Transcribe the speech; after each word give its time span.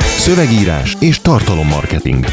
Szövegírás 0.00 0.96
és 1.00 1.20
tartalommarketing. 1.20 2.24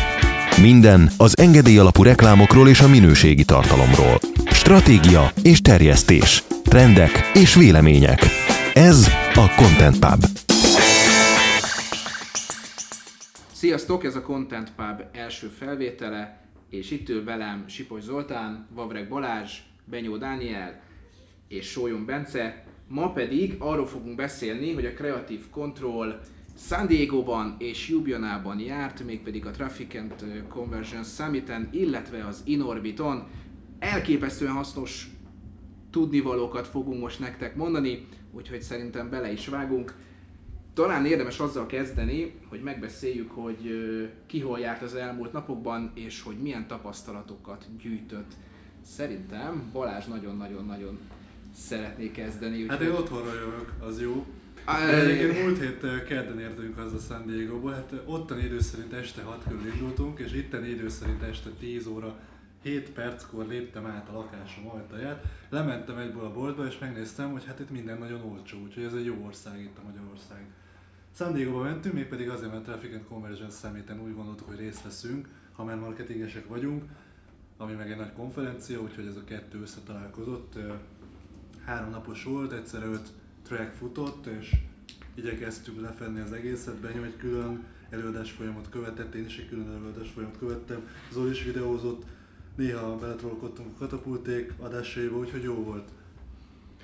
Minden 0.61 1.11
az 1.17 1.37
engedély 1.37 1.77
alapú 1.77 2.03
reklámokról 2.03 2.67
és 2.67 2.81
a 2.81 2.87
minőségi 2.87 3.45
tartalomról. 3.45 4.19
Stratégia 4.51 5.31
és 5.43 5.61
terjesztés. 5.61 6.43
Trendek 6.63 7.31
és 7.33 7.55
vélemények. 7.55 8.19
Ez 8.73 9.07
a 9.33 9.53
Content 9.55 9.99
Pub. 9.99 10.25
Sziasztok, 13.51 14.03
ez 14.03 14.15
a 14.15 14.21
Content 14.21 14.71
Pub 14.75 15.01
első 15.11 15.47
felvétele, 15.47 16.41
és 16.69 16.91
itt 16.91 17.09
ül 17.09 17.23
velem 17.23 17.63
Sipos 17.67 18.01
Zoltán, 18.01 18.67
Vavreg 18.75 19.07
Balázs, 19.07 19.51
Benyó 19.85 20.17
Dániel 20.17 20.81
és 21.47 21.67
Sólyom 21.67 22.05
Bence. 22.05 22.63
Ma 22.87 23.11
pedig 23.11 23.55
arról 23.59 23.87
fogunk 23.87 24.15
beszélni, 24.15 24.73
hogy 24.73 24.85
a 24.85 24.93
Creative 24.93 25.43
Control 25.51 26.19
San 26.67 26.87
Diego-ban 26.87 27.55
és 27.57 27.89
Ljubljanában 27.89 28.59
járt, 28.59 29.03
mégpedig 29.03 29.45
a 29.45 29.51
Traffic 29.51 29.95
and 29.95 30.13
Conversion 30.47 31.03
Summit-en, 31.03 31.69
illetve 31.71 32.25
az 32.25 32.41
Inorbiton. 32.45 33.23
Elképesztően 33.79 34.51
hasznos 34.53 35.07
tudnivalókat 35.89 36.67
fogunk 36.67 37.01
most 37.01 37.19
nektek 37.19 37.55
mondani, 37.55 38.07
úgyhogy 38.31 38.61
szerintem 38.61 39.09
bele 39.09 39.31
is 39.31 39.47
vágunk. 39.47 39.95
Talán 40.73 41.05
érdemes 41.05 41.39
azzal 41.39 41.65
kezdeni, 41.65 42.33
hogy 42.49 42.61
megbeszéljük, 42.63 43.31
hogy 43.31 43.67
ö, 43.67 44.03
ki 44.25 44.39
hol 44.39 44.59
járt 44.59 44.81
az 44.81 44.95
elmúlt 44.95 45.31
napokban, 45.31 45.91
és 45.95 46.21
hogy 46.21 46.35
milyen 46.41 46.67
tapasztalatokat 46.67 47.65
gyűjtött. 47.81 48.31
Szerintem 48.85 49.69
Balázs 49.73 50.05
nagyon-nagyon-nagyon 50.05 50.99
szeretné 51.55 52.11
kezdeni. 52.11 52.67
Hát 52.67 52.79
úgyhogy- 52.81 52.87
én 52.95 53.01
otthonra 53.01 53.33
jövök, 53.33 53.73
az 53.79 54.01
jó. 54.01 54.25
Egyébként 54.65 55.43
múlt 55.43 55.59
hét 55.59 56.03
kedden 56.03 56.39
értünk 56.39 56.77
haza 56.77 56.97
San 56.97 57.25
Diego-ból, 57.25 57.71
hát 57.71 57.91
ö, 57.91 57.95
ottani 58.05 58.43
idő 58.43 58.59
szerint 58.59 58.93
este 58.93 59.21
6 59.21 59.43
körül 59.47 59.67
indultunk, 59.73 60.19
és 60.19 60.33
itteni 60.33 60.69
idő 60.69 60.89
szerint 60.89 61.21
este 61.21 61.49
10 61.59 61.87
óra 61.87 62.19
7 62.61 62.89
perckor 62.89 63.47
léptem 63.47 63.85
át 63.85 64.09
a 64.09 64.13
lakásom 64.13 64.69
ajtaját, 64.69 65.25
lementem 65.49 65.97
egyből 65.97 66.25
a 66.25 66.33
boltba, 66.33 66.65
és 66.65 66.77
megnéztem, 66.79 67.31
hogy 67.31 67.45
hát 67.45 67.59
itt 67.59 67.69
minden 67.69 67.97
nagyon 67.97 68.21
olcsó, 68.21 68.57
úgyhogy 68.63 68.83
ez 68.83 68.93
egy 68.93 69.05
jó 69.05 69.23
ország 69.25 69.59
itt 69.59 69.77
a 69.77 69.85
Magyarország. 69.85 70.45
San 71.15 71.33
Diego-ba 71.33 71.63
mentünk, 71.63 71.93
mégpedig 71.93 72.29
azért, 72.29 72.51
mert 72.51 72.63
Traffic 72.63 72.93
and 72.93 73.05
Conversion 73.07 73.49
Summit-en 73.49 74.01
úgy 74.01 74.15
gondoltuk, 74.15 74.47
hogy 74.47 74.59
részt 74.59 74.83
veszünk, 74.83 75.27
ha 75.51 75.63
már 75.63 75.77
marketingesek 75.77 76.47
vagyunk, 76.47 76.83
ami 77.57 77.73
meg 77.73 77.91
egy 77.91 77.97
nagy 77.97 78.13
konferencia, 78.13 78.81
úgyhogy 78.81 79.05
ez 79.05 79.15
a 79.15 79.23
kettő 79.23 79.61
összetalálkozott. 79.61 80.57
Három 81.65 81.89
napos 81.89 82.23
volt, 82.23 82.51
egyszer 82.51 82.83
öt 82.83 83.11
track 83.47 83.73
futott, 83.73 84.25
és 84.25 84.55
igyekeztünk 85.13 85.81
lefedni 85.81 86.19
az 86.19 86.31
egészet. 86.31 86.75
Benyom 86.75 87.03
egy 87.03 87.17
külön 87.17 87.63
előadás 87.89 88.31
folyamot 88.31 88.69
követett, 88.69 89.13
én 89.13 89.25
is 89.25 89.37
egy 89.37 89.49
külön 89.49 89.69
előadás 89.69 90.09
folyamot 90.09 90.37
követtem. 90.37 90.87
Zoli 91.11 91.29
is 91.29 91.43
videózott, 91.43 92.03
néha 92.55 92.97
beletrolkodtunk 92.97 93.67
a 93.75 93.77
katapulték 93.77 94.53
adásaiba, 94.59 95.17
úgyhogy 95.17 95.43
jó 95.43 95.63
volt. 95.63 95.89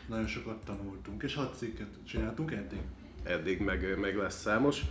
Nagyon 0.07 0.27
sokat 0.27 0.65
tanultunk, 0.65 1.23
és 1.23 1.35
hat 1.35 1.57
cikket 1.57 1.87
csináltunk 2.03 2.51
eddig. 2.51 2.79
eddig 3.23 3.59
meg, 3.59 3.99
meg 3.99 4.15
lesz 4.15 4.41
számos. 4.41 4.81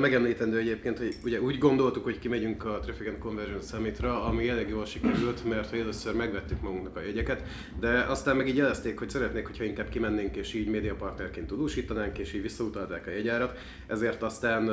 Megemlítendő 0.00 0.58
egyébként, 0.58 0.98
hogy 0.98 1.14
ugye 1.24 1.40
úgy 1.40 1.58
gondoltuk, 1.58 2.04
hogy 2.04 2.18
kimegyünk 2.18 2.64
a 2.64 2.78
Traffic 2.78 3.08
and 3.08 3.18
Conversion 3.18 3.60
Summitra, 3.60 4.24
ami 4.24 4.48
elég 4.48 4.68
jól 4.68 4.84
sikerült, 4.84 5.44
mert 5.44 5.70
hogy 5.70 5.78
először 5.78 6.14
megvettük 6.14 6.60
magunknak 6.60 6.96
a 6.96 7.00
jegyeket, 7.00 7.42
de 7.80 7.98
aztán 7.98 8.36
meg 8.36 8.48
így 8.48 8.56
jelezték, 8.56 8.98
hogy 8.98 9.10
szeretnék, 9.10 9.46
hogyha 9.46 9.64
inkább 9.64 9.88
kimennénk 9.88 10.36
és 10.36 10.54
így 10.54 10.68
médiapartnerként 10.68 11.46
tudósítanánk, 11.46 12.18
és 12.18 12.32
így 12.32 12.42
visszautalták 12.42 13.06
a 13.06 13.10
jegyárat. 13.10 13.58
Ezért 13.86 14.22
aztán 14.22 14.68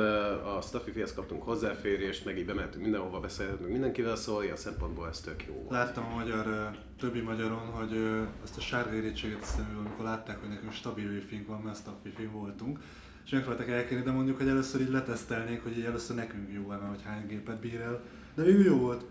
a 0.56 0.60
Staffy-hez 0.60 1.14
kaptunk 1.14 1.42
hozzáférést, 1.42 2.24
meg 2.24 2.38
így 2.38 2.46
bementünk 2.46 2.82
mindenhova, 2.82 3.20
beszélhetünk 3.20 3.70
mindenkivel, 3.70 4.16
szóval 4.16 4.44
ilyen 4.44 4.56
szempontból 4.56 5.08
ez 5.08 5.20
tök 5.20 5.44
jó. 5.46 5.66
Láttam 5.70 6.04
a 6.04 6.14
magyar, 6.14 6.70
többi 6.98 7.20
magyaron, 7.20 7.66
hogy 7.66 7.96
ezt 8.44 8.56
a 8.56 8.60
sárga 8.60 8.94
érítséget 8.94 9.42
a 9.42 9.44
szemül, 9.44 9.78
amikor 9.78 10.04
látták, 10.04 10.40
hogy 10.40 10.48
nekünk 10.48 10.72
stabil 10.72 11.10
wifi 11.10 11.44
van, 11.48 11.60
mert 11.60 11.78
staff 11.78 11.94
wifi 12.04 12.26
voltunk, 12.32 12.78
és 13.24 13.30
megpróbáltak 13.30 13.68
elkérni, 13.68 14.04
de 14.04 14.10
mondjuk, 14.10 14.38
hogy 14.38 14.48
először 14.48 14.80
így 14.80 14.90
letesztelnék, 14.90 15.62
hogy 15.62 15.78
így 15.78 15.84
először 15.84 16.16
nekünk 16.16 16.52
jó 16.52 16.66
mert 16.66 16.88
hogy 16.88 17.02
hány 17.04 17.26
gépet 17.26 17.60
bír 17.60 17.80
el. 17.80 18.02
De 18.34 18.42
végül 18.42 18.64
jó 18.64 18.76
volt. 18.76 19.04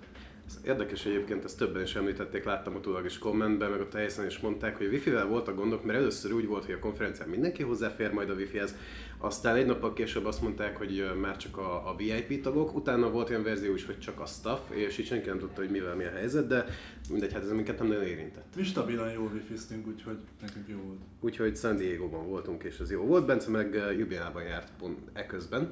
Ez 0.47 0.59
érdekes 0.65 1.05
egyébként, 1.05 1.43
ezt 1.43 1.57
többen 1.57 1.81
is 1.81 1.95
említették, 1.95 2.43
láttam 2.43 2.75
utólag 2.75 3.05
is 3.05 3.17
kommentben, 3.17 3.71
meg 3.71 3.79
a 3.79 3.87
helyszínen 3.93 4.29
is 4.29 4.39
mondták, 4.39 4.77
hogy 4.77 4.85
a 4.85 4.89
wifi-vel 4.89 5.25
voltak 5.25 5.55
gondok, 5.55 5.85
mert 5.85 5.99
először 5.99 6.31
úgy 6.31 6.45
volt, 6.45 6.65
hogy 6.65 6.73
a 6.73 6.79
konferencián 6.79 7.29
mindenki 7.29 7.63
hozzáfér 7.63 8.11
majd 8.11 8.29
a 8.29 8.33
wifi-hez, 8.33 8.75
aztán 9.21 9.55
egy 9.55 9.65
nappal 9.65 9.93
később 9.93 10.25
azt 10.25 10.41
mondták, 10.41 10.77
hogy 10.77 11.11
már 11.21 11.37
csak 11.37 11.57
a, 11.57 11.89
a 11.89 11.95
VIP 11.95 12.41
tagok, 12.41 12.75
utána 12.75 13.09
volt 13.09 13.29
olyan 13.29 13.43
verzió 13.43 13.73
is, 13.73 13.85
hogy 13.85 13.99
csak 13.99 14.19
a 14.19 14.25
staff, 14.25 14.59
és 14.69 14.97
így 14.97 15.05
senki 15.05 15.29
nem 15.29 15.39
tudta, 15.39 15.61
hogy 15.61 15.69
mivel 15.69 15.95
mi 15.95 16.03
a 16.03 16.11
helyzet, 16.11 16.47
de 16.47 16.65
mindegy, 17.09 17.33
hát 17.33 17.43
ez 17.43 17.51
minket 17.51 17.79
nem 17.79 17.87
nagyon 17.87 18.03
érintett. 18.03 18.55
Mi 18.55 18.63
stabilan 18.63 19.11
jól 19.11 19.31
wifi 19.33 19.75
úgyhogy 19.87 20.17
nekünk 20.41 20.67
jó 20.67 20.77
volt. 20.85 20.99
Úgyhogy 21.19 21.57
San 21.57 21.77
Diego-ban 21.77 22.27
voltunk, 22.27 22.63
és 22.63 22.79
ez 22.79 22.91
jó 22.91 23.01
volt. 23.03 23.25
Bence 23.25 23.49
meg 23.49 23.73
ö, 23.73 23.91
Ljubljanában 23.91 24.43
járt 24.43 24.71
pont 24.79 24.99
eközben. 25.13 25.71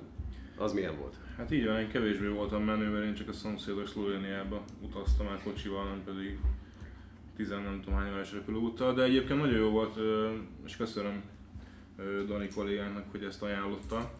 Az 0.57 0.73
milyen 0.73 0.97
volt? 0.99 1.15
Hát 1.37 1.51
így 1.51 1.65
van, 1.65 1.79
én 1.79 1.89
kevésbé 1.89 2.27
voltam 2.27 2.63
menő, 2.63 2.89
mert 2.89 3.05
én 3.05 3.13
csak 3.13 3.29
a 3.29 3.33
szomszédos 3.33 3.89
Szlovéniába 3.89 4.63
utaztam 4.81 5.27
el 5.27 5.41
kocsival, 5.43 5.83
nem 5.83 6.01
pedig 6.05 6.39
tizen 7.35 7.61
nem 7.61 7.81
tudom 7.83 7.99
hány 7.99 8.11
órás 8.11 8.33
repülőúttal, 8.33 8.93
de 8.93 9.03
egyébként 9.03 9.39
nagyon 9.39 9.59
jó 9.59 9.69
volt, 9.69 9.97
és 10.65 10.77
köszönöm 10.77 11.23
Dani 12.27 12.47
kollégának, 12.47 13.11
hogy 13.11 13.23
ezt 13.23 13.43
ajánlotta, 13.43 14.11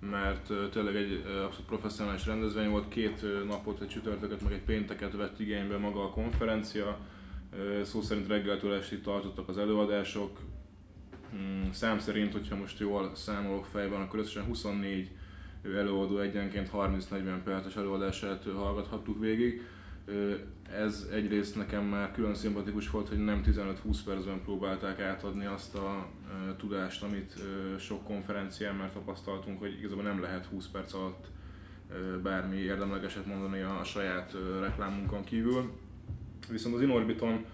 mert 0.00 0.52
tényleg 0.70 0.96
egy 0.96 1.22
abszolút 1.26 1.66
professzionális 1.66 2.26
rendezvény 2.26 2.70
volt, 2.70 2.88
két 2.88 3.46
napot, 3.46 3.80
egy 3.80 3.88
csütörtöket, 3.88 4.42
meg 4.42 4.52
egy 4.52 4.64
pénteket 4.64 5.16
vett 5.16 5.40
igénybe 5.40 5.76
maga 5.76 6.02
a 6.02 6.10
konferencia, 6.10 6.98
szó 7.82 8.00
szerint 8.00 8.28
reggeltől 8.28 8.74
estig 8.74 9.00
tartottak 9.00 9.48
az 9.48 9.58
előadások, 9.58 10.38
Mm, 11.34 11.70
Szám 11.70 11.98
szerint, 11.98 12.32
hogyha 12.32 12.56
most 12.56 12.78
jól 12.78 13.14
számolok 13.14 13.64
fejben, 13.64 14.00
akkor 14.00 14.18
összesen 14.18 14.44
24 14.44 15.10
ő 15.62 15.78
előadó 15.78 16.18
egyenként 16.18 16.70
30-40 16.72 17.40
perces 17.44 17.76
előadását 17.76 18.44
hallgathattuk 18.54 19.20
végig. 19.20 19.62
Ez 20.72 21.06
egyrészt 21.12 21.56
nekem 21.56 21.84
már 21.84 22.12
külön 22.12 22.34
szimpatikus 22.34 22.90
volt, 22.90 23.08
hogy 23.08 23.24
nem 23.24 23.42
15-20 23.46 23.98
percben 24.04 24.42
próbálták 24.44 25.00
átadni 25.00 25.44
azt 25.44 25.74
a 25.74 26.08
ö, 26.28 26.56
tudást, 26.56 27.02
amit 27.02 27.34
ö, 27.38 27.78
sok 27.78 28.04
konferencián 28.04 28.74
már 28.74 28.92
tapasztaltunk, 28.92 29.58
hogy 29.58 29.78
igazából 29.78 30.04
nem 30.04 30.20
lehet 30.20 30.46
20 30.46 30.66
perc 30.66 30.94
alatt 30.94 31.26
ö, 31.90 32.20
bármi 32.20 32.56
érdemlegeset 32.56 33.26
mondani 33.26 33.60
a, 33.60 33.78
a 33.78 33.84
saját 33.84 34.34
ö, 34.34 34.60
reklámunkon 34.60 35.24
kívül. 35.24 35.72
Viszont 36.48 36.74
az 36.74 36.82
Inorbiton 36.82 37.44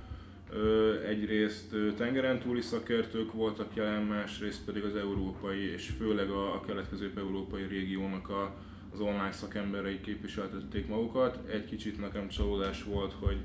Ö, 0.55 1.00
egyrészt 1.06 1.73
ö, 1.73 1.93
tengeren 1.93 2.39
túli 2.39 2.61
szakértők 2.61 3.33
voltak 3.33 3.75
jelen, 3.75 4.03
másrészt 4.03 4.65
pedig 4.65 4.84
az 4.84 4.97
európai 4.97 5.73
és 5.73 5.93
főleg 5.99 6.31
a, 6.31 6.55
a 6.55 6.61
kelet-közép-európai 6.61 7.62
régiónak 7.62 8.29
a, 8.29 8.55
az 8.93 9.01
online 9.01 9.33
szakemberei 9.33 10.01
képviseltették 10.01 10.89
magukat. 10.89 11.49
Egy 11.49 11.65
kicsit 11.65 12.01
nekem 12.01 12.29
csalódás 12.29 12.85
volt, 12.85 13.13
hogy 13.21 13.37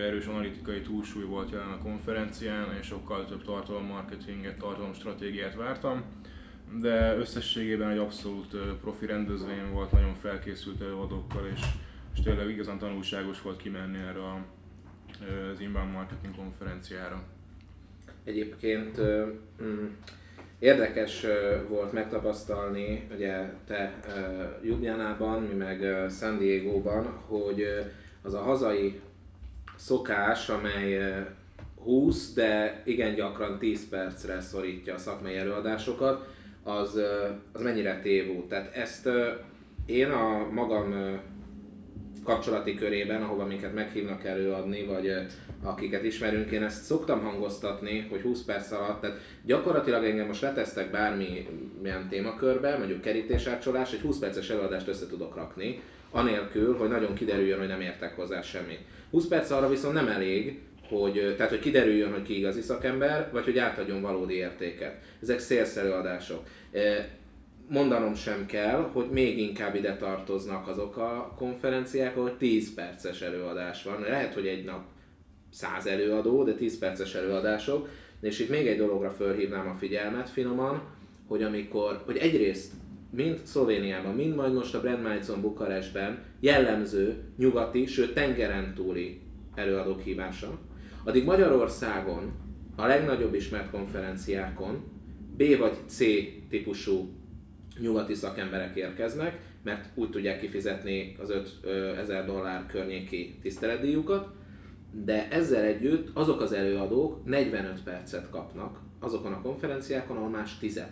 erős 0.00 0.26
analitikai 0.26 0.80
túlsúly 0.80 1.24
volt 1.24 1.50
jelen 1.50 1.68
a 1.68 1.78
konferencián, 1.78 2.76
és 2.80 2.86
sokkal 2.86 3.26
több 3.26 3.44
tartalommarketinget, 3.44 4.58
tartalomstratégiát 4.58 5.54
vártam. 5.54 6.04
De 6.80 7.16
összességében 7.16 7.90
egy 7.90 7.98
abszolút 7.98 8.56
profi 8.80 9.06
rendezvény 9.06 9.70
volt, 9.72 9.92
nagyon 9.92 10.14
felkészült 10.14 10.80
előadókkal, 10.80 11.46
és, 11.54 11.60
és 12.14 12.20
tényleg 12.20 12.48
igazán 12.48 12.78
tanulságos 12.78 13.42
volt 13.42 13.56
kimenni 13.56 13.98
erre 13.98 14.24
a, 14.24 14.44
az 15.52 15.60
Inbound 15.60 15.92
Marketing 15.92 16.36
konferenciára. 16.36 17.22
Egyébként 18.24 18.98
ö, 18.98 19.26
mm, 19.62 19.86
érdekes 20.58 21.26
volt 21.68 21.92
megtapasztalni, 21.92 23.08
ugye 23.14 23.52
te 23.66 23.94
ö, 24.08 24.42
Ljubljanában, 24.66 25.42
mi 25.42 25.54
meg 25.54 26.08
San 26.10 26.38
Diego-ban, 26.38 27.04
hogy 27.26 27.64
az 28.22 28.34
a 28.34 28.40
hazai 28.40 29.00
szokás, 29.76 30.48
amely 30.48 30.96
ö, 30.96 31.20
20, 31.84 32.32
de 32.32 32.82
igen 32.84 33.14
gyakran 33.14 33.58
10 33.58 33.88
percre 33.88 34.40
szorítja 34.40 34.94
a 34.94 34.98
szakmai 34.98 35.36
előadásokat, 35.36 36.26
az, 36.62 37.00
az 37.52 37.60
mennyire 37.62 38.00
tévú. 38.00 38.46
Tehát 38.46 38.74
ezt 38.76 39.08
én 39.86 40.10
a 40.10 40.48
magam 40.52 40.94
kapcsolati 42.24 42.74
körében, 42.74 43.22
ahova 43.22 43.44
minket 43.46 43.74
meghívnak 43.74 44.24
előadni, 44.24 44.84
vagy 44.84 45.26
akiket 45.64 46.04
ismerünk, 46.04 46.50
én 46.50 46.62
ezt 46.62 46.84
szoktam 46.84 47.22
hangoztatni, 47.22 48.06
hogy 48.10 48.20
20 48.20 48.42
perc 48.42 48.70
alatt, 48.70 49.00
tehát 49.00 49.20
gyakorlatilag 49.44 50.04
engem 50.04 50.26
most 50.26 50.42
letesztek 50.42 50.90
bármilyen 50.90 52.08
témakörbe, 52.10 52.76
mondjuk 52.78 53.00
kerítésátcsolás, 53.00 53.92
egy 53.92 54.00
20 54.00 54.18
perces 54.18 54.50
előadást 54.50 54.88
össze 54.88 55.06
tudok 55.06 55.36
rakni, 55.36 55.82
anélkül, 56.10 56.76
hogy 56.76 56.88
nagyon 56.88 57.14
kiderüljön, 57.14 57.58
hogy 57.58 57.68
nem 57.68 57.80
értek 57.80 58.16
hozzá 58.16 58.42
semmit. 58.42 58.80
20 59.10 59.26
perc 59.26 59.50
arra 59.50 59.68
viszont 59.68 59.94
nem 59.94 60.08
elég, 60.08 60.60
hogy, 60.88 61.34
tehát 61.36 61.50
hogy 61.50 61.60
kiderüljön, 61.60 62.12
hogy 62.12 62.22
ki 62.22 62.38
igazi 62.38 62.60
szakember, 62.60 63.28
vagy 63.32 63.44
hogy 63.44 63.58
átadjon 63.58 64.00
valódi 64.00 64.34
értéket. 64.34 64.96
Ezek 65.22 65.40
sales 65.40 65.76
előadások. 65.76 66.42
E, 66.72 67.08
mondanom 67.68 68.14
sem 68.14 68.46
kell, 68.46 68.90
hogy 68.92 69.10
még 69.10 69.38
inkább 69.38 69.74
ide 69.74 69.96
tartoznak 69.96 70.68
azok 70.68 70.96
a 70.96 71.34
konferenciák, 71.36 72.16
ahol 72.16 72.36
10 72.36 72.74
perces 72.74 73.20
előadás 73.20 73.82
van. 73.82 74.00
Lehet, 74.00 74.34
hogy 74.34 74.46
egy 74.46 74.64
nap 74.64 74.84
100 75.54 75.86
előadó, 75.86 76.44
de 76.44 76.52
10 76.52 76.78
perces 76.78 77.14
előadások. 77.14 77.88
És 78.20 78.38
itt 78.38 78.48
még 78.48 78.66
egy 78.66 78.78
dologra 78.78 79.10
fölhívnám 79.10 79.68
a 79.68 79.74
figyelmet 79.74 80.28
finoman, 80.28 80.82
hogy 81.26 81.42
amikor, 81.42 82.02
hogy 82.04 82.16
egyrészt 82.16 82.72
mind 83.10 83.40
Szlovéniában, 83.44 84.14
mind 84.14 84.34
majd 84.34 84.52
most 84.52 84.74
a 84.74 84.80
Brandmajcon 84.80 85.40
Bukarestben 85.40 86.22
jellemző 86.40 87.14
nyugati, 87.36 87.86
sőt 87.86 88.14
tengeren 88.14 88.74
túli 88.74 89.20
előadók 89.54 90.00
hívása, 90.00 90.58
addig 91.04 91.24
Magyarországon 91.24 92.32
a 92.76 92.86
legnagyobb 92.86 93.34
ismert 93.34 93.70
konferenciákon 93.70 94.84
B 95.36 95.58
vagy 95.58 95.76
C 95.86 95.98
típusú 96.48 97.12
nyugati 97.80 98.14
szakemberek 98.14 98.76
érkeznek, 98.76 99.40
mert 99.62 99.88
úgy 99.94 100.10
tudják 100.10 100.40
kifizetni 100.40 101.16
az 101.22 101.30
5000 101.62 102.24
dollár 102.26 102.66
környéki 102.66 103.38
tiszteletdíjukat, 103.42 104.28
de 105.02 105.28
ezzel 105.30 105.62
együtt 105.62 106.16
azok 106.16 106.40
az 106.40 106.52
előadók 106.52 107.24
45 107.24 107.82
percet 107.82 108.30
kapnak 108.30 108.78
azokon 108.98 109.32
a 109.32 109.40
konferenciákon, 109.40 110.16
ahol 110.16 110.28
más 110.28 110.58
10 110.58 110.82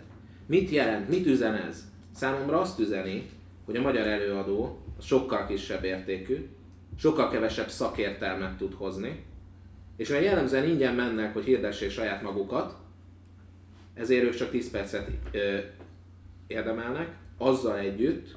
Mit 0.45 0.69
jelent, 0.69 1.09
mit 1.09 1.25
üzen 1.25 1.55
ez? 1.55 1.83
Számomra 2.15 2.59
azt 2.59 2.79
üzeni, 2.79 3.29
hogy 3.65 3.75
a 3.75 3.81
magyar 3.81 4.07
előadó 4.07 4.79
sokkal 5.01 5.45
kisebb 5.45 5.83
értékű, 5.83 6.47
sokkal 6.97 7.29
kevesebb 7.29 7.69
szakértelmet 7.69 8.57
tud 8.57 8.73
hozni, 8.73 9.23
és 9.97 10.09
mert 10.09 10.23
jellemzően 10.23 10.69
ingyen 10.69 10.95
mennek, 10.95 11.33
hogy 11.33 11.43
hirdessék 11.43 11.89
saját 11.89 12.21
magukat, 12.21 12.75
ezért 13.93 14.23
ők 14.23 14.35
csak 14.35 14.49
10 14.49 14.71
percet 14.71 15.09
ö, 15.31 15.57
érdemelnek, 16.47 17.15
azzal 17.37 17.77
együtt, 17.77 18.35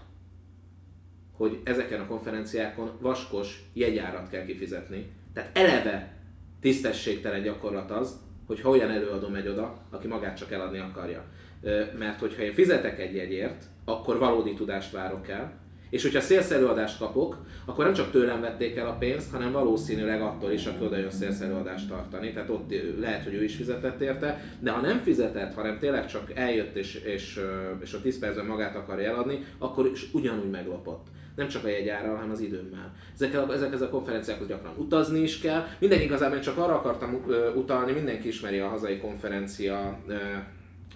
hogy 1.33 1.61
ezeken 1.65 2.01
a 2.01 2.07
konferenciákon 2.07 2.91
vaskos 3.01 3.63
jegyárat 3.73 4.29
kell 4.29 4.45
kifizetni. 4.45 5.11
Tehát 5.37 5.59
eleve 5.59 6.13
tisztességtelen 6.61 7.43
gyakorlat 7.43 7.91
az, 7.91 8.17
hogy 8.47 8.61
ha 8.61 8.69
olyan 8.69 8.91
előadó 8.91 9.29
megy 9.29 9.49
oda, 9.49 9.79
aki 9.91 10.07
magát 10.07 10.37
csak 10.37 10.53
eladni 10.53 10.79
akarja. 10.79 11.25
Mert 11.99 12.21
hogyha 12.21 12.43
én 12.43 12.53
fizetek 12.53 12.99
egy 12.99 13.15
jegyért, 13.15 13.65
akkor 13.85 14.19
valódi 14.19 14.55
tudást 14.55 14.93
várok 14.93 15.29
el, 15.29 15.53
és 15.91 16.03
hogyha 16.03 16.21
szélszerűadást 16.21 16.99
kapok, 16.99 17.37
akkor 17.65 17.85
nem 17.85 17.95
csak 17.95 18.11
tőlem 18.11 18.41
vették 18.41 18.77
el 18.77 18.87
a 18.87 18.97
pénzt, 18.99 19.31
hanem 19.31 19.53
valószínűleg 19.53 20.21
attól 20.21 20.53
is, 20.53 20.67
aki 20.67 20.85
oda 20.85 20.97
jön 20.97 21.11
szélszerűadást 21.11 21.89
tartani. 21.89 22.33
Tehát 22.33 22.51
ott 22.51 22.75
lehet, 23.01 23.25
hogy 23.25 23.35
ő 23.35 23.45
is 23.45 23.57
fizetett 23.57 24.01
érte, 24.01 24.57
de 24.61 24.71
ha 24.71 24.81
nem 24.81 24.99
fizetett, 24.99 25.55
hanem 25.55 25.79
tényleg 25.79 26.07
csak 26.07 26.33
eljött 26.35 26.77
és, 26.77 26.95
és, 26.95 27.41
és 27.83 27.93
a 27.93 28.01
10 28.01 28.19
percben 28.19 28.47
magát 28.47 28.77
akarja 28.77 29.11
eladni, 29.11 29.45
akkor 29.59 29.87
is 29.87 30.09
ugyanúgy 30.13 30.51
meglopott 30.51 31.07
nem 31.37 31.49
csak 31.49 31.65
a 31.65 31.69
jegyárral, 31.69 32.15
hanem 32.15 32.31
az 32.31 32.41
időmmel. 32.41 32.93
Ezek, 33.15 33.35
ezek, 33.53 33.73
ezek 33.73 33.89
a 33.89 33.91
konferenciákhoz 33.91 34.49
gyakran 34.49 34.75
utazni 34.77 35.21
is 35.21 35.41
kell. 35.41 35.65
Mindenki 35.79 36.05
igazából 36.05 36.39
csak 36.39 36.59
arra 36.59 36.75
akartam 36.75 37.25
utalni, 37.55 37.93
mindenki 37.93 38.29
ismeri 38.29 38.59
a 38.59 38.69
hazai 38.69 38.99
konferencia 38.99 39.99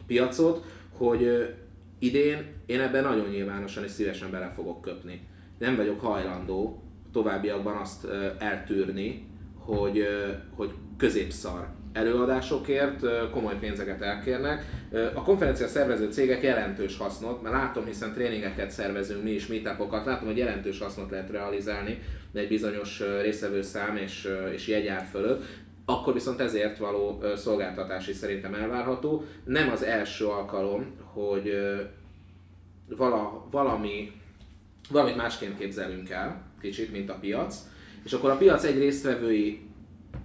piacot, 0.07 0.65
hogy 0.97 1.55
idén 2.01 2.47
én 2.67 2.81
ebben 2.81 3.03
nagyon 3.03 3.29
nyilvánosan 3.29 3.85
és 3.85 3.91
szívesen 3.91 4.31
bele 4.31 4.51
fogok 4.55 4.81
köpni. 4.81 5.29
Nem 5.59 5.77
vagyok 5.77 6.01
hajlandó 6.01 6.83
továbbiakban 7.13 7.77
azt 7.77 8.07
eltűrni, 8.39 9.27
hogy, 9.55 10.07
hogy 10.55 10.73
középszar 10.97 11.69
előadásokért 11.93 13.31
komoly 13.31 13.59
pénzeket 13.59 14.03
elkérnek. 14.03 14.65
A 15.15 15.23
konferencia 15.23 15.67
szervező 15.67 16.11
cégek 16.11 16.43
jelentős 16.43 16.97
hasznot, 16.97 17.43
mert 17.43 17.55
látom, 17.55 17.85
hiszen 17.85 18.13
tréningeket 18.13 18.71
szervezünk 18.71 19.23
mi 19.23 19.31
is, 19.31 19.47
meetupokat, 19.47 20.05
látom, 20.05 20.27
hogy 20.27 20.37
jelentős 20.37 20.79
hasznot 20.79 21.11
lehet 21.11 21.31
realizálni 21.31 21.99
egy 22.35 22.49
bizonyos 22.49 23.03
részevő 23.23 23.63
szám 23.63 23.97
és, 23.97 24.29
és 24.53 24.69
jegyár 24.69 25.07
fölött, 25.11 25.45
akkor 25.85 26.13
viszont 26.13 26.41
ezért 26.41 26.79
való 26.79 27.23
szolgáltatás 27.37 28.09
is 28.09 28.17
szerintem 28.17 28.55
elvárható. 28.55 29.25
Nem 29.45 29.71
az 29.71 29.83
első 29.83 30.27
alkalom, 30.27 30.95
hogy 31.13 31.53
vala, 32.89 33.47
valami, 33.51 34.13
valamit 34.91 35.17
másként 35.17 35.59
képzelünk 35.59 36.11
el, 36.11 36.43
kicsit, 36.61 36.93
mint 36.93 37.11
a 37.11 37.19
piac, 37.21 37.57
és 38.05 38.13
akkor 38.13 38.31
a 38.31 38.37
piac 38.37 38.65
egy 38.65 38.79
résztvevői 38.79 39.61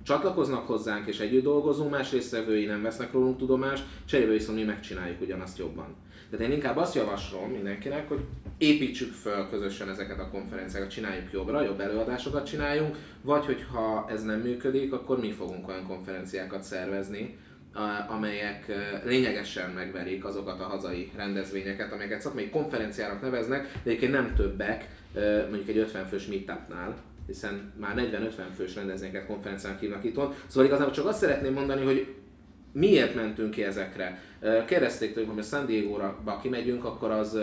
csatlakoznak 0.03 0.67
hozzánk 0.67 1.07
és 1.07 1.19
együtt 1.19 1.43
dolgozunk, 1.43 1.91
más 1.91 2.11
résztvevői 2.11 2.65
nem 2.65 2.81
vesznek 2.81 3.11
rólunk 3.11 3.37
tudomást, 3.37 3.83
cserébe 4.05 4.31
viszont 4.31 4.57
mi 4.57 4.63
megcsináljuk 4.63 5.21
ugyanazt 5.21 5.57
jobban. 5.57 5.95
Tehát 6.29 6.45
én 6.45 6.51
inkább 6.51 6.77
azt 6.77 6.95
javaslom 6.95 7.49
mindenkinek, 7.49 8.07
hogy 8.07 8.19
építsük 8.57 9.13
föl 9.13 9.49
közösen 9.49 9.89
ezeket 9.89 10.19
a 10.19 10.29
konferenciákat, 10.29 10.89
csináljuk 10.89 11.31
jobbra, 11.31 11.63
jobb 11.63 11.79
előadásokat 11.79 12.45
csináljunk, 12.45 12.97
vagy 13.21 13.45
hogyha 13.45 14.05
ez 14.09 14.23
nem 14.23 14.39
működik, 14.39 14.93
akkor 14.93 15.19
mi 15.19 15.31
fogunk 15.31 15.67
olyan 15.67 15.87
konferenciákat 15.87 16.63
szervezni, 16.63 17.37
amelyek 18.07 18.65
lényegesen 19.05 19.69
megverik 19.69 20.25
azokat 20.25 20.59
a 20.59 20.63
hazai 20.63 21.11
rendezvényeket, 21.15 21.91
amelyeket 21.91 22.21
szakmai 22.21 22.49
konferenciának 22.49 23.21
neveznek, 23.21 23.61
de 23.61 23.89
egyébként 23.89 24.11
nem 24.11 24.33
többek, 24.35 24.89
mondjuk 25.49 25.69
egy 25.69 25.77
50 25.77 26.05
fős 26.05 26.27
meetupnál, 26.27 26.95
hiszen 27.27 27.73
már 27.79 27.93
40-50 27.97 28.31
fős 28.55 28.75
rendezvényeket 28.75 29.25
konferenciának 29.25 29.79
hívnak 29.79 30.03
itthon. 30.03 30.33
Szóval 30.47 30.65
igazából 30.65 30.93
csak 30.93 31.05
azt 31.05 31.19
szeretném 31.19 31.53
mondani, 31.53 31.83
hogy 31.83 32.15
miért 32.71 33.15
mentünk 33.15 33.51
ki 33.51 33.63
ezekre. 33.63 34.21
Kérdezték 34.67 35.13
tőlünk, 35.13 35.31
hogy 35.31 35.41
a 35.41 35.45
San 35.45 35.65
Diego-ra 35.65 36.39
kimegyünk, 36.41 36.85
akkor 36.85 37.11
az 37.11 37.39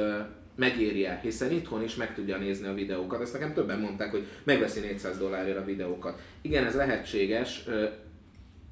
megéri 0.57 1.09
hiszen 1.23 1.51
itthon 1.51 1.83
is 1.83 1.95
meg 1.95 2.15
tudja 2.15 2.37
nézni 2.37 2.67
a 2.67 2.75
videókat. 2.75 3.21
Ezt 3.21 3.33
nekem 3.33 3.53
többen 3.53 3.79
mondták, 3.79 4.11
hogy 4.11 4.27
megveszi 4.45 4.81
400 4.81 5.19
dollárért 5.19 5.59
a 5.59 5.65
videókat. 5.65 6.21
Igen, 6.41 6.65
ez 6.67 6.75
lehetséges, 6.75 7.65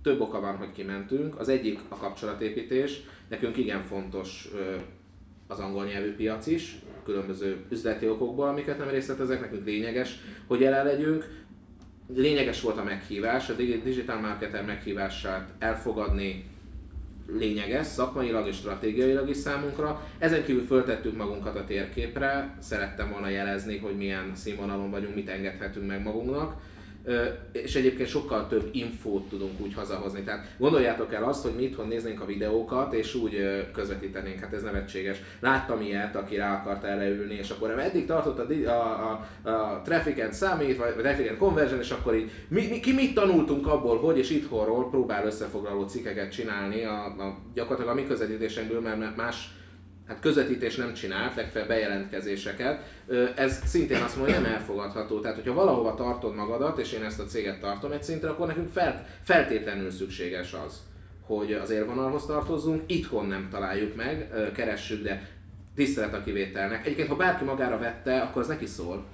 több 0.02 0.20
oka 0.20 0.40
van, 0.40 0.56
hogy 0.56 0.72
kimentünk. 0.72 1.38
Az 1.38 1.48
egyik 1.48 1.80
a 1.88 1.96
kapcsolatépítés. 1.96 3.00
Nekünk 3.28 3.56
igen 3.56 3.82
fontos 3.82 4.48
az 5.46 5.58
angol 5.58 5.84
nyelvű 5.84 6.14
piac 6.14 6.46
is, 6.46 6.78
különböző 7.04 7.56
üzleti 7.70 8.08
okokból, 8.08 8.48
amiket 8.48 8.78
nem 8.78 8.88
részletezek, 8.88 9.40
nekünk 9.40 9.64
lényeges, 9.64 10.18
hogy 10.46 10.60
jelen 10.60 10.84
legyünk. 10.84 11.38
Lényeges 12.14 12.60
volt 12.60 12.78
a 12.78 12.84
meghívás, 12.84 13.48
a 13.48 13.54
digital 13.54 14.20
marketer 14.20 14.64
meghívását 14.64 15.50
elfogadni 15.58 16.44
lényeges, 17.38 17.86
szakmailag 17.86 18.46
és 18.46 18.56
stratégiailag 18.56 19.28
is 19.28 19.36
számunkra. 19.36 20.08
Ezen 20.18 20.44
kívül 20.44 20.64
föltettük 20.64 21.16
magunkat 21.16 21.56
a 21.56 21.64
térképre, 21.64 22.56
szerettem 22.58 23.10
volna 23.10 23.28
jelezni, 23.28 23.78
hogy 23.78 23.96
milyen 23.96 24.34
színvonalon 24.34 24.90
vagyunk, 24.90 25.14
mit 25.14 25.28
engedhetünk 25.28 25.86
meg 25.86 26.02
magunknak 26.02 26.60
és 27.52 27.74
egyébként 27.74 28.08
sokkal 28.08 28.48
több 28.48 28.68
infót 28.72 29.28
tudunk 29.28 29.60
úgy 29.60 29.74
hazahozni. 29.74 30.22
Tehát 30.22 30.46
gondoljátok 30.58 31.14
el 31.14 31.24
azt, 31.24 31.42
hogy 31.42 31.54
mi 31.56 31.62
itthon 31.62 31.88
néznénk 31.88 32.20
a 32.20 32.24
videókat, 32.24 32.92
és 32.92 33.14
úgy 33.14 33.66
közvetítenénk, 33.72 34.38
hát 34.38 34.52
ez 34.52 34.62
nevetséges. 34.62 35.18
Láttam 35.40 35.80
ilyet, 35.80 36.16
aki 36.16 36.36
rá 36.36 36.60
akart 36.60 36.84
erre 36.84 37.08
ülni, 37.08 37.34
és 37.34 37.50
akkor 37.50 37.78
eddig 37.78 38.06
tartott 38.06 38.38
a, 38.38 38.70
a, 38.70 39.26
a, 39.42 39.50
a 39.50 39.82
traffic 39.84 40.20
and 40.20 40.34
summit, 40.34 40.76
vagy 40.76 40.94
a 40.96 41.00
traffic 41.00 41.28
and 41.28 41.38
conversion, 41.38 41.80
és 41.80 41.90
akkor 41.90 42.14
így 42.14 42.30
mi, 42.48 42.66
mi, 42.66 42.80
ki 42.80 42.92
mit 42.92 43.14
tanultunk 43.14 43.66
abból, 43.66 43.98
hogy 43.98 44.18
és 44.18 44.30
itthonról 44.30 44.90
próbál 44.90 45.26
összefoglaló 45.26 45.86
cikkeket 45.86 46.32
csinálni 46.32 46.84
a, 46.84 47.04
a 47.04 47.38
gyakorlatilag 47.54 47.96
a 47.96 48.00
mi 48.00 48.06
közvetítésünkből, 48.06 48.80
mert 48.80 49.16
más 49.16 49.48
hát 50.10 50.20
közvetítés 50.20 50.76
nem 50.76 50.94
csinált, 50.94 51.34
legfeljebb 51.34 51.68
bejelentkezéseket, 51.68 52.82
ez 53.34 53.62
szintén 53.64 54.02
azt 54.02 54.16
mondja, 54.16 54.40
nem 54.40 54.52
elfogadható. 54.52 55.20
Tehát, 55.20 55.36
hogyha 55.36 55.54
valahova 55.54 55.94
tartod 55.94 56.34
magadat, 56.34 56.78
és 56.78 56.92
én 56.92 57.02
ezt 57.02 57.20
a 57.20 57.24
céget 57.24 57.60
tartom 57.60 57.92
egy 57.92 58.02
szintre, 58.02 58.28
akkor 58.28 58.46
nekünk 58.46 58.72
felt, 58.72 59.06
feltétlenül 59.22 59.90
szükséges 59.90 60.52
az, 60.66 60.80
hogy 61.26 61.52
az 61.52 61.70
élvonalhoz 61.70 62.26
tartozzunk, 62.26 62.82
itthon 62.86 63.26
nem 63.26 63.48
találjuk 63.50 63.96
meg, 63.96 64.28
keressük, 64.54 65.02
de 65.02 65.28
tisztelet 65.74 66.14
a 66.14 66.22
kivételnek. 66.22 66.84
Egyébként, 66.84 67.08
ha 67.08 67.16
bárki 67.16 67.44
magára 67.44 67.78
vette, 67.78 68.20
akkor 68.20 68.42
az 68.42 68.48
neki 68.48 68.66
szól. 68.66 69.04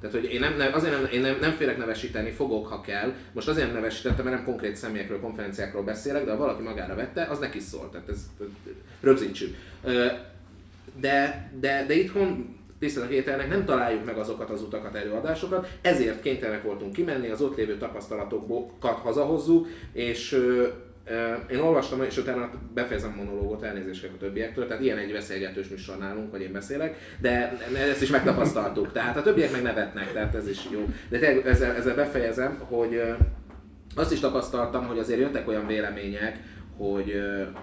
Tehát, 0.00 0.20
hogy 0.20 0.32
én 0.32 0.40
nem, 0.40 0.56
nem, 0.56 0.72
azért 0.72 1.00
nem, 1.00 1.10
én 1.12 1.20
nem, 1.20 1.36
nem 1.40 1.52
félek 1.52 1.78
nevesíteni, 1.78 2.30
fogok, 2.30 2.66
ha 2.66 2.80
kell. 2.80 3.12
Most 3.32 3.48
azért 3.48 3.66
nem 3.66 3.74
nevesítettem, 3.74 4.24
mert 4.24 4.36
nem 4.36 4.44
konkrét 4.44 4.76
személyekről, 4.76 5.20
konferenciákról 5.20 5.82
beszélek, 5.82 6.24
de 6.24 6.30
ha 6.30 6.36
valaki 6.36 6.62
magára 6.62 6.94
vette, 6.94 7.24
az 7.24 7.38
neki 7.38 7.60
szól. 7.60 7.90
Tehát 7.90 8.08
ez, 8.08 8.26
rögzítsük 9.00 9.56
de, 11.00 11.50
de, 11.60 11.84
de 11.86 11.94
itthon 11.94 12.56
tiszteletételnek 12.78 13.48
nem 13.48 13.64
találjuk 13.64 14.04
meg 14.04 14.16
azokat 14.16 14.50
az 14.50 14.62
utakat, 14.62 14.94
előadásokat, 14.94 15.68
ezért 15.80 16.20
kénytelenek 16.20 16.62
voltunk 16.62 16.92
kimenni, 16.92 17.28
az 17.28 17.40
ott 17.40 17.56
lévő 17.56 17.76
tapasztalatokat 17.76 18.98
hazahozzuk, 18.98 19.66
és 19.92 20.32
ö, 20.32 20.66
én 21.50 21.58
olvastam, 21.58 22.02
és 22.02 22.16
utána 22.16 22.50
befejezem 22.74 23.14
a 23.18 23.22
monológot, 23.22 23.62
elnézést 23.62 24.04
a 24.04 24.18
többiektől, 24.18 24.66
tehát 24.66 24.82
ilyen 24.82 24.98
egy 24.98 25.12
beszélgetős 25.12 25.68
műsor 25.68 25.98
nálunk, 25.98 26.30
hogy 26.30 26.40
én 26.40 26.52
beszélek, 26.52 26.96
de 27.20 27.58
ezt 27.90 28.02
is 28.02 28.10
megtapasztaltuk, 28.10 28.92
tehát 28.92 29.16
a 29.16 29.22
többiek 29.22 29.52
meg 29.52 29.62
nevetnek, 29.62 30.12
tehát 30.12 30.34
ez 30.34 30.48
is 30.48 30.60
jó. 30.70 30.88
De 31.08 31.42
ezzel, 31.42 31.74
ezzel 31.74 31.94
befejezem, 31.94 32.58
hogy 32.58 33.00
azt 33.94 34.12
is 34.12 34.20
tapasztaltam, 34.20 34.86
hogy 34.86 34.98
azért 34.98 35.20
jöttek 35.20 35.48
olyan 35.48 35.66
vélemények, 35.66 36.38
hogy, 36.76 37.12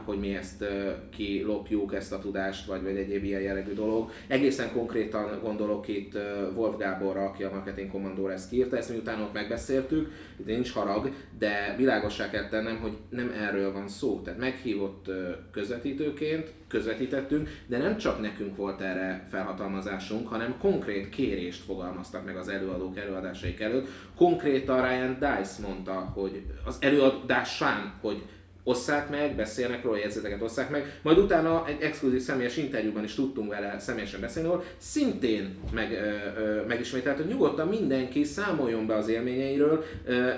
hogy 0.06 0.20
mi 0.20 0.36
ezt 0.36 0.65
kilopjuk, 1.10 1.94
ezt 1.94 2.13
a 2.13 2.20
tudást, 2.20 2.65
vagy, 2.65 2.84
vagy 2.84 2.96
egyéb 2.96 3.24
ilyen 3.24 3.41
jellegű 3.41 3.74
dolog. 3.74 4.12
Egészen 4.27 4.72
konkrétan 4.72 5.39
gondolok 5.44 5.88
itt 5.88 6.18
Wolf 6.56 6.77
Gáborra, 6.77 7.25
aki 7.25 7.44
a 7.44 7.50
Marketing 7.50 7.91
Commandor 7.91 8.32
ezt 8.32 8.53
írta, 8.53 8.77
ezt 8.77 8.89
miután 8.89 9.22
ott 9.22 9.34
megbeszéltük, 9.34 10.12
itt 10.39 10.46
nincs 10.46 10.72
harag, 10.72 11.12
de 11.39 11.75
világossá 11.77 12.30
kell 12.30 12.48
tennem, 12.48 12.77
hogy 12.77 12.98
nem 13.10 13.34
erről 13.41 13.74
van 13.74 13.88
szó. 13.88 14.22
Tehát 14.22 14.39
meghívott 14.39 15.12
közvetítőként, 15.51 16.53
közvetítettünk, 16.68 17.50
de 17.68 17.77
nem 17.77 17.98
csak 17.98 18.22
nekünk 18.22 18.56
volt 18.56 18.82
erre 18.82 19.25
felhatalmazásunk, 19.30 20.27
hanem 20.27 20.56
konkrét 20.60 21.10
kérést 21.10 21.63
fogalmaztak 21.63 22.25
meg 22.25 22.38
az 22.38 22.48
előadók 22.48 22.98
előadásaik 22.98 23.60
előtt. 23.60 23.88
Konkrétan 24.15 24.88
Ryan 24.88 25.13
Dice 25.13 25.62
mondta, 25.68 25.94
hogy 25.94 26.44
az 26.65 26.77
előadásán, 26.80 27.94
hogy 28.01 28.22
osszák 28.63 29.10
meg, 29.10 29.36
beszélnek 29.36 29.84
róla, 29.84 29.98
jegyzeteket 29.98 30.41
osszák 30.41 30.70
meg, 30.70 31.00
majd 31.01 31.18
utána 31.18 31.68
egy 31.68 31.82
exkluzív 31.82 32.22
személyes 32.22 32.58
interjúban 32.58 33.03
is 33.03 33.13
tudtunk 33.13 33.50
vele 33.50 33.80
személyesen 33.80 34.20
beszélni, 34.20 34.48
ahol 34.48 34.63
szintén 34.77 35.58
meg, 35.74 35.91
ö, 35.91 36.41
ö, 36.41 36.65
megismételt, 36.65 37.18
hogy 37.18 37.27
nyugodtan 37.27 37.68
mindenki 37.68 38.24
számoljon 38.24 38.88
be 38.88 38.96
az 38.96 39.08
élményeiről, 39.08 39.84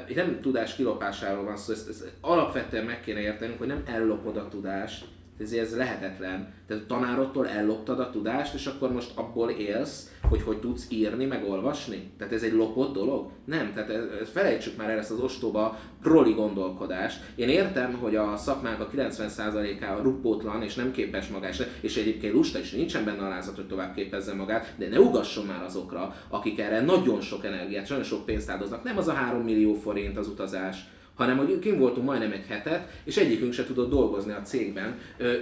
itt 0.07 0.15
nem 0.15 0.39
tudás 0.41 0.75
kilopásáról 0.75 1.43
van 1.43 1.57
szó, 1.57 1.73
ezt, 1.73 1.89
ezt 1.89 2.11
alapvetően 2.21 2.85
meg 2.85 3.01
kéne 3.01 3.19
értenünk, 3.19 3.57
hogy 3.57 3.67
nem 3.67 3.83
ellopod 3.85 4.37
a 4.37 4.47
tudást, 4.47 5.05
ezért 5.39 5.65
ez 5.65 5.75
lehetetlen. 5.75 6.53
Tehát 6.67 6.83
a 6.83 6.87
tanárottól 6.87 7.47
elloptad 7.47 7.99
a 7.99 8.09
tudást, 8.09 8.53
és 8.53 8.65
akkor 8.65 8.91
most 8.91 9.11
abból 9.15 9.49
élsz, 9.49 10.12
hogy 10.33 10.41
hogy 10.41 10.59
tudsz 10.59 10.85
írni, 10.89 11.25
meg 11.25 11.49
olvasni? 11.49 12.11
Tehát 12.17 12.33
ez 12.33 12.43
egy 12.43 12.53
lopott 12.53 12.93
dolog? 12.93 13.29
Nem, 13.45 13.71
tehát 13.73 13.89
ez, 13.89 14.29
felejtsük 14.29 14.77
már 14.77 14.89
el 14.89 14.97
ezt 14.97 15.11
az 15.11 15.19
ostoba 15.19 15.79
proli 16.01 16.31
gondolkodást. 16.31 17.21
Én 17.35 17.49
értem, 17.49 17.93
hogy 17.93 18.15
a 18.15 18.37
szakmánk 18.37 18.79
a 18.79 18.89
90%-a 18.95 20.01
ruppótlan 20.01 20.61
és 20.63 20.75
nem 20.75 20.91
képes 20.91 21.27
magásra, 21.27 21.65
és 21.81 21.97
egyébként 21.97 22.33
lusta 22.33 22.59
is 22.59 22.71
nincsen 22.71 23.05
benne 23.05 23.25
alázat, 23.25 23.55
hogy 23.55 23.67
tovább 23.67 23.95
képezze 23.95 24.33
magát, 24.33 24.73
de 24.77 24.89
ne 24.89 24.99
ugasson 24.99 25.45
már 25.45 25.63
azokra, 25.63 26.15
akik 26.29 26.59
erre 26.59 26.81
nagyon 26.81 27.21
sok 27.21 27.45
energiát, 27.45 27.89
nagyon 27.89 28.03
sok 28.03 28.25
pénzt 28.25 28.49
áldoznak. 28.49 28.83
Nem 28.83 28.97
az 28.97 29.07
a 29.07 29.13
3 29.13 29.41
millió 29.41 29.73
forint 29.73 30.17
az 30.17 30.27
utazás, 30.27 30.77
hanem 31.15 31.37
hogy 31.37 31.59
kim 31.59 31.77
voltunk 31.77 32.05
majdnem 32.05 32.31
egy 32.31 32.45
hetet, 32.47 33.01
és 33.03 33.17
egyikünk 33.17 33.53
se 33.53 33.65
tudott 33.65 33.89
dolgozni 33.89 34.31
a 34.31 34.41
cégben, 34.41 34.97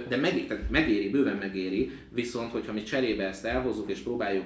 de 0.08 0.16
meg, 0.16 0.46
tehát 0.46 0.70
megéri, 0.70 1.10
bőven 1.10 1.36
megéri, 1.36 1.92
viszont 2.08 2.50
hogyha 2.50 2.72
mi 2.72 2.82
cserébe 2.82 3.26
ezt 3.26 3.44
elhozzuk 3.44 3.90
és 3.90 3.98
próbáljuk 3.98 4.44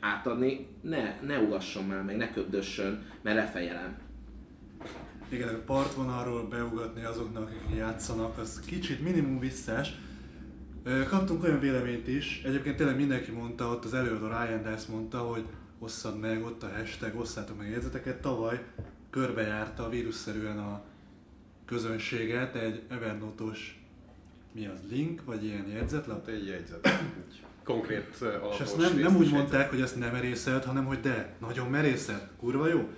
átadni, 0.00 0.66
ne, 0.82 1.20
ne 1.26 1.38
ugasson 1.38 1.84
már 1.84 2.02
meg, 2.02 2.16
ne 2.16 2.30
köbdössön, 2.32 3.06
mert 3.22 3.36
lefejelem. 3.36 3.98
Igen, 5.28 5.48
a 5.48 5.58
partvonalról 5.66 6.48
beugatni 6.48 7.04
azoknak, 7.04 7.42
akik 7.42 7.76
játszanak, 7.76 8.38
az 8.38 8.60
kicsit 8.66 9.02
minimum 9.02 9.38
visszás. 9.38 9.92
Kaptunk 11.08 11.44
olyan 11.44 11.60
véleményt 11.60 12.08
is, 12.08 12.42
egyébként 12.44 12.76
tényleg 12.76 12.96
mindenki 12.96 13.30
mondta, 13.30 13.68
ott 13.68 13.84
az 13.84 13.94
előadó 13.94 14.26
Ryan 14.26 14.62
Dice 14.62 14.92
mondta, 14.92 15.18
hogy 15.18 15.44
osszad 15.78 16.18
meg, 16.18 16.44
ott 16.44 16.62
a 16.62 16.70
hashtag, 16.78 17.20
osszátok 17.20 17.58
meg 17.58 17.66
a 17.66 17.70
jegyzeteket. 17.70 18.20
Tavaly 18.20 18.60
körbejárta 19.10 19.88
vírusszerűen 19.88 20.58
a 20.58 20.82
közönséget 21.66 22.54
egy 22.54 22.82
Evernote-os 22.88 23.80
mi 24.52 24.66
az, 24.66 24.78
link, 24.90 25.24
vagy 25.24 25.44
ilyen 25.44 25.66
jegyzetlap? 25.74 26.26
Hát 26.26 26.34
egy 26.34 26.46
jegyzet. 26.46 26.86
Egy 26.86 27.42
konkrét 27.64 28.16
alapos 28.20 28.54
És 28.54 28.60
ezt 28.60 28.76
nem, 28.76 28.98
nem 28.98 29.14
úgy 29.14 29.20
jegyzet. 29.20 29.38
mondták, 29.38 29.70
hogy 29.70 29.80
ezt 29.80 29.98
nem 29.98 30.12
merészelt, 30.12 30.64
hanem 30.64 30.84
hogy 30.84 31.00
de, 31.00 31.34
nagyon 31.40 31.70
merészelt, 31.70 32.22
kurva 32.38 32.68
jó. 32.68 32.88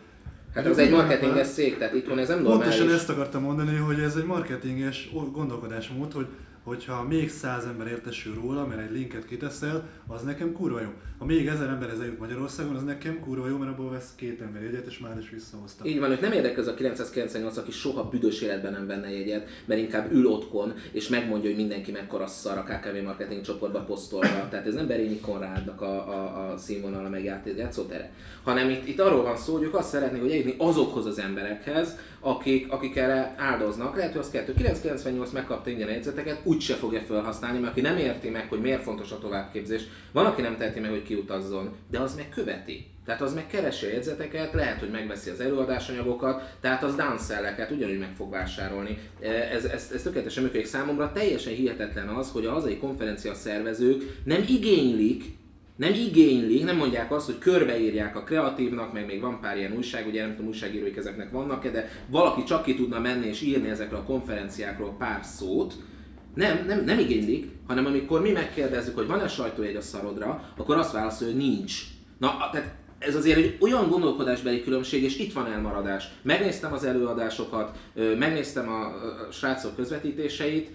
Hát 0.55 0.65
De 0.65 0.71
az 0.71 0.79
egy 0.79 0.91
marketinges 0.91 1.47
szék, 1.47 1.79
tehát 1.79 1.95
itthon 1.95 2.19
ez 2.19 2.29
nem 2.29 2.43
normális. 2.43 2.75
Pontosan 2.77 2.95
ezt 2.99 3.09
akartam 3.09 3.43
mondani, 3.43 3.77
hogy 3.77 4.01
ez 4.01 4.17
egy 4.17 4.25
marketinges 4.25 5.11
gondolkodásmód, 5.33 6.13
hogy 6.13 6.27
hogyha 6.63 7.03
még 7.03 7.31
száz 7.31 7.65
ember 7.65 7.87
értesül 7.87 8.35
róla, 8.35 8.67
mert 8.67 8.81
egy 8.81 8.91
linket 8.91 9.27
kiteszel, 9.27 9.89
az 10.07 10.23
nekem 10.23 10.53
kurva 10.53 10.81
jó. 10.81 10.89
Ha 11.19 11.25
még 11.25 11.47
ezer 11.47 11.69
ember 11.69 11.89
ez 11.89 11.99
eljut 11.99 12.19
Magyarországon, 12.19 12.77
az 12.77 12.83
nekem 12.83 13.21
kurva 13.21 13.49
jó, 13.49 13.57
mert 13.57 13.71
abból 13.71 13.91
vesz 13.91 14.13
két 14.17 14.41
ember 14.41 14.63
jegyet, 14.63 14.87
és 14.87 14.99
már 14.99 15.19
is 15.19 15.31
visszahozta. 15.31 15.87
Így 15.87 15.99
van, 15.99 16.11
őt 16.11 16.21
nem 16.21 16.33
érdekel 16.33 16.61
az 16.61 16.67
a 16.67 16.75
998, 16.75 17.57
aki 17.57 17.71
soha 17.71 18.09
büdös 18.09 18.41
életben 18.41 18.73
nem 18.73 18.87
venne 18.87 19.11
jegyet, 19.11 19.49
mert 19.65 19.81
inkább 19.81 20.13
ül 20.13 20.27
otthon, 20.27 20.75
és 20.93 21.09
megmondja, 21.09 21.49
hogy 21.49 21.59
mindenki 21.59 21.91
mekkora 21.91 22.27
szar 22.27 22.59
a 22.59 22.63
KKV 22.63 23.05
marketing 23.05 23.41
csoportba 23.41 23.81
posztolva. 23.81 24.49
Tehát 24.51 24.67
ez 24.67 24.75
nem 24.75 24.87
Berényi 24.87 25.21
Konrádnak 25.21 25.81
a, 25.81 26.09
a, 26.09 26.51
a 26.53 26.57
színvonala 26.57 27.09
meg 27.09 27.25
ját- 27.25 27.57
játszótere. 27.57 28.13
Hanem 28.43 28.71
itt, 28.71 28.87
itt 28.87 29.01
arról 29.01 29.23
van 29.23 29.37
szó, 29.37 29.53
hogy 29.53 29.63
ők 29.63 29.75
azt 29.75 29.89
szeretnék, 29.89 30.21
hogy 30.21 30.31
eljutni 30.31 30.55
azokhoz 30.59 31.07
az 31.07 31.19
emberekhez, 31.19 31.97
akik, 32.23 32.73
akik 32.73 32.97
erre 32.97 33.35
áldoznak. 33.37 33.97
Lehet, 33.97 34.13
hogy 34.13 34.21
az 34.21 34.31
998 34.31 35.31
megkapta 35.31 35.71
ingyen 35.71 35.89
jegyzeteket, 35.89 36.41
úgyse 36.43 36.75
fogja 36.75 37.01
felhasználni, 37.01 37.59
mert 37.59 37.73
aki 37.73 37.81
nem 37.81 37.97
érti 37.97 38.29
meg, 38.29 38.49
hogy 38.49 38.61
miért 38.61 38.83
fontos 38.83 39.13
a 39.13 39.19
továbbképzés, 39.19 39.83
van, 40.13 40.27
aki 40.27 40.43
nem 40.43 40.57
teheti 40.57 40.81
meg, 40.81 40.91
hogy 40.91 41.03
kiutazzon, 41.03 41.75
de 41.91 41.99
az 41.99 42.15
meg 42.15 42.29
követi. 42.29 42.87
Tehát 43.05 43.21
az 43.21 43.35
meg 43.35 43.47
keresi 43.47 43.87
a 43.87 43.89
jegyzeteket, 43.89 44.53
lehet, 44.53 44.79
hogy 44.79 44.91
megveszi 44.91 45.31
az 45.31 45.41
előadásanyagokat, 45.41 46.43
tehát 46.61 46.83
az 46.83 46.95
downselleket 46.95 47.71
ugyanúgy 47.71 47.99
meg 47.99 48.15
fog 48.17 48.31
vásárolni. 48.31 48.99
Ez, 49.53 49.65
ez, 49.65 49.91
ez 49.95 50.03
tökéletesen 50.03 50.43
működik 50.43 50.67
számomra. 50.67 51.13
Teljesen 51.13 51.55
hihetetlen 51.55 52.09
az, 52.09 52.31
hogy 52.31 52.47
a 52.47 52.53
hazai 52.53 52.79
konferencia 52.79 53.35
szervezők 53.35 54.03
nem 54.25 54.45
igénylik, 54.49 55.25
nem 55.83 55.95
igénylik, 55.95 56.65
nem 56.65 56.77
mondják 56.77 57.13
azt, 57.13 57.27
hogy 57.27 57.39
körbeírják 57.39 58.17
a 58.17 58.23
kreatívnak, 58.23 58.93
meg 58.93 59.07
még 59.07 59.21
van 59.21 59.41
pár 59.41 59.57
ilyen 59.57 59.77
újság, 59.77 60.07
ugye 60.07 60.23
nem 60.23 60.31
tudom 60.31 60.47
újságíróik 60.47 60.97
ezeknek 60.97 61.31
vannak-e, 61.31 61.71
de 61.71 61.89
valaki 62.07 62.43
csak 62.43 62.63
ki 62.63 62.75
tudna 62.75 63.01
menni 63.01 63.27
és 63.27 63.41
írni 63.41 63.69
ezekről 63.69 63.99
a 63.99 64.03
konferenciákról 64.03 64.95
pár 64.99 65.25
szót, 65.25 65.75
nem, 66.35 66.65
nem, 66.67 66.85
nem 66.85 66.99
igénylik, 66.99 67.51
hanem 67.67 67.87
amikor 67.87 68.23
mi 68.23 68.31
megkérdezzük, 68.31 68.95
hogy 68.95 69.07
van-e 69.07 69.29
sajtójegy 69.29 69.77
a 69.77 69.81
szarodra, 69.81 70.53
akkor 70.57 70.77
azt 70.77 70.93
válaszol, 70.93 71.27
hogy 71.27 71.37
nincs. 71.37 71.83
Na, 72.19 72.49
tehát 72.53 72.75
ez 72.99 73.15
azért 73.15 73.39
egy 73.39 73.57
olyan 73.61 73.89
gondolkodásbeli 73.89 74.63
különbség, 74.63 75.03
és 75.03 75.19
itt 75.19 75.33
van 75.33 75.47
elmaradás. 75.47 76.09
Megnéztem 76.23 76.73
az 76.73 76.85
előadásokat, 76.85 77.79
megnéztem 78.19 78.69
a, 78.69 78.93
srácok 79.33 79.77
közvetítéseit, 79.77 80.71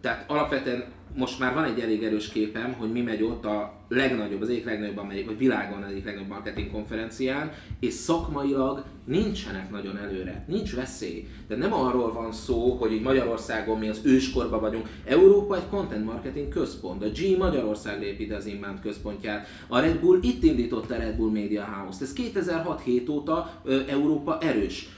tehát 0.00 0.30
alapvetően 0.30 0.84
most 1.14 1.38
már 1.38 1.54
van 1.54 1.64
egy 1.64 1.80
elég 1.80 2.02
erős 2.02 2.28
képem, 2.28 2.72
hogy 2.72 2.92
mi 2.92 3.00
megy 3.00 3.22
ott 3.22 3.44
a 3.44 3.72
legnagyobb, 3.88 4.40
az 4.40 4.48
egyik 4.48 4.64
legnagyobb, 4.64 4.96
amelyik, 4.96 5.26
vagy 5.26 5.38
világon 5.38 5.82
az 5.82 5.90
egyik 5.90 6.04
legnagyobb 6.04 6.30
marketing 6.30 6.70
konferencián, 6.70 7.52
és 7.80 7.92
szakmailag 7.92 8.84
nincsenek 9.04 9.70
nagyon 9.70 9.96
előre, 9.96 10.44
nincs 10.48 10.74
veszély. 10.74 11.28
De 11.48 11.56
nem 11.56 11.72
arról 11.72 12.12
van 12.12 12.32
szó, 12.32 12.76
hogy 12.76 12.92
így 12.92 13.02
Magyarországon 13.02 13.78
mi 13.78 13.88
az 13.88 14.00
őskorban 14.04 14.60
vagyunk. 14.60 14.88
Európa 15.04 15.56
egy 15.56 15.68
content 15.70 16.04
marketing 16.04 16.48
központ. 16.48 17.02
A 17.02 17.08
G 17.08 17.38
Magyarország 17.38 18.00
lép 18.00 18.20
ide 18.20 18.36
az 18.36 18.46
inbound 18.46 18.80
központját. 18.80 19.46
A 19.68 19.78
Red 19.78 20.00
Bull 20.00 20.18
itt 20.22 20.42
indította 20.42 20.94
a 20.94 20.98
Red 20.98 21.16
Bull 21.16 21.30
Media 21.30 21.64
House-t. 21.64 22.02
Ez 22.02 22.12
2006-7 22.16 23.10
óta 23.10 23.62
Európa 23.88 24.38
erős 24.40 24.88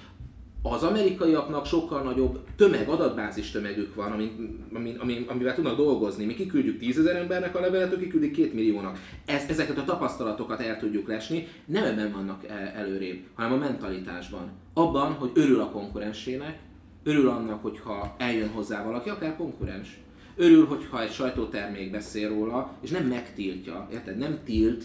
az 0.63 0.83
amerikaiaknak 0.83 1.67
sokkal 1.67 2.03
nagyobb 2.03 2.45
tömeg, 2.57 2.89
adatbázis 2.89 3.51
tömegük 3.51 3.95
van, 3.95 4.13
ami, 4.13 4.33
ami, 4.75 4.95
ami, 4.99 5.25
amivel 5.29 5.55
tudnak 5.55 5.77
dolgozni. 5.77 6.25
Mi 6.25 6.35
kiküldjük 6.35 6.79
10 6.79 6.99
ezer 6.99 7.17
embernek 7.17 7.57
a 7.57 7.61
levelet, 7.61 7.93
ők 7.93 8.01
kiküldik 8.01 8.37
2 8.37 8.51
milliónak. 8.55 8.99
Ez, 9.27 9.45
ezeket 9.49 9.79
a 9.79 9.85
tapasztalatokat 9.85 10.61
el 10.61 10.79
tudjuk 10.79 11.09
lesni, 11.09 11.47
nem 11.65 11.85
ebben 11.85 12.13
vannak 12.13 12.45
el, 12.49 12.67
előrébb, 12.67 13.21
hanem 13.35 13.53
a 13.53 13.57
mentalitásban. 13.57 14.51
Abban, 14.75 15.13
hogy 15.13 15.31
örül 15.35 15.61
a 15.61 15.71
konkurensének, 15.71 16.59
örül 17.03 17.29
annak, 17.29 17.63
hogyha 17.63 18.15
eljön 18.19 18.49
hozzá 18.49 18.85
valaki, 18.85 19.09
akár 19.09 19.37
konkurens. 19.37 19.99
Örül, 20.37 20.67
hogyha 20.67 21.03
egy 21.03 21.13
sajtótermék 21.13 21.91
beszél 21.91 22.29
róla, 22.29 22.73
és 22.81 22.91
nem 22.91 23.07
megtiltja, 23.07 23.89
érted? 23.93 24.17
Nem 24.17 24.39
tilt, 24.45 24.85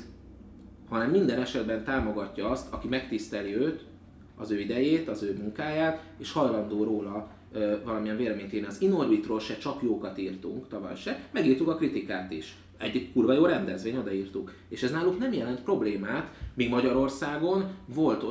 hanem 0.89 1.09
minden 1.09 1.41
esetben 1.41 1.83
támogatja 1.83 2.49
azt, 2.49 2.73
aki 2.73 2.87
megtiszteli 2.87 3.55
őt, 3.55 3.85
az 4.35 4.51
ő 4.51 4.59
idejét, 4.59 5.07
az 5.07 5.23
ő 5.23 5.37
munkáját, 5.37 6.03
és 6.17 6.31
hajlandó 6.31 6.83
róla 6.83 7.29
ö, 7.53 7.75
valamilyen 7.83 8.17
véleményt 8.17 8.53
írni. 8.53 8.67
Az 8.67 8.81
Inorbitról 8.81 9.39
se 9.39 9.57
csak 9.57 9.81
jókat 9.81 10.17
írtunk, 10.17 10.67
tavaly 10.67 10.95
se, 10.95 11.27
megírtuk 11.31 11.67
a 11.67 11.75
kritikát 11.75 12.31
is. 12.31 12.57
Egy 12.77 13.11
kurva 13.13 13.33
jó 13.33 13.45
rendezvény, 13.45 13.97
odaírtuk. 13.97 14.53
És 14.69 14.83
ez 14.83 14.91
náluk 14.91 15.19
nem 15.19 15.33
jelent 15.33 15.61
problémát, 15.61 16.33
míg 16.53 16.69
Magyarországon 16.69 17.65
volt 17.85 18.23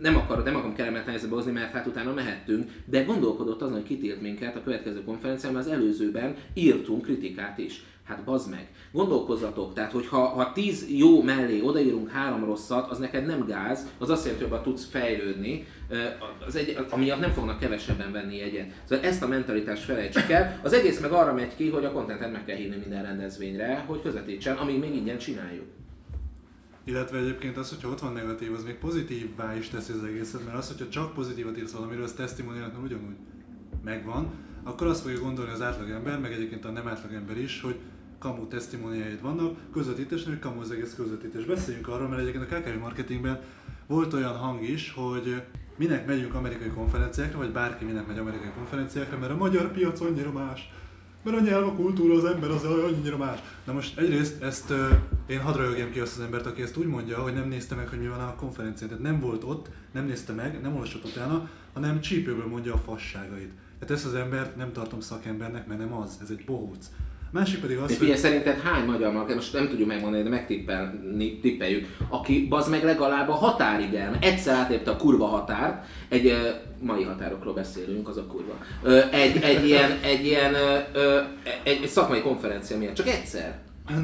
nem, 0.00 0.16
akar, 0.16 0.42
nem 0.42 0.56
akarom 0.56 0.74
kellemetlen 0.74 1.10
helyzetbe 1.10 1.34
hozni, 1.34 1.52
mert 1.52 1.72
hát 1.72 1.86
utána 1.86 2.12
mehettünk, 2.12 2.70
de 2.84 3.02
gondolkodott 3.02 3.62
azon, 3.62 3.74
hogy 3.74 3.82
kitilt 3.82 4.20
minket 4.20 4.56
a 4.56 4.62
következő 4.62 5.04
konferencián, 5.04 5.52
mert 5.52 5.66
az 5.66 5.72
előzőben 5.72 6.34
írtunk 6.54 7.02
kritikát 7.02 7.58
is. 7.58 7.84
Hát 8.04 8.24
bazd 8.24 8.50
meg. 8.50 8.68
Gondolkozzatok, 8.92 9.74
tehát 9.74 9.92
hogyha 9.92 10.18
ha 10.18 10.52
10 10.52 10.86
jó 10.90 11.22
mellé 11.22 11.60
odaírunk 11.60 12.10
három 12.10 12.44
rosszat, 12.44 12.90
az 12.90 12.98
neked 12.98 13.26
nem 13.26 13.46
gáz, 13.46 13.86
az 13.98 14.10
azt 14.10 14.24
jelenti, 14.24 14.44
hogy 14.44 14.60
tudsz 14.60 14.84
fejlődni, 14.84 15.66
az 16.46 16.56
egy, 16.56 16.76
amiatt 16.90 17.20
nem 17.20 17.30
fognak 17.30 17.58
kevesebben 17.58 18.12
venni 18.12 18.36
jegyet. 18.36 18.72
Szóval 18.84 19.04
ezt 19.04 19.22
a 19.22 19.28
mentalitást 19.28 19.82
felejtsük 19.82 20.30
el. 20.30 20.60
Az 20.62 20.72
egész 20.72 21.00
meg 21.00 21.12
arra 21.12 21.32
megy 21.32 21.56
ki, 21.56 21.68
hogy 21.68 21.84
a 21.84 21.92
kontentet 21.92 22.32
meg 22.32 22.44
kell 22.44 22.56
hívni 22.56 22.76
minden 22.76 23.02
rendezvényre, 23.02 23.84
hogy 23.86 24.02
közvetítsen, 24.02 24.56
amíg 24.56 24.78
még 24.78 24.94
ingyen 24.94 25.18
csináljuk. 25.18 25.81
Illetve 26.84 27.18
egyébként 27.18 27.56
az, 27.56 27.68
hogyha 27.68 27.88
ott 27.88 28.00
van 28.00 28.12
negatív, 28.12 28.52
az 28.52 28.64
még 28.64 28.74
pozitívvá 28.74 29.56
is 29.56 29.68
teszi 29.68 29.92
az 29.92 30.04
egészet, 30.04 30.44
mert 30.44 30.56
az, 30.56 30.68
hogyha 30.68 30.88
csak 30.88 31.14
pozitívat 31.14 31.58
írsz 31.58 31.72
valamiről, 31.72 32.04
az 32.04 32.12
testimoniálnak 32.12 32.82
ugyanúgy. 32.82 33.16
megvan, 33.84 34.30
akkor 34.62 34.86
azt 34.86 35.02
fogja 35.02 35.18
gondolni 35.18 35.52
az 35.52 35.62
átlagember, 35.62 36.20
meg 36.20 36.32
egyébként 36.32 36.64
a 36.64 36.70
nem 36.70 36.88
átlagember 36.88 37.38
is, 37.38 37.60
hogy 37.60 37.78
kamu 38.18 38.46
testimoniáid 38.46 39.20
vannak, 39.20 39.56
közvetítés, 39.72 40.24
hogy 40.24 40.38
kamu 40.38 40.60
az 40.60 40.70
egész 40.70 40.94
közvetítés. 40.94 41.44
Beszéljünk 41.44 41.88
arról, 41.88 42.08
mert 42.08 42.20
egyébként 42.20 42.52
a 42.52 42.56
KKV 42.56 42.78
marketingben 42.80 43.40
volt 43.86 44.12
olyan 44.12 44.36
hang 44.36 44.62
is, 44.62 44.92
hogy 44.96 45.42
minek 45.76 46.06
megyünk 46.06 46.34
amerikai 46.34 46.68
konferenciákra, 46.68 47.38
vagy 47.38 47.52
bárki 47.52 47.84
minek 47.84 48.06
megy 48.06 48.18
amerikai 48.18 48.50
konferenciákra, 48.56 49.18
mert 49.18 49.32
a 49.32 49.36
magyar 49.36 49.72
piac 49.72 50.00
annyira 50.00 50.32
más. 50.32 50.70
Mert 51.22 51.36
a 51.36 51.40
nyelv, 51.40 51.66
a 51.66 51.74
kultúra, 51.74 52.14
az 52.14 52.24
ember 52.24 52.50
az 52.50 52.64
annyira 52.64 53.16
más. 53.16 53.38
Na 53.64 53.72
most 53.72 53.98
egyrészt 53.98 54.42
ezt 54.42 54.70
uh, 54.70 54.90
én 55.26 55.40
hadd 55.40 55.56
röhögjem 55.56 55.90
ki 55.90 56.00
azt 56.00 56.18
az 56.18 56.24
embert, 56.24 56.46
aki 56.46 56.62
ezt 56.62 56.76
úgy 56.76 56.86
mondja, 56.86 57.18
hogy 57.18 57.34
nem 57.34 57.48
nézte 57.48 57.74
meg, 57.74 57.88
hogy 57.88 57.98
mi 57.98 58.06
van 58.06 58.20
a 58.20 58.34
konferencián. 58.34 58.88
Tehát 58.88 59.04
nem 59.04 59.20
volt 59.20 59.44
ott, 59.44 59.68
nem 59.92 60.06
nézte 60.06 60.32
meg, 60.32 60.60
nem 60.60 60.72
olvasott 60.72 61.04
utána, 61.04 61.50
hanem 61.72 62.00
csípőből 62.00 62.46
mondja 62.46 62.74
a 62.74 62.78
fasságait. 62.78 63.50
Tehát 63.78 63.94
ezt 63.96 64.06
az 64.06 64.14
embert 64.14 64.56
nem 64.56 64.72
tartom 64.72 65.00
szakembernek, 65.00 65.66
mert 65.66 65.80
nem 65.80 65.92
az, 65.92 66.18
ez 66.22 66.30
egy 66.30 66.44
bohóc. 66.44 66.86
Másik 67.32 67.60
pedig 67.60 67.76
az, 67.76 67.90
És 67.90 67.96
figyelj, 67.96 68.18
szerinted 68.18 68.60
hány 68.60 68.84
magyar 68.84 69.12
market, 69.12 69.34
most 69.34 69.52
nem 69.52 69.68
tudjuk 69.68 69.88
megmondani, 69.88 70.22
de 70.22 70.28
megtippelni, 70.28 71.38
tippeljük, 71.38 71.96
aki 72.08 72.46
bazd 72.48 72.70
meg 72.70 72.84
legalább 72.84 73.28
a 73.28 73.32
határig 73.32 73.94
el, 73.94 74.16
egyszer 74.20 74.54
átlépte 74.54 74.90
a 74.90 74.96
kurva 74.96 75.26
határt, 75.26 75.86
egy 76.08 76.36
mai 76.80 77.02
határokról 77.02 77.54
beszélünk, 77.54 78.08
az 78.08 78.16
a 78.16 78.26
kurva. 78.26 78.58
Egy, 79.10 79.42
egy 79.42 79.66
ilyen, 79.66 79.98
egy 80.02 80.24
ilyen 80.24 80.54
egy, 81.64 81.80
egy 81.82 81.88
szakmai 81.88 82.20
konferencia 82.20 82.78
miatt, 82.78 82.94
csak 82.94 83.08
egyszer. 83.08 83.58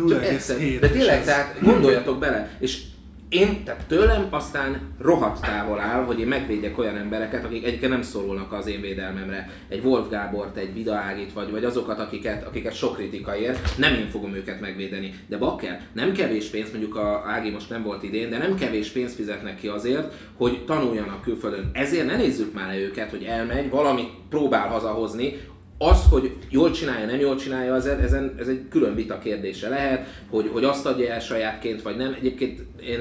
Csak 0.08 0.24
egyszer. 0.24 0.56
0,7 0.58 0.76
De 0.80 0.88
tényleg, 0.88 1.24
tehát 1.24 1.60
gondoljatok 1.60 2.18
bele, 2.18 2.56
és 2.58 2.82
én, 3.28 3.64
tehát 3.64 3.86
tőlem 3.86 4.26
aztán 4.30 4.80
rohadt 5.00 5.40
távol 5.40 5.80
áll, 5.80 6.04
hogy 6.04 6.20
én 6.20 6.26
megvédjek 6.26 6.78
olyan 6.78 6.96
embereket, 6.96 7.44
akik 7.44 7.64
egyébként 7.64 7.92
nem 7.92 8.02
szorulnak 8.02 8.52
az 8.52 8.66
én 8.66 8.80
védelmemre. 8.80 9.50
Egy 9.68 9.84
Wolf 9.84 10.08
Gábort, 10.08 10.56
egy 10.56 10.74
Vida 10.74 10.94
Ágit, 10.94 11.32
vagy, 11.32 11.50
vagy 11.50 11.64
azokat, 11.64 11.98
akiket, 11.98 12.46
akiket 12.46 12.74
sok 12.74 12.96
kritika 12.96 13.36
ér, 13.36 13.58
nem 13.76 13.94
én 13.94 14.08
fogom 14.08 14.34
őket 14.34 14.60
megvédeni. 14.60 15.14
De 15.26 15.36
bakker, 15.38 15.80
nem 15.92 16.12
kevés 16.12 16.46
pénz, 16.46 16.70
mondjuk 16.70 16.96
a 16.96 17.22
Ági 17.26 17.50
most 17.50 17.70
nem 17.70 17.82
volt 17.82 18.02
idén, 18.02 18.30
de 18.30 18.38
nem 18.38 18.54
kevés 18.54 18.88
pénzt 18.90 19.14
fizetnek 19.14 19.56
ki 19.60 19.68
azért, 19.68 20.14
hogy 20.36 20.64
tanuljanak 20.64 21.22
külföldön. 21.22 21.70
Ezért 21.72 22.06
ne 22.06 22.16
nézzük 22.16 22.54
már 22.54 22.68
le 22.68 22.78
őket, 22.78 23.10
hogy 23.10 23.22
elmegy, 23.22 23.70
valamit 23.70 24.10
próbál 24.28 24.68
hazahozni, 24.68 25.36
az, 25.78 26.04
hogy 26.10 26.36
jól 26.48 26.70
csinálja, 26.70 27.06
nem 27.06 27.20
jól 27.20 27.36
csinálja, 27.36 27.74
az, 27.74 27.86
ezen, 27.86 28.34
ez 28.38 28.48
egy 28.48 28.68
külön 28.70 28.94
vita 28.94 29.18
kérdése 29.18 29.68
lehet, 29.68 30.06
hogy, 30.30 30.50
hogy 30.52 30.64
azt 30.64 30.86
adja 30.86 31.12
el 31.12 31.20
sajátként, 31.20 31.82
vagy 31.82 31.96
nem. 31.96 32.14
Egyébként 32.18 32.60
én, 32.80 33.00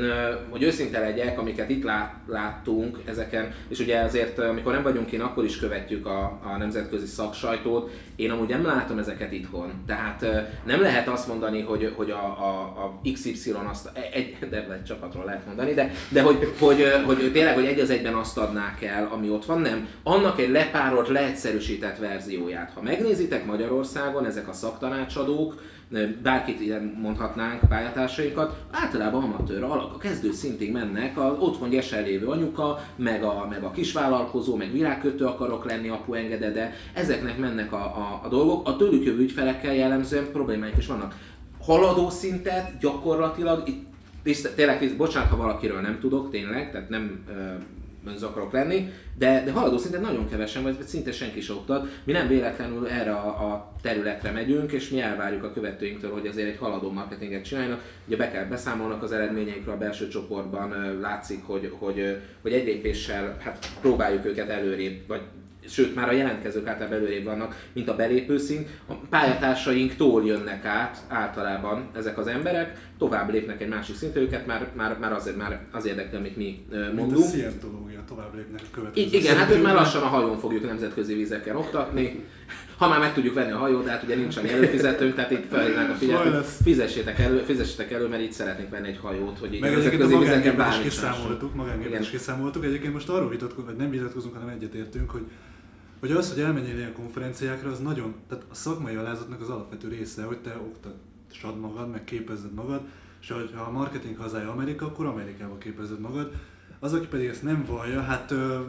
hogy 0.49 0.63
őszinte 0.63 0.99
legyek, 0.99 1.39
amiket 1.39 1.69
itt 1.69 1.83
lá, 1.83 2.21
láttunk 2.27 2.99
ezeken, 3.05 3.53
és 3.67 3.79
ugye 3.79 3.99
azért, 3.99 4.39
amikor 4.39 4.73
nem 4.73 4.83
vagyunk 4.83 5.11
én, 5.11 5.21
akkor 5.21 5.45
is 5.45 5.59
követjük 5.59 6.05
a, 6.05 6.39
a 6.43 6.57
nemzetközi 6.57 7.05
szaksajtót, 7.05 7.91
én 8.15 8.31
amúgy 8.31 8.49
nem 8.49 8.65
látom 8.65 8.97
ezeket 8.97 9.31
itthon. 9.31 9.71
Tehát 9.85 10.25
nem 10.65 10.81
lehet 10.81 11.07
azt 11.07 11.27
mondani, 11.27 11.61
hogy, 11.61 11.93
hogy 11.95 12.11
a, 12.11 12.23
a, 12.23 12.49
a 12.83 13.01
XY 13.13 13.53
azt, 13.69 13.91
egy, 14.11 14.37
de 14.51 14.67
egy 14.73 14.83
csapatról 14.83 15.25
lehet 15.25 15.45
mondani, 15.45 15.73
de, 15.73 15.91
de 16.09 16.21
hogy, 16.21 16.53
hogy, 16.59 16.81
ö, 16.81 17.01
hogy 17.05 17.31
tényleg, 17.31 17.53
hogy 17.53 17.65
egy 17.65 17.79
az 17.79 17.89
egyben 17.89 18.13
azt 18.13 18.37
adnák 18.37 18.83
el, 18.83 19.09
ami 19.11 19.29
ott 19.29 19.45
van, 19.45 19.61
nem. 19.61 19.87
Annak 20.03 20.39
egy 20.39 20.49
lepárolt, 20.49 21.07
leegyszerűsített 21.07 21.97
verzióját. 21.97 22.66
Ha 22.73 22.81
megnézitek 22.81 23.45
Magyarországon, 23.45 24.25
ezek 24.25 24.47
a 24.47 24.53
szaktanácsadók, 24.53 25.61
bárkit 26.23 26.61
ilyen 26.61 26.97
mondhatnánk 27.01 27.59
pályatársainkat, 27.69 28.63
általában 28.71 29.23
amatőr 29.23 29.63
alak, 29.63 29.93
a 29.93 29.97
kezdő 29.97 30.31
szintig 30.31 30.71
mennek, 30.71 31.17
a 31.17 31.37
otthon 31.39 31.69
gyesen 31.69 32.03
lévő 32.03 32.25
anyuka, 32.25 32.79
meg 32.95 33.23
a, 33.23 33.47
meg 33.49 33.63
a 33.63 33.71
kisvállalkozó, 33.71 34.55
meg 34.55 34.71
virágkötő 34.71 35.25
akarok 35.25 35.65
lenni, 35.65 35.89
apu 35.89 36.13
engede, 36.13 36.51
de 36.51 36.73
ezeknek 36.93 37.37
mennek 37.37 37.73
a, 37.73 37.77
a, 37.77 38.21
a 38.23 38.27
dolgok. 38.27 38.67
A 38.67 38.75
tőlük 38.75 39.05
jövő 39.05 39.21
ügyfelekkel 39.21 39.73
jellemzően 39.73 40.31
problémáik 40.31 40.77
is 40.77 40.87
vannak. 40.87 41.15
Haladó 41.61 42.09
szintet 42.09 42.77
gyakorlatilag 42.79 43.67
itt 43.67 43.85
tényleg, 44.55 44.93
bocsánat, 44.97 45.29
ha 45.29 45.37
valakiről 45.37 45.81
nem 45.81 45.99
tudok, 45.99 46.29
tényleg, 46.31 46.71
tehát 46.71 46.89
nem 46.89 47.23
önz 48.07 48.23
akarok 48.23 48.51
lenni, 48.51 48.91
de, 49.17 49.43
de 49.45 49.51
haladó 49.51 49.77
szinten 49.77 50.01
nagyon 50.01 50.29
kevesen, 50.29 50.63
vagy 50.63 50.81
szinte 50.81 51.11
senki 51.11 51.41
se 51.41 51.53
oktat. 51.53 51.87
Mi 52.03 52.11
nem 52.11 52.27
véletlenül 52.27 52.87
erre 52.87 53.11
a, 53.11 53.27
a 53.27 53.73
területre 53.81 54.31
megyünk, 54.31 54.71
és 54.71 54.89
mi 54.89 55.01
elvárjuk 55.01 55.43
a 55.43 55.53
követőinktől, 55.53 56.11
hogy 56.11 56.27
azért 56.27 56.49
egy 56.49 56.57
haladó 56.57 56.91
marketinget 56.91 57.43
csináljanak. 57.43 57.81
Ugye 58.07 58.17
be 58.17 58.31
kell 58.31 58.45
beszámolnak 58.45 59.03
az 59.03 59.11
eredményeikről 59.11 59.73
a 59.73 59.77
belső 59.77 60.07
csoportban, 60.07 60.99
látszik, 60.99 61.43
hogy, 61.45 61.71
hogy, 61.79 62.17
hogy 62.41 62.53
egy 62.53 62.65
lépéssel 62.65 63.37
hát 63.39 63.69
próbáljuk 63.81 64.25
őket 64.25 64.49
előrébb, 64.49 65.07
vagy 65.07 65.21
sőt 65.69 65.95
már 65.95 66.09
a 66.09 66.11
jelentkezők 66.11 66.67
általában 66.67 66.97
előrébb 66.97 67.23
vannak, 67.23 67.67
mint 67.73 67.89
a 67.89 67.95
belépőszint. 67.95 68.67
A 68.87 68.93
pályatársainktól 69.09 70.25
jönnek 70.25 70.65
át 70.65 70.97
általában 71.07 71.89
ezek 71.95 72.17
az 72.17 72.27
emberek, 72.27 72.86
tovább 72.97 73.31
lépnek 73.31 73.61
egy 73.61 73.67
másik 73.69 73.95
szintre, 73.95 74.21
őket 74.21 74.45
már, 74.45 74.67
már, 74.75 74.97
már, 74.99 75.13
azért, 75.13 75.37
már 75.37 75.65
az 75.71 75.85
érdekel, 75.85 76.19
amit 76.19 76.37
mi 76.37 76.65
ö, 76.69 76.79
Mint 76.79 76.91
a 76.91 76.93
mondunk. 76.93 77.25
szientológia, 77.25 78.03
tovább 78.07 78.35
lépnek 78.35 78.61
a 78.63 78.75
következő 78.75 79.05
I- 79.05 79.15
igen, 79.15 79.37
hát 79.37 79.51
ők 79.51 79.63
már 79.63 79.75
lassan 79.75 80.01
a 80.01 80.05
hajón 80.05 80.37
fogjuk 80.37 80.65
nemzetközi 80.65 81.13
vizeken 81.13 81.55
oktatni. 81.55 82.23
Ha 82.77 82.87
már 82.87 82.99
meg 82.99 83.13
tudjuk 83.13 83.33
venni 83.33 83.51
a 83.51 83.57
hajót, 83.57 83.83
de 83.83 83.91
hát 83.91 84.03
ugye 84.03 84.15
nincs 84.15 84.37
annyi 84.37 84.49
előfizetőnk, 84.49 85.15
tehát 85.15 85.31
itt 85.31 85.47
felhívnánk 85.49 85.89
a 85.89 85.93
figyelmet, 85.93 86.45
fizessétek 86.45 87.19
elő, 87.19 87.43
fizessétek 87.43 87.91
elő, 87.91 88.07
mert 88.07 88.21
itt 88.21 88.31
szeretnénk 88.31 88.69
venni 88.69 88.87
egy 88.87 88.97
hajót, 89.01 89.39
hogy 89.39 89.53
így 89.53 89.61
Meg 89.61 89.73
egyébként 89.73 90.01
a 90.01 90.07
magángépet 90.07 90.73
is 90.73 90.81
kiszámoltuk, 90.81 91.51
is 91.99 92.09
kiszámoltuk. 92.09 92.65
Egyébként 92.65 92.93
most 92.93 93.09
arról 93.09 93.29
vitatkozunk, 93.29 93.67
vagy 93.67 93.75
nem 93.75 93.89
vitatkozunk, 93.89 94.33
hanem 94.33 94.49
egyetértünk, 94.49 95.09
hogy 95.09 95.23
hogy 95.99 96.11
az, 96.11 96.33
hogy 96.33 96.43
elmenjél 96.43 96.77
ilyen 96.77 96.93
konferenciákra, 96.93 97.71
az 97.71 97.79
nagyon, 97.79 98.15
tehát 98.29 98.43
a 98.51 98.55
szakmai 98.55 98.95
alázatnak 98.95 99.41
az 99.41 99.49
alapvető 99.49 99.87
része, 99.87 100.23
hogy 100.23 100.37
te 100.37 100.55
oktassad 101.27 101.59
magad, 101.59 101.89
meg 101.89 102.03
képezzed 102.03 102.53
magad, 102.53 102.81
és 103.21 103.33
ha 103.55 103.61
a 103.61 103.71
marketing 103.71 104.17
hazája 104.17 104.51
Amerika, 104.51 104.85
akkor 104.85 105.05
Amerikába 105.05 105.57
képezzed 105.57 105.99
magad. 105.99 106.31
Az, 106.79 106.93
aki 106.93 107.07
pedig 107.07 107.27
ezt 107.27 107.43
nem 107.43 107.65
vallja, 107.65 108.01
hát 108.01 108.31
ö, 108.31 108.61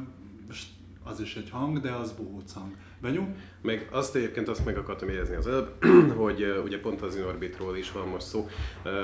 az 1.03 1.21
is 1.21 1.37
egy 1.37 1.51
hang, 1.51 1.81
de 1.81 1.93
az 1.93 2.13
bohóc 2.13 2.53
hang. 2.53 2.75
Benyú? 3.01 3.35
Meg 3.63 3.89
azt 3.91 4.17
egyébként 4.17 4.49
azt 4.49 4.65
meg 4.65 4.79
akartam 4.79 5.09
érezni 5.09 5.35
az 5.35 5.47
előbb, 5.47 5.69
hogy 6.25 6.61
ugye 6.65 6.81
pont 6.81 7.03
az 7.03 7.17
Inorbitról 7.17 7.77
is 7.77 7.93
van 7.93 8.09
most 8.09 8.27
szó, 8.27 8.49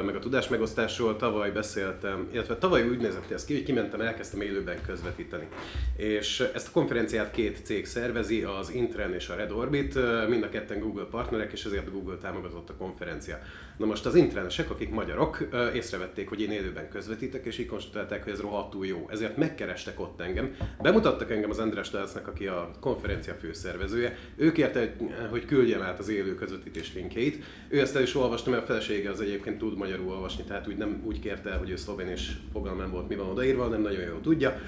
meg 0.05 0.17
a 0.17 0.19
tudás 0.19 0.49
megosztásról 0.49 1.17
tavaly 1.17 1.51
beszéltem, 1.51 2.29
illetve 2.33 2.57
tavaly 2.57 2.89
úgy 2.89 2.99
nézett 2.99 3.31
ez 3.31 3.45
ki, 3.45 3.55
hogy 3.55 3.63
kimentem, 3.63 4.01
elkezdtem 4.01 4.41
élőben 4.41 4.77
közvetíteni. 4.87 5.49
És 5.97 6.41
ezt 6.55 6.69
a 6.69 6.71
konferenciát 6.73 7.31
két 7.31 7.65
cég 7.65 7.87
szervezi, 7.87 8.43
az 8.43 8.71
Intren 8.71 9.15
és 9.15 9.29
a 9.29 9.35
Red 9.35 9.51
Orbit, 9.51 9.99
mind 10.29 10.43
a 10.43 10.49
ketten 10.49 10.81
Google 10.81 11.05
partnerek, 11.05 11.53
és 11.53 11.65
ezért 11.65 11.93
Google 11.93 12.17
támogatott 12.17 12.71
a 12.71 12.75
konferencia. 12.75 13.39
Na 13.77 13.87
most 13.87 14.07
az 14.07 14.15
intrenesek, 14.15 14.71
akik 14.71 14.91
magyarok, 14.91 15.49
észrevették, 15.75 16.29
hogy 16.29 16.41
én 16.41 16.51
élőben 16.51 16.89
közvetítek, 16.89 17.45
és 17.45 17.59
így 17.59 17.67
konstatálták, 17.67 18.23
hogy 18.23 18.33
ez 18.33 18.41
rohadtul 18.41 18.87
jó. 18.87 19.09
Ezért 19.11 19.37
megkerestek 19.37 20.01
ott 20.01 20.21
engem, 20.21 20.57
bemutattak 20.83 21.31
engem 21.31 21.51
az 21.51 21.59
András 21.59 21.91
Dácnak, 21.91 22.29
aki 22.29 22.47
a 22.47 22.71
konferencia 22.81 23.35
főszervezője, 23.35 24.17
ő 24.37 24.53
kérte, 24.55 24.79
hogy- 24.81 25.13
hogy 25.31 25.45
küldjem 25.45 25.83
át 25.83 25.99
az 25.99 26.09
élő 26.09 26.35
közvetítés 26.35 26.95
linkjeit. 26.95 27.45
Ő 27.69 27.81
ezt 27.81 27.97
el 27.97 28.03
is 28.03 28.15
olvasta, 28.15 28.51
mert 28.51 28.63
a 28.63 28.67
felesége 28.67 29.11
az 29.11 29.21
egyébként 29.21 29.59
tud 29.59 29.77
magyarul 29.77 30.09
olvasni, 30.11 30.45
tehát 30.45 30.69
úgy 30.69 30.77
nem 30.77 31.03
úgy 31.05 31.21
kérte, 31.21 31.55
hogy 31.55 31.71
ő 31.71 31.77
szlovén 31.77 32.09
és 32.09 32.31
fogalmam 32.53 32.91
volt, 32.91 33.09
mi 33.09 33.15
van 33.15 33.29
odaírva, 33.29 33.67
nem 33.67 33.83
nagyon 33.83 34.01
jól 34.03 34.21
tudja. 34.21 34.61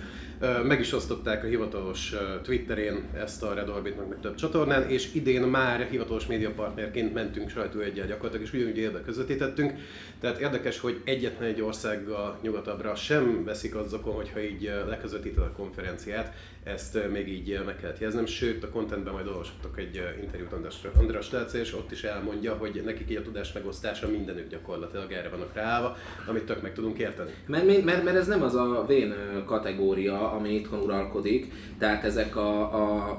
Meg 0.65 0.81
is 0.81 0.93
osztották 0.93 1.45
a 1.45 1.47
hivatalos 1.47 2.15
Twitterén 2.43 3.09
ezt 3.15 3.43
a 3.43 3.55
Red 3.55 3.69
Orbitnak 3.69 4.09
meg 4.09 4.21
több 4.21 4.35
csatornán, 4.35 4.89
és 4.89 5.15
idén 5.15 5.43
már 5.43 5.87
hivatalos 5.91 6.27
médiapartnerként 6.27 7.15
mentünk 7.15 7.51
sajtóegyel 7.51 8.07
gyakorlatilag, 8.07 8.47
és 8.47 8.53
ugyanúgy 8.53 8.79
élve 8.79 9.01
közvetítettünk. 9.01 9.73
Tehát 10.21 10.41
érdekes, 10.41 10.79
hogy 10.81 11.01
egyetlen 11.05 11.49
egy 11.49 11.61
országgal 11.61 12.39
nyugatabbra 12.43 12.95
sem 12.95 13.45
veszik 13.45 13.75
azokon, 13.75 14.15
hogyha 14.15 14.41
így 14.41 14.71
leközvetíted 14.89 15.43
a 15.43 15.53
konferenciát, 15.57 16.35
ezt 16.67 16.99
még 17.13 17.29
így 17.29 17.61
meg 17.65 17.77
kellett 17.77 17.99
jelznem, 17.99 18.27
sőt 18.27 18.65
a 18.65 18.69
contentben 18.69 19.13
majd 19.13 19.27
olvashatok 19.27 19.79
egy 19.79 20.03
interjút 20.23 20.53
András, 20.53 20.75
András 20.99 21.29
Telce, 21.29 21.59
és 21.59 21.75
ott 21.75 21.91
is 21.91 22.05
elmondja, 22.05 22.55
hogy 22.55 22.83
nekik 22.85 23.11
így 23.11 23.17
a 23.17 23.23
tudás 23.23 23.53
megosztása 23.53 24.09
mindenütt 24.09 24.51
gyakorlatilag 24.51 25.13
erre 25.13 25.29
vannak 25.29 25.55
ráállva, 25.55 25.97
amit 26.27 26.45
tök 26.45 26.63
meg 26.63 26.73
tudunk 26.73 26.99
érteni. 26.99 27.31
Mert, 27.47 27.85
mert, 27.85 28.05
mert 28.05 28.17
ez 28.17 28.27
nem 28.27 28.43
az 28.43 28.55
a 28.55 28.85
vén 28.87 29.15
kategória, 29.45 30.33
ami 30.33 30.55
itthon 30.55 30.81
uralkodik, 30.81 31.53
tehát 31.79 32.05
ezek 32.05 32.37
a, 32.37 32.61
a 32.61 33.19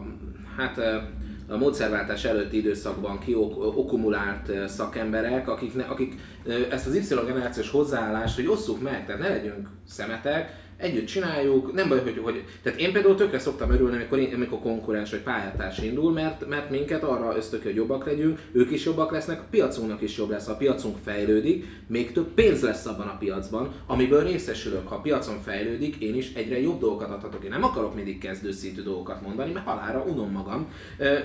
hát 0.57 0.77
a 1.47 1.57
módszerváltás 1.57 2.23
előtti 2.23 2.57
időszakban 2.57 3.19
kiokumulált 3.19 4.69
szakemberek, 4.69 5.47
akik, 5.47 5.75
ne, 5.75 5.83
akik 5.83 6.13
ezt 6.69 6.87
az 6.87 6.95
Y 6.95 7.15
generációs 7.25 7.69
hozzáállást, 7.69 8.35
hogy 8.35 8.47
osszuk 8.47 8.81
meg, 8.81 9.05
tehát 9.05 9.21
ne 9.21 9.29
legyünk 9.29 9.69
szemetek, 9.87 10.65
együtt 10.77 11.05
csináljuk, 11.05 11.73
nem 11.73 11.89
baj, 11.89 11.99
hogy, 11.99 12.19
hogy 12.23 12.43
tehát 12.63 12.79
én 12.79 12.91
például 12.91 13.15
tökre 13.15 13.39
szoktam 13.39 13.71
örülni, 13.71 13.95
amikor, 13.95 14.19
én- 14.19 14.33
amikor 14.33 14.59
konkurens 14.59 15.11
vagy 15.11 15.19
pályátárs 15.19 15.77
indul, 15.77 16.11
mert, 16.11 16.47
mert 16.47 16.69
minket 16.69 17.03
arra 17.03 17.35
ösztök, 17.37 17.63
hogy 17.63 17.75
jobbak 17.75 18.05
legyünk, 18.05 18.39
ők 18.51 18.71
is 18.71 18.85
jobbak 18.85 19.11
lesznek, 19.11 19.39
a 19.39 19.45
piacunknak 19.49 20.01
is 20.01 20.17
jobb 20.17 20.29
lesz, 20.29 20.45
ha 20.45 20.51
a 20.51 20.57
piacunk 20.57 20.97
fejlődik, 21.03 21.65
még 21.87 22.11
több 22.11 22.27
pénz 22.27 22.61
lesz 22.61 22.85
abban 22.85 23.07
a 23.07 23.17
piacban, 23.17 23.71
amiből 23.85 24.23
részesülök. 24.23 24.87
Ha 24.87 24.95
a 24.95 25.01
piacon 25.01 25.41
fejlődik, 25.41 25.95
én 25.95 26.15
is 26.15 26.33
egyre 26.33 26.61
jobb 26.61 26.79
dolgokat 26.79 27.09
adhatok. 27.09 27.43
Én 27.43 27.49
nem 27.49 27.63
akarok 27.63 27.95
mindig 27.95 28.19
kezdőszintű 28.19 28.81
dolgokat 28.81 29.21
mondani, 29.21 29.51
mert 29.51 29.65
halára 29.65 30.03
unom 30.03 30.31
magam. 30.31 30.67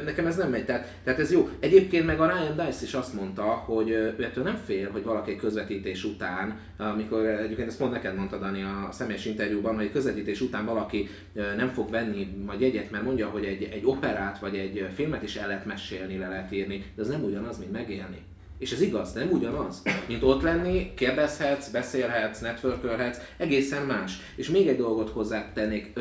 Nekem 0.04 0.26
ez 0.26 0.36
nem 0.36 0.50
megy, 0.50 0.64
tehát, 0.64 0.92
tehát 1.04 1.20
ez 1.20 1.32
jó. 1.32 1.48
Egyébként 1.60 2.06
meg 2.06 2.20
a 2.20 2.26
Ryan 2.26 2.66
Dice 2.66 2.84
is 2.84 2.94
azt 2.94 3.14
mondta, 3.14 3.42
hogy 3.42 3.90
ő 3.90 4.14
ettől 4.20 4.44
nem 4.44 4.60
fél, 4.66 4.90
hogy 4.90 5.04
valaki 5.04 5.36
közvetítés 5.36 6.04
után, 6.04 6.58
amikor 6.78 7.26
egyébként 7.26 7.68
ezt 7.68 7.78
pont 7.78 7.92
neked 7.92 8.16
mondta 8.16 8.38
Dani 8.38 8.62
a 8.62 8.88
személyes 8.92 9.26
interjúban, 9.42 9.76
hogy 9.76 9.90
közvetítés 9.90 10.40
után 10.40 10.64
valaki 10.64 11.09
nem 11.57 11.68
fog 11.68 11.90
venni 11.90 12.37
majd 12.46 12.61
jegyet, 12.61 12.90
mert 12.90 13.05
mondja, 13.05 13.28
hogy 13.28 13.44
egy, 13.44 13.62
egy 13.62 13.85
operát 13.85 14.38
vagy 14.38 14.57
egy 14.57 14.87
filmet 14.94 15.22
is 15.22 15.37
el 15.37 15.46
lehet 15.46 15.66
mesélni, 15.66 16.18
le 16.18 16.28
lehet 16.28 16.52
írni, 16.52 16.85
de 16.94 17.02
az 17.02 17.09
nem 17.09 17.24
ugyanaz, 17.24 17.59
mint 17.59 17.72
megélni. 17.72 18.22
És 18.59 18.72
ez 18.72 18.81
igaz, 18.81 19.12
nem 19.12 19.31
ugyanaz. 19.31 19.83
Mint 20.09 20.22
ott 20.22 20.42
lenni, 20.42 20.94
kérdezhetsz, 20.94 21.68
beszélhetsz, 21.68 22.40
networkölhetsz, 22.40 23.18
egészen 23.37 23.87
más. 23.87 24.20
És 24.37 24.48
még 24.48 24.68
egy 24.68 24.76
dolgot 24.76 25.11
hozzátennék, 25.11 25.92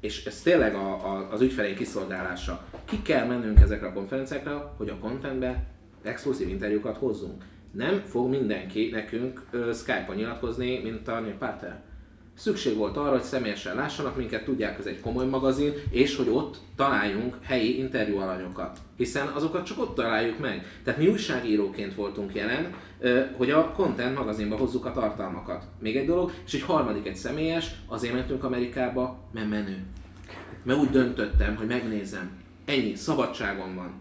és 0.00 0.24
ez 0.24 0.40
tényleg 0.42 0.74
a, 0.74 0.92
a, 0.92 1.28
az 1.32 1.40
ügyfeleink 1.40 1.76
kiszolgálása. 1.76 2.64
Ki 2.84 3.02
kell 3.02 3.26
mennünk 3.26 3.60
ezekre 3.60 3.86
a 3.86 3.92
konferenciákra, 3.92 4.74
hogy 4.76 4.88
a 4.88 4.98
contentbe 4.98 5.64
exkluzív 6.02 6.48
interjúkat 6.48 6.96
hozzunk. 6.96 7.42
Nem 7.70 8.02
fog 8.04 8.28
mindenki 8.28 8.88
nekünk 8.92 9.46
Skype-on 9.74 10.16
nyilatkozni, 10.16 10.80
mint 10.82 11.08
a 11.08 11.24
Páter. 11.38 11.85
Szükség 12.36 12.76
volt 12.76 12.96
arra, 12.96 13.10
hogy 13.10 13.22
személyesen 13.22 13.74
lássanak 13.76 14.16
minket, 14.16 14.44
tudják, 14.44 14.78
ez 14.78 14.86
egy 14.86 15.00
komoly 15.00 15.26
magazin, 15.26 15.72
és 15.90 16.16
hogy 16.16 16.28
ott 16.28 16.56
találjunk 16.76 17.36
helyi 17.42 17.78
interjú 17.78 18.18
alanyokat. 18.18 18.78
Hiszen 18.96 19.26
azokat 19.26 19.66
csak 19.66 19.78
ott 19.78 19.94
találjuk 19.94 20.38
meg. 20.38 20.80
Tehát 20.84 21.00
mi 21.00 21.08
újságíróként 21.08 21.94
voltunk 21.94 22.34
jelen, 22.34 22.74
hogy 23.36 23.50
a 23.50 23.72
Content 23.72 24.18
magazinba 24.18 24.56
hozzuk 24.56 24.84
a 24.84 24.92
tartalmakat. 24.92 25.64
Még 25.78 25.96
egy 25.96 26.06
dolog, 26.06 26.32
és 26.46 26.54
egy 26.54 26.62
harmadik, 26.62 27.06
egy 27.06 27.16
személyes, 27.16 27.74
azért 27.86 28.14
mentünk 28.14 28.44
Amerikába, 28.44 29.18
mert 29.32 29.48
menő. 29.48 29.84
Mert 30.62 30.78
úgy 30.78 30.90
döntöttem, 30.90 31.56
hogy 31.56 31.66
megnézem. 31.66 32.30
Ennyi, 32.64 32.94
szabadságom 32.94 33.74
van. 33.74 33.92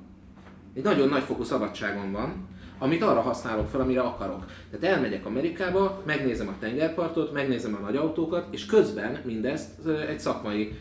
Egy 0.73 0.83
nagyon 0.83 1.09
nagy 1.09 1.23
fokú 1.23 1.43
szabadságom 1.43 2.11
van, 2.11 2.47
amit 2.77 3.03
arra 3.03 3.21
használok 3.21 3.67
fel, 3.67 3.81
amire 3.81 4.01
akarok. 4.01 4.45
Tehát 4.71 4.95
elmegyek 4.95 5.25
Amerikába, 5.25 6.01
megnézem 6.05 6.47
a 6.47 6.55
tengerpartot, 6.59 7.33
megnézem 7.33 7.77
a 7.81 7.85
nagy 7.85 7.95
autókat, 7.95 8.47
és 8.51 8.65
közben 8.65 9.19
mindezt 9.23 9.69
egy 10.09 10.19
szakmai 10.19 10.77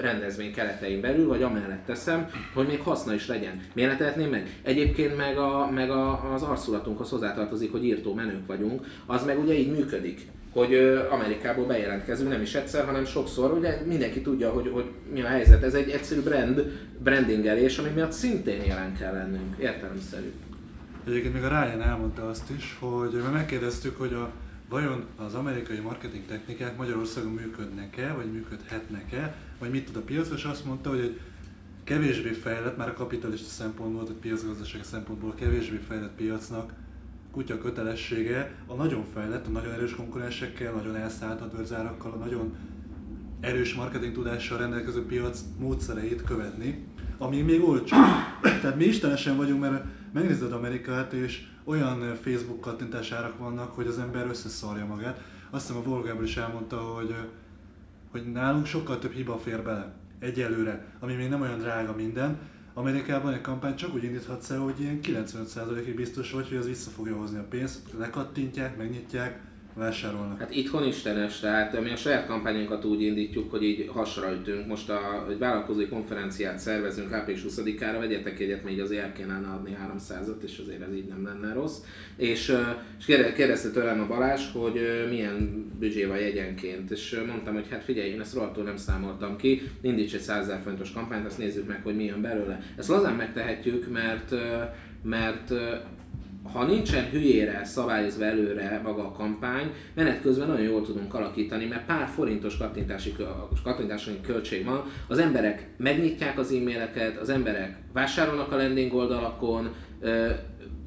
rendezvény 0.00 0.52
keretein 0.52 1.00
belül, 1.00 1.28
vagy 1.28 1.42
amellett 1.42 1.86
teszem, 1.86 2.30
hogy 2.54 2.66
még 2.66 2.80
haszna 2.80 3.14
is 3.14 3.26
legyen. 3.26 3.60
Miért 3.74 3.90
ne 3.90 3.96
tehetném 3.96 4.30
meg? 4.30 4.60
Egyébként 4.62 5.16
meg, 5.16 5.38
a, 5.38 5.70
meg 5.70 5.90
a, 5.90 6.32
az 6.32 6.42
arculatunkhoz 6.42 7.10
hozzátartozik, 7.10 7.70
hogy 7.70 7.84
írtó 7.84 8.14
menők 8.14 8.46
vagyunk, 8.46 8.86
az 9.06 9.24
meg 9.24 9.38
ugye 9.38 9.54
így 9.58 9.70
működik 9.70 10.26
hogy 10.52 10.74
Amerikából 11.10 11.66
bejelentkezünk, 11.66 12.30
nem 12.30 12.40
is 12.40 12.54
egyszer, 12.54 12.84
hanem 12.84 13.04
sokszor, 13.04 13.52
ugye 13.52 13.80
mindenki 13.86 14.20
tudja, 14.20 14.50
hogy, 14.50 14.70
hogy 14.72 14.84
mi 15.12 15.22
a 15.22 15.26
helyzet. 15.26 15.62
Ez 15.62 15.74
egy 15.74 15.90
egyszerű 15.90 16.20
brand, 16.20 16.64
brandingelés, 16.98 17.78
ami 17.78 17.88
miatt 17.94 18.12
szintén 18.12 18.62
jelen 18.64 18.94
kell 18.98 19.12
lennünk, 19.12 19.58
értelemszerű. 19.58 20.32
Egyébként 21.08 21.34
még 21.34 21.42
a 21.42 21.48
Ryan 21.48 21.82
elmondta 21.82 22.28
azt 22.28 22.50
is, 22.50 22.76
hogy 22.80 23.12
mert 23.12 23.32
megkérdeztük, 23.32 23.98
hogy 23.98 24.12
a, 24.12 24.32
vajon 24.68 25.04
az 25.16 25.34
amerikai 25.34 25.78
marketing 25.78 26.26
technikák 26.26 26.76
Magyarországon 26.76 27.32
működnek-e, 27.32 28.12
vagy 28.12 28.32
működhetnek-e, 28.32 29.34
vagy 29.58 29.70
mit 29.70 29.84
tud 29.84 29.96
a 29.96 30.00
piac, 30.00 30.30
és 30.30 30.44
azt 30.44 30.64
mondta, 30.64 30.90
hogy 30.90 30.98
egy 30.98 31.20
kevésbé 31.84 32.30
fejlett, 32.30 32.76
már 32.76 32.88
a 32.88 32.92
kapitalista 32.92 33.48
szempontból, 33.48 34.04
vagy 34.04 34.14
piacgazdasági 34.14 34.84
szempontból 34.84 35.34
kevésbé 35.34 35.80
fejlett 35.88 36.14
piacnak 36.14 36.72
kutya 37.32 37.58
kötelessége 37.58 38.54
a 38.66 38.74
nagyon 38.74 39.04
fejlett, 39.14 39.46
a 39.46 39.50
nagyon 39.50 39.72
erős 39.72 39.94
konkurensekkel, 39.94 40.72
nagyon 40.72 40.96
elszállt 40.96 41.40
adverzárakkal, 41.40 42.12
a 42.12 42.24
nagyon 42.24 42.56
erős 43.40 43.74
marketing 43.74 44.12
tudással 44.12 44.58
rendelkező 44.58 45.06
piac 45.06 45.40
módszereit 45.58 46.22
követni, 46.22 46.86
ami 47.18 47.40
még 47.40 47.62
olcsó. 47.62 47.96
Tehát 48.42 48.76
mi 48.76 48.84
istenesen 48.84 49.36
vagyunk, 49.36 49.60
mert 49.60 49.84
megnézed 50.12 50.52
Amerikát, 50.52 51.12
és 51.12 51.46
olyan 51.64 52.14
Facebook 52.14 52.60
kattintás 52.60 53.12
árak 53.12 53.38
vannak, 53.38 53.72
hogy 53.72 53.86
az 53.86 53.98
ember 53.98 54.26
összeszarja 54.26 54.86
magát. 54.86 55.20
Azt 55.50 55.66
hiszem 55.66 55.82
a 55.82 55.84
Volgából 55.84 56.24
is 56.24 56.36
elmondta, 56.36 56.76
hogy, 56.76 57.14
hogy 58.10 58.32
nálunk 58.32 58.66
sokkal 58.66 58.98
több 58.98 59.12
hiba 59.12 59.38
fér 59.38 59.62
bele 59.62 59.94
egyelőre, 60.18 60.86
ami 61.00 61.14
még 61.14 61.28
nem 61.28 61.40
olyan 61.40 61.58
drága 61.58 61.94
minden. 61.94 62.38
Amerikában 62.74 63.32
egy 63.32 63.40
kampányt 63.40 63.76
csak 63.76 63.94
úgy 63.94 64.04
indíthatsz 64.04 64.50
el, 64.50 64.58
hogy 64.58 64.80
ilyen 64.80 64.98
95%-ig 65.02 65.94
biztos 65.94 66.32
vagy, 66.32 66.48
hogy 66.48 66.56
az 66.56 66.66
vissza 66.66 66.90
fogja 66.90 67.16
hozni 67.16 67.38
a 67.38 67.46
pénzt, 67.48 67.92
lekattintják, 67.98 68.76
megnyitják, 68.76 69.40
vásárolnak. 69.78 70.38
Hát 70.38 70.54
itthon 70.54 70.86
istenes, 70.86 71.40
tehát 71.40 71.82
mi 71.82 71.90
a 71.90 71.96
saját 71.96 72.26
kampányunkat 72.26 72.84
úgy 72.84 73.02
indítjuk, 73.02 73.50
hogy 73.50 73.62
így 73.62 73.90
hasra 73.92 74.32
ütünk. 74.32 74.66
Most 74.66 74.90
a, 74.90 75.26
egy 75.30 75.38
vállalkozói 75.38 75.88
konferenciát 75.88 76.58
szervezünk 76.58 77.12
április 77.12 77.44
20-ára, 77.48 77.98
vegyetek 77.98 78.40
egyet, 78.40 78.64
még 78.64 78.80
azért 78.80 79.02
el 79.02 79.12
kéne 79.12 79.34
adni 79.34 79.76
300-at, 79.96 80.42
és 80.42 80.58
azért 80.58 80.88
ez 80.88 80.94
így 80.94 81.06
nem 81.06 81.24
lenne 81.24 81.52
rossz. 81.52 81.76
És, 82.16 82.56
és 82.98 83.04
kérde- 83.04 83.32
kérdezte 83.32 83.70
tőlem 83.70 84.00
a 84.00 84.06
Balázs, 84.06 84.42
hogy 84.52 84.80
milyen 85.10 85.66
büdzsé 85.78 86.04
van 86.04 86.18
jegyenként, 86.18 86.90
és 86.90 87.20
mondtam, 87.26 87.54
hogy 87.54 87.68
hát 87.70 87.84
figyelj, 87.84 88.08
én 88.10 88.20
ezt 88.20 88.34
rohadtul 88.34 88.64
nem 88.64 88.76
számoltam 88.76 89.36
ki, 89.36 89.62
indíts 89.80 90.14
egy 90.14 90.20
100 90.20 90.46
000 90.46 90.58
forintos 90.58 90.92
kampányt, 90.92 91.26
azt 91.26 91.38
nézzük 91.38 91.66
meg, 91.66 91.82
hogy 91.82 91.96
mi 91.96 92.04
jön 92.04 92.20
belőle. 92.20 92.60
Ezt 92.76 92.88
lazán 92.88 93.14
megtehetjük, 93.14 93.90
mert, 93.92 94.34
mert 95.02 95.52
ha 96.52 96.64
nincsen 96.64 97.10
hülyére 97.10 97.64
szabályozva 97.64 98.24
előre 98.24 98.80
maga 98.84 99.02
a 99.02 99.12
kampány, 99.12 99.72
menet 99.94 100.20
közben 100.20 100.48
nagyon 100.48 100.64
jól 100.64 100.82
tudunk 100.82 101.14
alakítani, 101.14 101.66
mert 101.66 101.86
pár 101.86 102.08
forintos 102.08 102.56
kattintási, 102.56 103.14
kattintási 103.62 104.20
költség 104.20 104.64
van, 104.64 104.84
az 105.08 105.18
emberek 105.18 105.66
megnyitják 105.76 106.38
az 106.38 106.52
e-maileket, 106.52 107.16
az 107.16 107.28
emberek 107.28 107.76
vásárolnak 107.92 108.52
a 108.52 108.56
landing 108.56 108.94
oldalakon, 108.94 109.74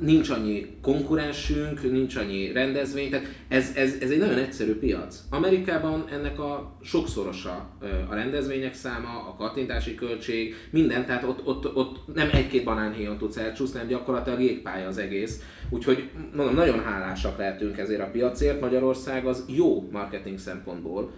nincs 0.01 0.29
annyi 0.29 0.77
konkurensünk, 0.81 1.91
nincs 1.91 2.15
annyi 2.15 2.51
rendezvény, 2.51 3.09
tehát 3.09 3.27
ez, 3.47 3.71
ez, 3.75 3.95
ez 4.01 4.09
egy 4.09 4.19
nagyon 4.19 4.37
egyszerű 4.37 4.75
piac. 4.75 5.19
Amerikában 5.29 6.05
ennek 6.11 6.39
a 6.39 6.77
sokszorosa 6.81 7.69
a 8.09 8.13
rendezvények 8.13 8.73
száma, 8.73 9.09
a 9.09 9.35
kattintási 9.37 9.95
költség, 9.95 10.55
minden, 10.69 11.05
tehát 11.05 11.23
ott, 11.23 11.47
ott, 11.47 11.75
ott 11.75 12.15
nem 12.15 12.29
egy-két 12.31 12.63
banánhéjon 12.63 13.17
tudsz 13.17 13.37
elcsúszni, 13.37 13.79
hanem 13.79 13.91
gyakorlatilag 13.91 14.41
jégpálya 14.41 14.87
az 14.87 14.97
egész. 14.97 15.41
Úgyhogy 15.69 16.09
mondom, 16.35 16.55
nagyon 16.55 16.83
hálásak 16.83 17.37
lehetünk 17.37 17.77
ezért 17.77 18.01
a 18.01 18.09
piacért. 18.11 18.61
Magyarország 18.61 19.25
az 19.25 19.45
jó 19.47 19.89
marketing 19.91 20.37
szempontból. 20.37 21.11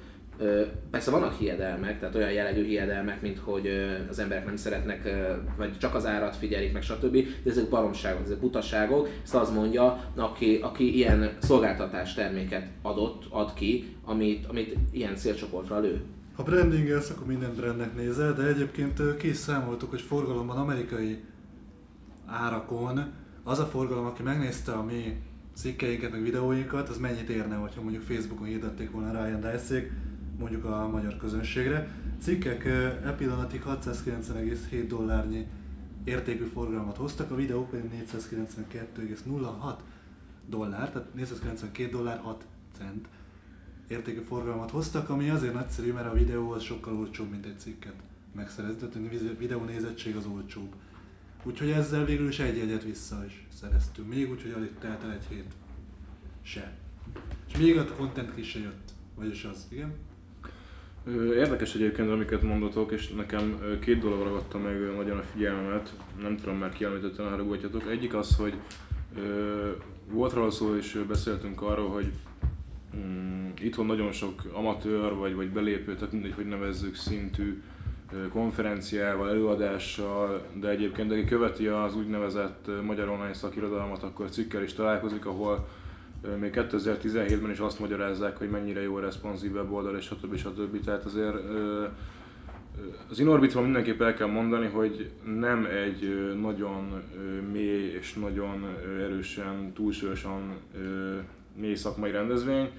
Persze 0.92 1.12
vannak 1.12 1.38
hiedelmek, 1.38 2.00
tehát 2.00 2.16
olyan 2.16 2.32
jellegű 2.32 2.66
hiedelmek, 2.66 3.22
mint 3.22 3.40
hogy 3.40 3.70
az 4.10 4.20
emberek 4.20 4.46
nem 4.46 4.56
szeretnek, 4.56 5.16
vagy 5.58 5.78
csak 5.78 5.96
az 5.96 6.06
árat 6.06 6.36
figyelik 6.36 6.74
meg, 6.74 6.82
stb. 6.82 7.12
De 7.44 7.50
ezek 7.50 7.70
baromságok, 7.70 8.26
ezek 8.26 8.40
butaságok. 8.40 9.10
Ezt 9.24 9.36
az 9.36 9.52
mondja, 9.52 10.12
aki, 10.16 10.60
aki 10.62 10.96
ilyen 10.96 11.30
szolgáltatás 11.40 12.14
terméket 12.14 12.68
adott, 12.82 13.24
ad 13.30 13.54
ki, 13.54 13.96
amit, 14.06 14.46
amit 14.46 14.76
ilyen 14.92 15.16
célcsoportra 15.16 15.80
lő. 15.80 16.02
Ha 16.36 16.44
brandingelsz, 16.44 17.10
akkor 17.10 17.28
minden 17.28 17.56
brandnek 17.56 17.96
nézel, 17.96 18.34
de 18.34 18.44
egyébként 18.44 19.18
ki 19.18 19.30
is 19.30 19.36
számoltuk, 19.36 19.90
hogy 19.90 20.02
forgalomban 20.02 20.58
amerikai 20.58 21.24
árakon 22.26 23.12
az 23.44 23.60
a 23.60 23.66
forgalom, 23.66 24.06
aki 24.06 24.24
megnézte 24.24 24.72
a 24.72 24.84
mi 24.84 25.16
cikkeinket, 25.56 26.12
meg 26.12 26.22
videóinkat, 26.22 26.90
az 26.90 26.98
mennyit 26.98 27.30
érne, 27.30 27.56
hogyha 27.56 27.82
mondjuk 27.82 28.04
Facebookon 28.04 28.48
hirdették 28.48 28.92
volna 28.92 29.26
Ryan 29.26 29.40
dice 29.40 29.84
mondjuk 30.40 30.66
a 30.66 30.88
magyar 30.88 31.18
közönségre. 31.18 31.88
Cikkek 32.20 32.66
e 32.66 33.16
pillanatig 33.18 33.62
690,7 33.66 34.86
dollárnyi 34.88 35.48
értékű 36.04 36.44
forgalmat 36.44 36.98
hoztak, 36.98 37.32
a 37.32 37.36
videók 37.36 37.70
pedig 37.70 38.06
492,06 38.12 39.76
dollár, 40.50 40.92
tehát 40.92 41.14
492 41.14 41.90
dollár 41.90 42.20
6 42.20 42.46
cent 42.78 43.08
értékű 43.88 44.22
forgalmat 44.22 44.72
hoztak, 44.72 45.10
ami 45.10 45.30
azért 45.30 45.54
nagyszerű, 45.54 45.92
mert 45.92 46.08
a 46.08 46.14
videó 46.14 46.52
az 46.52 46.64
sokkal 46.64 46.98
olcsóbb, 46.98 47.30
mint 47.30 47.46
egy 47.46 47.60
cikket 47.60 47.96
megszerezni, 48.36 48.78
tehát 48.78 48.96
a 48.96 49.38
videó 49.38 49.64
nézettség 49.64 50.16
az 50.16 50.26
olcsóbb. 50.26 50.76
Úgyhogy 51.44 51.70
ezzel 51.70 52.06
végül 52.06 52.28
is 52.28 52.40
egy 52.40 52.58
jegyet 52.58 52.84
vissza 52.84 53.26
is 53.26 53.48
szereztünk, 53.54 54.10
még 54.10 54.30
úgy, 54.32 54.42
hogy 54.42 54.52
alig 54.52 54.72
telt 54.80 55.04
el 55.04 55.12
egy 55.12 55.26
hét. 55.30 55.54
Se. 56.42 56.78
És 57.48 57.58
még 57.58 57.78
a 57.78 57.86
content 57.86 58.36
ki 58.36 58.44
se 58.44 58.60
jött. 58.60 58.92
Vagyis 59.16 59.44
az, 59.44 59.68
igen? 59.70 59.94
Érdekes 61.36 61.76
egyébként, 61.76 62.10
amiket 62.10 62.42
mondotok, 62.42 62.92
és 62.92 63.10
nekem 63.10 63.60
két 63.82 64.00
dolog 64.00 64.22
ragadta 64.22 64.58
meg 64.58 64.96
nagyon 64.96 65.18
a 65.18 65.22
figyelmemet, 65.22 65.94
nem 66.22 66.38
tudom 66.38 66.58
már 66.58 66.74
ki 66.74 66.84
említettem, 66.84 67.30
haragudjatok. 67.30 67.92
Egyik 67.92 68.14
az, 68.14 68.36
hogy 68.36 68.54
volt 70.12 70.34
róla 70.34 70.52
szó, 70.52 70.76
és 70.76 71.04
beszéltünk 71.08 71.62
arról, 71.62 71.90
hogy 71.90 72.12
mm, 72.98 73.50
itthon 73.62 73.86
nagyon 73.86 74.12
sok 74.12 74.42
amatőr 74.52 75.14
vagy, 75.14 75.36
vagy 75.36 75.50
belépő, 75.50 75.96
tehát 75.96 76.12
mindegy, 76.12 76.34
hogy 76.34 76.48
nevezzük 76.48 76.96
szintű 76.96 77.62
konferenciával, 78.30 79.30
előadással, 79.30 80.46
de 80.60 80.70
egyébként 80.70 81.12
aki 81.12 81.26
követi 81.26 81.68
az 81.68 81.96
úgynevezett 81.96 82.70
magyar 82.84 83.10
online 83.10 83.34
szakirodalmat, 83.34 84.04
akkor 84.04 84.30
cikkel 84.30 84.64
is 84.64 84.74
találkozik, 84.74 85.26
ahol 85.26 85.68
még 86.40 86.52
2017-ben 86.56 87.52
is 87.52 87.60
azt 87.60 87.80
magyarázzák, 87.80 88.38
hogy 88.38 88.50
mennyire 88.50 88.82
jó 88.82 88.96
a 88.96 89.00
responsív 89.00 89.54
weboldal, 89.54 89.98
és 89.98 90.06
stb. 90.06 90.36
stb. 90.36 90.84
Tehát 90.84 91.06
azért 91.06 91.36
az 93.10 93.20
Inorbitról 93.20 93.64
mindenképp 93.64 94.02
el 94.02 94.14
kell 94.14 94.28
mondani, 94.28 94.68
hogy 94.68 95.10
nem 95.26 95.66
egy 95.66 96.34
nagyon 96.42 97.04
mély 97.52 97.92
és 98.00 98.14
nagyon 98.14 98.66
erősen, 99.00 99.72
túlsúlyosan 99.74 100.42
mély 101.56 101.76
szakmai 101.76 102.12
rendezvény. 102.12 102.70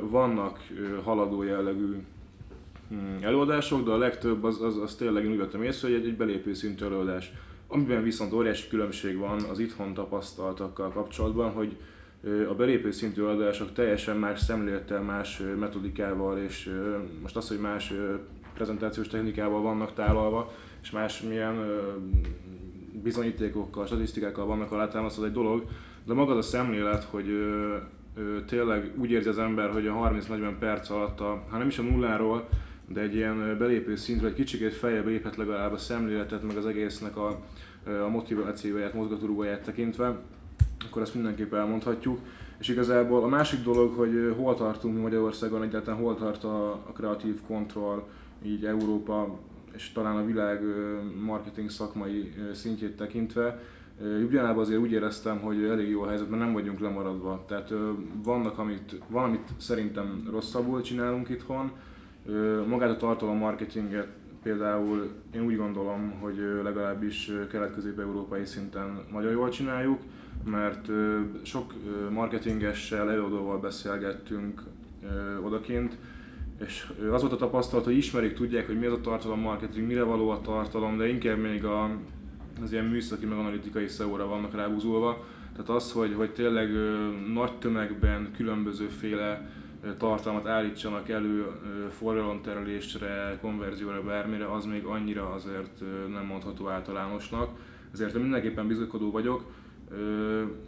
Vannak 0.00 0.58
haladó 1.04 1.42
jellegű 1.42 1.96
hm, 2.88 3.24
előadások, 3.24 3.84
de 3.84 3.90
a 3.90 3.98
legtöbb 3.98 4.44
az, 4.44 4.62
az, 4.62 4.76
az 4.76 4.94
tényleg 4.94 5.24
én 5.24 5.30
úgy 5.30 5.38
vettem 5.38 5.62
észre, 5.62 5.88
hogy 5.88 5.96
egy, 5.96 6.06
egy 6.06 6.16
belépő 6.16 6.54
szintű 6.54 6.84
előadás. 6.84 7.32
Amiben 7.66 8.02
viszont 8.02 8.32
óriási 8.32 8.68
különbség 8.68 9.18
van 9.18 9.40
az 9.42 9.58
itthon 9.58 9.94
tapasztaltakkal 9.94 10.90
kapcsolatban, 10.90 11.50
hogy 11.50 11.76
a 12.48 12.54
belépő 12.54 12.90
szintű 12.90 13.22
előadások 13.22 13.72
teljesen 13.72 14.16
más 14.16 14.40
szemlélettel, 14.40 15.02
más 15.02 15.42
metodikával, 15.58 16.38
és 16.38 16.70
most 17.22 17.36
az, 17.36 17.48
hogy 17.48 17.58
más 17.58 17.92
prezentációs 18.54 19.08
technikával 19.08 19.62
vannak 19.62 19.94
tálalva, 19.94 20.52
és 20.82 20.90
más 20.90 21.22
milyen 21.22 21.54
bizonyítékokkal, 23.02 23.86
statisztikákkal 23.86 24.46
vannak 24.46 24.72
alátámasztva, 24.72 25.24
egy 25.24 25.32
dolog, 25.32 25.64
de 26.04 26.14
maga 26.14 26.36
a 26.36 26.42
szemlélet, 26.42 27.04
hogy 27.04 27.26
tényleg 28.46 28.92
úgy 28.96 29.10
érzi 29.10 29.28
az 29.28 29.38
ember, 29.38 29.70
hogy 29.70 29.86
a 29.86 29.94
30-40 29.94 30.54
perc 30.58 30.90
alatt, 30.90 31.20
a, 31.20 31.44
ha 31.48 31.58
nem 31.58 31.66
is 31.66 31.78
a 31.78 31.82
nulláról, 31.82 32.48
de 32.88 33.00
egy 33.00 33.14
ilyen 33.14 33.56
belépő 33.58 33.96
szintre, 33.96 34.26
egy 34.26 34.34
kicsit 34.34 34.74
feljebb 34.74 35.06
léphet 35.06 35.36
legalább 35.36 35.72
a 35.72 35.76
szemléletet, 35.76 36.42
meg 36.42 36.56
az 36.56 36.66
egésznek 36.66 37.16
a, 37.16 37.40
a 38.04 38.08
motivációját, 38.08 38.94
mozgatórugóját 38.94 39.62
tekintve, 39.62 40.20
akkor 40.86 41.02
ezt 41.02 41.14
mindenképp 41.14 41.52
elmondhatjuk. 41.52 42.18
És 42.58 42.68
igazából 42.68 43.22
a 43.22 43.26
másik 43.26 43.62
dolog, 43.62 43.94
hogy 43.94 44.34
hol 44.36 44.54
tartunk 44.54 44.94
mi 44.94 45.00
Magyarországon, 45.00 45.62
egyáltalán 45.62 46.00
hol 46.00 46.16
tart 46.16 46.44
a, 46.44 46.82
kreatív 46.94 47.40
kontroll, 47.46 48.02
így 48.42 48.64
Európa 48.64 49.38
és 49.74 49.92
talán 49.92 50.16
a 50.16 50.24
világ 50.24 50.60
marketing 51.24 51.70
szakmai 51.70 52.32
szintjét 52.52 52.96
tekintve. 52.96 53.62
Ljubljánában 54.18 54.62
azért 54.62 54.80
úgy 54.80 54.92
éreztem, 54.92 55.40
hogy 55.40 55.64
elég 55.64 55.88
jó 55.88 56.02
a 56.02 56.08
helyzet, 56.08 56.30
mert 56.30 56.42
nem 56.42 56.52
vagyunk 56.52 56.80
lemaradva. 56.80 57.44
Tehát 57.48 57.72
vannak, 58.22 58.58
amit, 58.58 59.00
van, 59.08 59.24
amit 59.24 59.48
szerintem 59.56 60.28
rosszabbul 60.30 60.82
csinálunk 60.82 61.28
itthon. 61.28 61.70
Magát 62.66 62.90
a 62.90 62.96
tartalom 62.96 63.36
marketinget 63.36 64.08
például 64.42 65.10
én 65.34 65.44
úgy 65.44 65.56
gondolom, 65.56 66.12
hogy 66.20 66.36
legalábbis 66.62 67.32
kelet-közép-európai 67.50 68.44
szinten 68.44 69.04
nagyon 69.12 69.30
jól 69.30 69.48
csináljuk, 69.48 70.00
mert 70.44 70.88
sok 71.42 71.72
marketingessel, 72.10 73.10
előadóval 73.10 73.58
beszélgettünk 73.58 74.62
odakint, 75.42 75.96
és 76.64 76.92
az 77.12 77.20
volt 77.20 77.32
a 77.32 77.36
tapasztalat, 77.36 77.84
hogy 77.84 77.96
ismerik, 77.96 78.34
tudják, 78.34 78.66
hogy 78.66 78.78
mi 78.78 78.86
az 78.86 78.92
a 78.92 79.00
tartalom 79.00 79.40
marketing, 79.40 79.86
mire 79.86 80.02
való 80.02 80.30
a 80.30 80.40
tartalom, 80.40 80.96
de 80.96 81.08
inkább 81.08 81.38
még 81.38 81.64
a, 81.64 81.90
az 82.62 82.72
ilyen 82.72 82.84
műszaki, 82.84 83.26
meg 83.26 83.38
analitikai 83.38 83.88
SEO-ra 83.88 84.26
vannak 84.26 84.54
rábuzulva. 84.54 85.24
Tehát 85.52 85.68
az, 85.68 85.92
hogy, 85.92 86.14
hogy 86.14 86.32
tényleg 86.32 86.70
nagy 87.32 87.52
tömegben 87.58 88.30
különbözőféle 88.36 89.50
tartalmat 89.98 90.46
állítsanak 90.46 91.08
elő 91.08 91.46
forgalomterelésre, 91.98 93.38
konverzióra, 93.40 94.02
bármire, 94.02 94.52
az 94.52 94.64
még 94.64 94.84
annyira 94.84 95.32
azért 95.32 95.80
nem 96.12 96.26
mondható 96.26 96.68
általánosnak. 96.68 97.58
Ezért 97.92 98.14
mindenképpen 98.14 98.66
bizakodó 98.66 99.10
vagyok, 99.10 99.44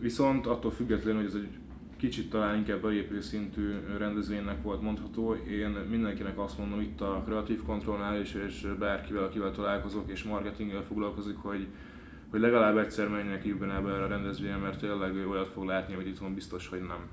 viszont 0.00 0.46
attól 0.46 0.70
függetlenül, 0.70 1.20
hogy 1.20 1.28
ez 1.28 1.34
egy 1.34 1.48
kicsit 1.96 2.30
talán 2.30 2.56
inkább 2.56 2.80
belépő 2.80 3.20
szintű 3.20 3.74
rendezvénynek 3.98 4.62
volt 4.62 4.82
mondható. 4.82 5.34
Én 5.34 5.68
mindenkinek 5.68 6.38
azt 6.38 6.58
mondom 6.58 6.80
itt 6.80 7.00
a 7.00 7.22
Creative 7.24 7.62
Controlnál 7.66 8.20
is, 8.20 8.34
és 8.34 8.66
bárkivel, 8.78 9.24
akivel 9.24 9.50
találkozok 9.50 10.10
és 10.10 10.22
marketinggel 10.22 10.82
foglalkozik, 10.82 11.36
hogy, 11.36 11.66
hogy 12.30 12.40
legalább 12.40 12.76
egyszer 12.76 13.08
menjenek 13.08 13.44
jövőben 13.44 13.70
erre 13.70 14.04
a 14.04 14.08
rendezvényre, 14.08 14.56
mert 14.56 14.80
tényleg 14.80 15.28
olyat 15.28 15.48
fog 15.48 15.64
látni, 15.64 15.94
hogy 15.94 16.06
itthon 16.06 16.34
biztos, 16.34 16.68
hogy 16.68 16.80
nem. 16.80 17.08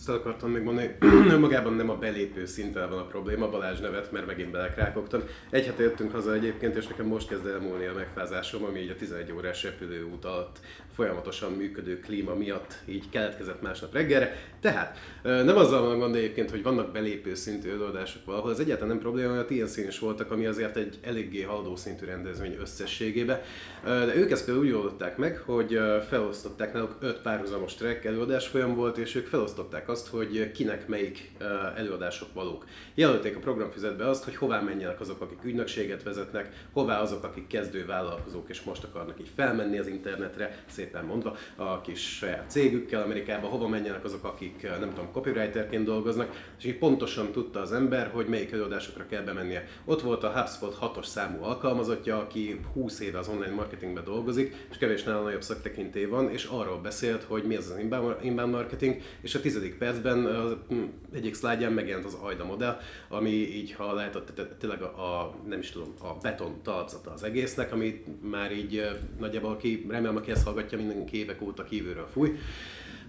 Ezt 0.00 0.08
akartam 0.08 0.50
még 0.50 0.62
mondani, 0.62 0.96
magában 1.40 1.74
nem 1.74 1.90
a 1.90 1.96
belépő 1.96 2.46
szinten 2.46 2.90
van 2.90 2.98
a 2.98 3.06
probléma, 3.06 3.50
Balázs 3.50 3.80
nevet, 3.80 4.12
mert 4.12 4.26
megint 4.26 4.50
belekrákogtam. 4.50 5.20
Egy 5.50 5.66
hete 5.66 5.82
jöttünk 5.82 6.12
haza 6.12 6.34
egyébként, 6.34 6.76
és 6.76 6.86
nekem 6.86 7.06
most 7.06 7.28
kezd 7.28 7.46
elmúlni 7.46 7.86
a 7.86 7.94
megfázásom, 7.94 8.64
ami 8.64 8.78
így 8.78 8.90
a 8.90 8.96
11 8.96 9.32
órás 9.32 9.62
repülőút 9.62 10.24
alatt 10.24 10.60
folyamatosan 11.00 11.52
működő 11.52 12.00
klíma 12.00 12.34
miatt 12.34 12.74
így 12.88 13.08
keletkezett 13.10 13.62
másnap 13.62 13.92
reggelre. 13.92 14.36
Tehát 14.60 14.98
nem 15.22 15.56
azzal 15.56 15.86
van 15.86 15.98
gond 15.98 16.14
egyébként, 16.14 16.50
hogy 16.50 16.62
vannak 16.62 16.92
belépő 16.92 17.34
szintű 17.34 17.70
előadások 17.70 18.24
valahol, 18.24 18.50
ez 18.50 18.58
egyáltalán 18.58 18.88
nem 18.88 18.98
probléma, 18.98 19.34
mert 19.34 19.50
ilyen 19.50 19.66
szín 19.66 19.86
is 19.86 19.98
voltak, 19.98 20.30
ami 20.30 20.46
azért 20.46 20.76
egy 20.76 20.98
eléggé 21.02 21.42
haladó 21.42 21.76
szintű 21.76 22.06
rendezvény 22.06 22.56
összességébe. 22.60 23.42
De 23.84 24.16
ők 24.16 24.30
ezt 24.30 24.44
például 24.44 24.66
úgy 24.66 24.72
oldották 24.72 25.16
meg, 25.16 25.38
hogy 25.38 25.80
felosztották 26.08 26.72
náluk 26.72 26.96
öt 27.00 27.18
párhuzamos 27.18 27.74
track 27.74 28.04
előadás 28.04 28.46
folyam 28.46 28.74
volt, 28.74 28.98
és 28.98 29.14
ők 29.14 29.26
felosztották 29.26 29.88
azt, 29.88 30.08
hogy 30.08 30.52
kinek 30.52 30.88
melyik 30.88 31.30
előadások 31.76 32.28
valók. 32.32 32.64
Jelölték 32.94 33.36
a 33.36 33.40
programfüzetbe 33.40 34.08
azt, 34.08 34.24
hogy 34.24 34.36
hová 34.36 34.60
menjenek 34.60 35.00
azok, 35.00 35.20
akik 35.20 35.44
ügynökséget 35.44 36.02
vezetnek, 36.02 36.66
hová 36.72 37.00
azok, 37.00 37.24
akik 37.24 37.46
kezdő 37.46 37.86
vállalkozók 37.86 38.48
és 38.48 38.62
most 38.62 38.84
akarnak 38.84 39.20
így 39.20 39.30
felmenni 39.34 39.78
az 39.78 39.86
internetre, 39.86 40.64
szépen 40.90 41.04
mondva, 41.04 41.36
a 41.56 41.80
kis 41.80 42.16
saját 42.16 42.50
cégükkel 42.50 43.02
Amerikába, 43.02 43.46
hova 43.46 43.68
menjenek 43.68 44.04
azok, 44.04 44.24
akik 44.24 44.62
nem 44.62 44.88
tudom, 44.88 45.12
copywriterként 45.12 45.84
dolgoznak, 45.84 46.52
és 46.58 46.64
így 46.64 46.78
pontosan 46.78 47.32
tudta 47.32 47.60
az 47.60 47.72
ember, 47.72 48.10
hogy 48.12 48.26
melyik 48.26 48.52
előadásokra 48.52 49.06
kell 49.06 49.22
bemennie. 49.22 49.68
Ott 49.84 50.02
volt 50.02 50.24
a 50.24 50.32
HubSpot 50.32 50.78
6-os 50.80 51.06
számú 51.06 51.42
alkalmazottja, 51.42 52.18
aki 52.18 52.60
20 52.72 53.00
éve 53.00 53.18
az 53.18 53.28
online 53.28 53.54
marketingben 53.54 54.04
dolgozik, 54.04 54.66
és 54.70 54.76
kevés 54.76 55.02
nála 55.02 55.22
nagyobb 55.22 55.42
szaktekintély 55.42 56.04
van, 56.04 56.30
és 56.30 56.44
arról 56.44 56.78
beszélt, 56.78 57.22
hogy 57.22 57.44
mi 57.44 57.56
az 57.56 57.70
az 57.70 57.78
inbound 58.22 58.52
marketing, 58.52 58.96
és 59.20 59.34
a 59.34 59.40
tizedik 59.40 59.78
percben 59.78 60.24
az 60.24 60.56
hm, 60.68 60.82
egyik 61.12 61.34
szlájdján 61.34 61.72
megjelent 61.72 62.06
az 62.06 62.14
AIDA 62.14 62.44
modell, 62.44 62.78
ami 63.08 63.30
így, 63.30 63.72
ha 63.72 63.94
lehet, 63.94 64.32
tényleg 64.58 64.82
a, 64.82 65.34
nem 65.48 65.58
is 65.58 65.70
tudom, 65.70 65.92
a 66.00 66.12
beton 66.22 66.62
talpzata 66.62 67.10
az 67.10 67.22
egésznek, 67.22 67.72
ami 67.72 68.04
már 68.20 68.52
így 68.52 68.88
nagyjából 69.18 69.56
ki, 69.56 69.86
remélem, 69.88 70.16
aki 70.16 70.30
ezt 70.30 70.44
hallgatja, 70.44 70.69
mindenki 70.76 71.16
évek 71.16 71.42
óta 71.42 71.64
kívülről 71.64 72.08
fúj. 72.12 72.38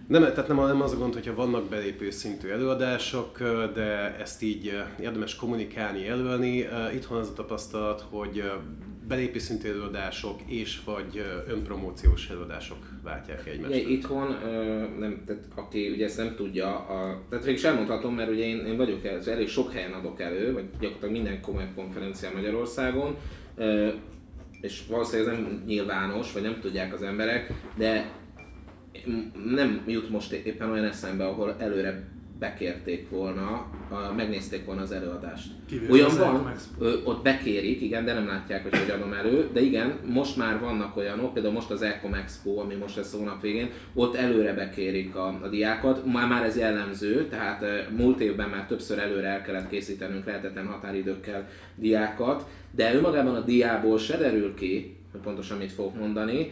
Nem, 0.08 0.22
tehát 0.22 0.48
nem, 0.48 0.58
nem 0.58 0.82
az 0.82 0.94
a 0.94 0.98
gond, 0.98 1.14
hogyha 1.14 1.36
vannak 1.36 1.70
belépő 1.70 2.10
szintű 2.10 2.50
előadások, 2.50 3.38
de 3.74 4.18
ezt 4.20 4.42
így 4.42 4.74
érdemes 5.02 5.36
kommunikálni, 5.36 6.08
előlni. 6.08 6.68
Itthon 6.94 7.18
az 7.18 7.30
a 7.30 7.34
tapasztalat, 7.34 8.06
hogy 8.10 8.44
belépő 9.08 9.40
szintű 9.40 9.70
előadások 9.70 10.40
és 10.46 10.84
vagy 10.86 11.26
önpromóciós 11.48 12.30
előadások 12.30 12.78
váltják 13.04 13.48
egymást. 13.48 13.88
Itthon, 13.88 14.28
nem, 15.00 15.24
tehát 15.26 15.44
aki 15.56 15.90
ugye 15.90 16.06
ezt 16.06 16.18
nem 16.18 16.36
tudja, 16.36 16.76
a, 16.76 17.22
tehát 17.30 17.46
végig 17.46 17.64
elmondhatom, 17.64 18.16
mert 18.16 18.30
ugye 18.32 18.46
én, 18.46 18.66
én 18.66 18.78
vagyok 18.78 19.06
elég 19.26 19.48
sok 19.48 19.72
helyen 19.72 19.92
adok 19.92 20.22
elő, 20.22 20.54
vagy 20.54 20.64
gyakorlatilag 20.80 21.14
minden 21.14 21.42
komoly 21.42 21.70
konferencián 21.76 22.34
Magyarországon, 22.34 23.16
és 24.62 24.82
valószínűleg 24.90 25.34
ez 25.34 25.40
nem 25.40 25.64
nyilvános, 25.66 26.32
vagy 26.34 26.42
nem 26.42 26.60
tudják 26.62 26.94
az 26.94 27.02
emberek, 27.02 27.54
de 27.78 28.12
nem 29.46 29.84
jut 29.88 30.10
most 30.10 30.32
éppen 30.32 30.70
olyan 30.70 30.86
eszembe, 30.86 31.26
ahol 31.28 31.56
előre 31.60 32.04
bekérték 32.42 33.10
volna, 33.10 33.66
megnézték 34.16 34.66
volna 34.66 34.82
az 34.82 34.92
előadást. 34.92 35.52
Kivéve 35.68 35.92
olyan 35.92 36.10
az 36.10 36.18
van, 36.18 36.54
ö, 36.80 36.94
ott 37.04 37.24
bekérik, 37.24 37.82
igen, 37.82 38.06
de 38.06 38.14
nem 38.14 38.28
látják, 38.28 38.64
hogy 38.64 38.78
hogy 38.78 38.90
adom 38.90 39.14
elő, 39.14 39.50
de 39.54 39.62
igen, 39.62 40.00
most 40.06 40.38
már 40.38 40.60
vannak 40.60 40.98
olyanok, 40.98 41.34
például 41.34 41.54
most 41.54 41.72
az 41.72 41.82
Ecom 41.82 42.14
Expo, 42.14 42.60
ami 42.60 42.76
most 42.76 42.96
lesz 42.96 43.14
hónap 43.14 43.42
végén, 43.42 43.70
ott 43.94 44.16
előre 44.16 44.54
bekérik 44.54 45.16
a, 45.16 45.40
a 45.42 45.48
diákat, 45.48 46.06
már, 46.06 46.28
már 46.28 46.44
ez 46.44 46.58
jellemző, 46.58 47.28
tehát 47.28 47.90
múlt 47.98 48.20
évben 48.20 48.50
már 48.50 48.66
többször 48.66 49.00
előre 49.00 49.28
el 49.28 49.42
kellett 49.42 49.70
készítenünk 49.70 50.26
lehetetlen 50.26 50.68
határidőkkel 50.68 51.48
diákat, 51.76 52.48
de 52.76 52.94
önmagában 52.94 53.36
a 53.36 53.42
diából 53.42 53.98
se 53.98 54.18
derül 54.18 54.54
ki, 54.54 54.98
hogy 55.12 55.22
pontosan 55.22 55.58
mit 55.58 55.72
fogok 55.72 56.00
mondani, 56.00 56.52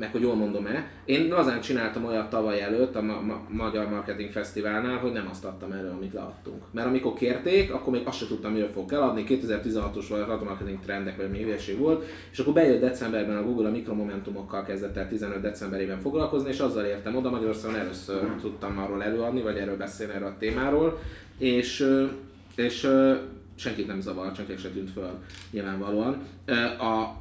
meg 0.00 0.10
hogy 0.12 0.20
jól 0.20 0.34
mondom-e. 0.34 0.90
Én 1.04 1.28
lazán 1.28 1.60
csináltam 1.60 2.04
olyat 2.04 2.30
tavaly 2.30 2.62
előtt 2.62 2.96
a 2.96 3.02
Ma- 3.02 3.20
Ma- 3.20 3.42
Magyar 3.48 3.88
Marketing 3.88 4.30
Fesztiválnál, 4.30 4.96
hogy 4.96 5.12
nem 5.12 5.28
azt 5.30 5.44
adtam 5.44 5.72
elő, 5.72 5.88
amit 5.88 6.12
leadtunk. 6.12 6.62
Mert 6.70 6.86
amikor 6.86 7.14
kérték, 7.14 7.72
akkor 7.72 7.92
még 7.92 8.06
azt 8.06 8.18
sem 8.18 8.28
tudtam, 8.28 8.52
miről 8.52 8.68
fog 8.68 8.92
eladni. 8.92 9.24
2016-os 9.28 10.04
volt 10.08 10.28
a 10.28 10.44
marketing 10.44 10.78
trendek, 10.80 11.16
vagy 11.16 11.30
mi 11.30 11.42
hülyeség 11.42 11.78
volt. 11.78 12.04
És 12.30 12.38
akkor 12.38 12.52
bejött 12.52 12.80
decemberben 12.80 13.36
a 13.36 13.42
Google 13.42 13.68
a 13.68 13.70
mikromomentumokkal 13.70 14.64
kezdett 14.64 14.96
el 14.96 15.08
15 15.08 15.40
decemberében 15.40 16.00
foglalkozni, 16.00 16.48
és 16.48 16.58
azzal 16.58 16.84
értem 16.84 17.16
oda, 17.16 17.30
Magyarországon 17.30 17.76
először 17.76 18.34
tudtam 18.40 18.78
arról 18.78 19.02
előadni, 19.02 19.42
vagy 19.42 19.56
erről 19.56 19.76
beszélni 19.76 20.12
erről 20.12 20.28
a 20.28 20.36
témáról. 20.38 20.98
És, 21.38 21.86
és 22.56 22.88
senkit 23.54 23.86
nem 23.86 24.00
zavart, 24.00 24.36
senkinek 24.36 24.60
se 24.60 24.68
tűnt 24.68 24.90
föl 24.90 25.18
nyilvánvalóan. 25.50 26.22
A, 26.78 27.19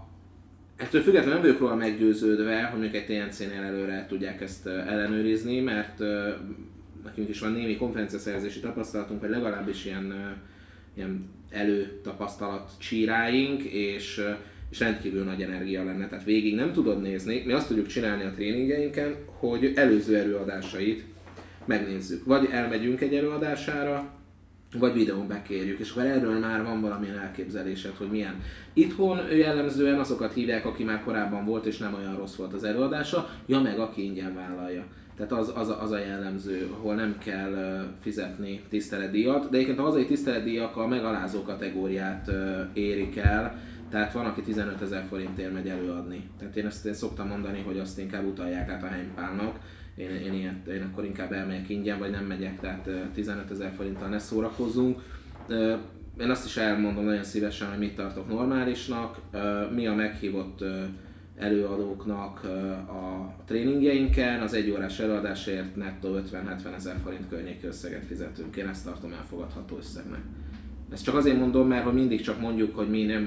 Ettől 0.79 1.01
függetlenül 1.01 1.33
nem 1.33 1.41
vagyok 1.41 1.59
róla 1.59 1.75
meggyőződve, 1.75 2.63
hogy 2.63 2.79
mondjuk 2.79 3.03
egy 3.03 3.05
TNC-nél 3.05 3.61
előre 3.61 4.05
tudják 4.07 4.41
ezt 4.41 4.67
ellenőrizni, 4.67 5.59
mert 5.59 5.99
nekünk 7.03 7.29
is 7.29 7.39
van 7.39 7.51
némi 7.51 7.75
konferenciaszerzési 7.75 8.59
tapasztalatunk, 8.59 9.21
vagy 9.21 9.29
legalábbis 9.29 9.85
ilyen, 9.85 10.35
ilyen 10.95 11.29
előtapasztalat 11.49 12.71
csíráink, 12.77 13.61
és, 13.63 14.21
és 14.69 14.79
rendkívül 14.79 15.23
nagy 15.23 15.41
energia 15.41 15.83
lenne, 15.83 16.07
tehát 16.07 16.25
végig 16.25 16.55
nem 16.55 16.73
tudod 16.73 17.01
nézni. 17.01 17.43
Mi 17.45 17.51
azt 17.51 17.67
tudjuk 17.67 17.87
csinálni 17.87 18.23
a 18.23 18.31
tréningeinken, 18.31 19.15
hogy 19.25 19.71
előző 19.75 20.17
előadásait 20.17 21.03
megnézzük. 21.65 22.25
Vagy 22.25 22.47
elmegyünk 22.51 23.01
egy 23.01 23.15
előadására, 23.15 24.18
vagy 24.77 24.93
videón 24.93 25.27
bekérjük, 25.27 25.79
és 25.79 25.91
akkor 25.91 26.03
erről 26.03 26.39
már 26.39 26.63
van 26.63 26.81
valamilyen 26.81 27.19
elképzelésed, 27.19 27.93
hogy 27.97 28.09
milyen. 28.09 28.41
Itthon 28.73 29.19
jellemzően 29.31 29.99
azokat 29.99 30.33
hívják, 30.33 30.65
aki 30.65 30.83
már 30.83 31.03
korábban 31.03 31.45
volt, 31.45 31.65
és 31.65 31.77
nem 31.77 31.93
olyan 31.93 32.17
rossz 32.17 32.35
volt 32.35 32.53
az 32.53 32.63
előadása, 32.63 33.29
ja 33.45 33.59
meg 33.59 33.79
aki 33.79 34.03
ingyen 34.03 34.35
vállalja. 34.35 34.83
Tehát 35.15 35.31
az, 35.31 35.51
az, 35.55 35.73
az 35.79 35.91
a 35.91 35.99
jellemző, 35.99 36.69
ahol 36.73 36.95
nem 36.95 37.17
kell 37.17 37.83
fizetni 38.01 38.61
tiszteletdíjat, 38.69 39.49
de 39.49 39.55
egyébként 39.55 39.79
a 39.79 39.83
hazai 39.83 40.05
tiszteletdíjak 40.05 40.77
a 40.77 40.87
megalázó 40.87 41.41
kategóriát 41.41 42.31
érik 42.73 43.17
el, 43.17 43.59
tehát 43.89 44.13
van, 44.13 44.25
aki 44.25 44.41
15 44.41 44.81
ezer 44.81 45.05
forintért 45.09 45.53
megy 45.53 45.67
előadni. 45.67 46.29
Tehát 46.39 46.55
én 46.55 46.65
ezt 46.65 46.85
én 46.85 46.93
szoktam 46.93 47.27
mondani, 47.27 47.63
hogy 47.65 47.77
azt 47.79 47.99
inkább 47.99 48.25
utalják 48.25 48.69
át 48.69 48.83
a 48.83 48.87
heimpálnak, 48.87 49.59
én, 49.99 50.09
én, 50.09 50.33
ilyet, 50.33 50.67
én 50.67 50.81
akkor 50.81 51.05
inkább 51.05 51.31
elmegyek 51.31 51.69
ingyen, 51.69 51.99
vagy 51.99 52.11
nem 52.11 52.25
megyek, 52.25 52.59
tehát 52.59 52.87
ö, 52.87 52.97
15 53.13 53.51
ezer 53.51 53.73
forinttal 53.75 54.09
ne 54.09 54.19
szórakozzunk. 54.19 55.01
Én 56.19 56.29
azt 56.29 56.45
is 56.45 56.57
elmondom 56.57 57.03
nagyon 57.03 57.23
szívesen, 57.23 57.69
hogy 57.69 57.77
mit 57.77 57.95
tartok 57.95 58.27
normálisnak, 58.27 59.19
mi 59.73 59.87
a 59.87 59.93
meghívott 59.93 60.63
előadóknak 61.37 62.43
a 62.89 63.33
tréningjeinken, 63.45 64.41
az 64.41 64.53
egy 64.53 64.69
órás 64.69 64.99
előadásért 64.99 65.75
nettó 65.75 66.19
50-70 66.31 66.75
ezer 66.75 66.95
forint 67.03 67.29
környéki 67.29 67.67
összeget 67.67 68.05
fizetünk. 68.05 68.55
Én 68.55 68.67
ezt 68.67 68.85
tartom 68.85 69.11
elfogadható 69.13 69.77
összegnek. 69.77 70.21
Ezt 70.91 71.03
csak 71.03 71.15
azért 71.15 71.39
mondom, 71.39 71.67
mert 71.67 71.83
hogy 71.83 71.93
mindig 71.93 72.21
csak 72.21 72.39
mondjuk, 72.39 72.75
hogy 72.75 72.89
mi, 72.89 73.03
nem, 73.03 73.23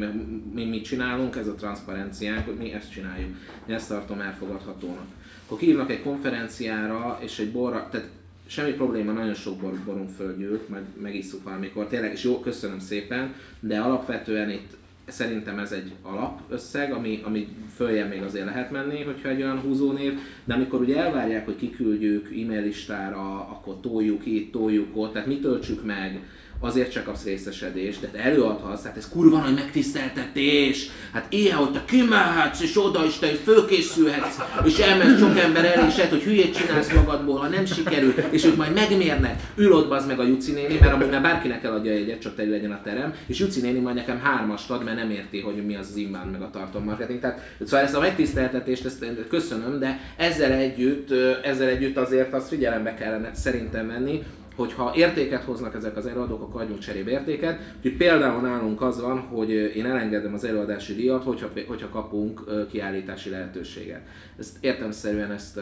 mi 0.54 0.64
mit 0.64 0.84
csinálunk, 0.84 1.36
ez 1.36 1.46
a 1.46 1.54
transzparenciánk, 1.54 2.46
hogy 2.46 2.56
mi 2.56 2.72
ezt 2.72 2.90
csináljuk. 2.90 3.36
Én 3.66 3.74
ezt 3.74 3.88
tartom 3.88 4.20
elfogadhatónak. 4.20 5.06
Akkor 5.52 5.64
hívnak 5.64 5.90
egy 5.90 6.02
konferenciára, 6.02 7.18
és 7.20 7.38
egy 7.38 7.50
borra, 7.50 7.88
tehát 7.90 8.08
semmi 8.46 8.72
probléma, 8.72 9.12
nagyon 9.12 9.34
sok 9.34 9.56
bor, 9.60 9.72
borunk 9.84 10.10
földgyűlt, 10.10 10.68
majd 10.68 10.82
megisszuk 11.02 11.42
valamikor, 11.42 11.86
tényleg, 11.86 12.12
és 12.12 12.24
jó, 12.24 12.40
köszönöm 12.40 12.78
szépen, 12.78 13.34
de 13.60 13.80
alapvetően 13.80 14.50
itt 14.50 14.76
szerintem 15.04 15.58
ez 15.58 15.72
egy 15.72 15.92
alapösszeg, 16.02 16.92
ami, 16.92 17.20
ami 17.24 17.48
följebb 17.74 18.08
még 18.08 18.22
azért 18.22 18.44
lehet 18.44 18.70
menni, 18.70 19.02
hogyha 19.02 19.28
egy 19.28 19.42
olyan 19.42 19.60
húzónév, 19.60 20.18
de 20.44 20.54
amikor 20.54 20.80
ugye 20.80 20.96
elvárják, 20.96 21.44
hogy 21.44 21.56
kiküldjük 21.56 22.26
e-mail 22.26 22.62
listára, 22.62 23.40
akkor 23.40 23.80
toljuk 23.80 24.26
itt, 24.26 24.52
toljuk 24.52 24.96
ott, 24.96 25.12
tehát 25.12 25.28
mi 25.28 25.38
töltsük 25.38 25.84
meg, 25.84 26.20
azért 26.64 26.92
csak 26.92 27.04
kapsz 27.04 27.24
részesedést, 27.24 28.00
de 28.00 28.06
te 28.06 28.18
előadhatsz, 28.18 28.82
tehát 28.82 28.96
ez 28.96 29.08
kurva 29.08 29.38
nagy 29.38 29.54
megtiszteltetés, 29.54 30.88
hát 31.12 31.26
ilyen, 31.28 31.56
hogy 31.56 31.72
te 31.72 31.82
kimehetsz, 31.86 32.60
és 32.60 32.84
oda 32.84 33.04
is 33.04 33.18
te 33.18 33.26
fölkészülhetsz, 33.26 34.38
és 34.64 34.78
elmehetsz 34.78 35.18
sok 35.18 35.38
ember 35.38 35.64
elé, 35.64 35.86
és 35.88 35.96
lehet, 35.96 36.10
hogy 36.12 36.22
hülyét 36.22 36.56
csinálsz 36.56 36.92
magadból, 36.92 37.38
ha 37.38 37.48
nem 37.48 37.64
sikerül, 37.64 38.14
és 38.30 38.44
ők 38.44 38.56
majd 38.56 38.74
megmérnek, 38.74 39.40
ül 39.54 39.72
ott 39.72 40.06
meg 40.06 40.20
a 40.20 40.26
Juci 40.26 40.52
néni, 40.52 40.78
mert 40.80 40.92
amúgy 40.92 41.10
már 41.10 41.22
bárkinek 41.22 41.64
eladja 41.64 41.92
egyet, 41.92 42.20
csak 42.20 42.34
teli 42.34 42.50
legyen 42.50 42.72
a 42.72 42.80
terem, 42.82 43.14
és 43.26 43.38
Juci 43.38 43.60
néni 43.60 43.78
majd 43.78 43.96
nekem 43.96 44.20
hármast 44.20 44.70
ad, 44.70 44.84
mert 44.84 44.96
nem 44.96 45.10
érti, 45.10 45.40
hogy 45.40 45.66
mi 45.66 45.76
az 45.76 45.88
az 45.90 45.96
inbound 45.96 46.30
meg 46.30 46.42
a 46.42 46.50
tartalommarketing. 46.50 47.20
Tehát 47.20 47.40
szóval 47.64 47.84
ezt 47.84 47.94
a 47.94 48.00
megtiszteltetést 48.00 48.84
ezt 48.84 49.04
köszönöm, 49.28 49.78
de 49.78 50.00
ezzel 50.16 50.52
együtt, 50.52 51.10
ezzel 51.44 51.68
együtt 51.68 51.96
azért 51.96 52.32
azt 52.32 52.48
figyelembe 52.48 52.94
kellene 52.94 53.30
szerintem 53.34 53.86
venni, 53.86 54.22
hogyha 54.54 54.92
értéket 54.96 55.42
hoznak 55.42 55.74
ezek 55.74 55.96
az 55.96 56.06
előadók, 56.06 56.42
akkor 56.42 56.60
adjunk 56.60 56.80
cserébe 56.80 57.10
értéket. 57.10 57.60
Úgyhogy 57.76 57.96
például 57.96 58.40
nálunk 58.40 58.82
az 58.82 59.00
van, 59.00 59.18
hogy 59.20 59.50
én 59.50 59.86
elengedem 59.86 60.34
az 60.34 60.44
előadási 60.44 60.94
díjat, 60.94 61.24
hogyha, 61.24 61.48
hogyha 61.66 61.88
kapunk 61.88 62.44
kiállítási 62.70 63.30
lehetőséget. 63.30 64.06
Ezt 64.38 64.56
értemszerűen 64.60 65.30
ezt 65.30 65.60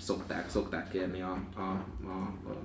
szokták, 0.00 0.48
szokták 0.48 0.90
kérni 0.90 1.20
a, 1.20 1.38
a, 1.56 1.60
a, 2.06 2.48
a 2.48 2.56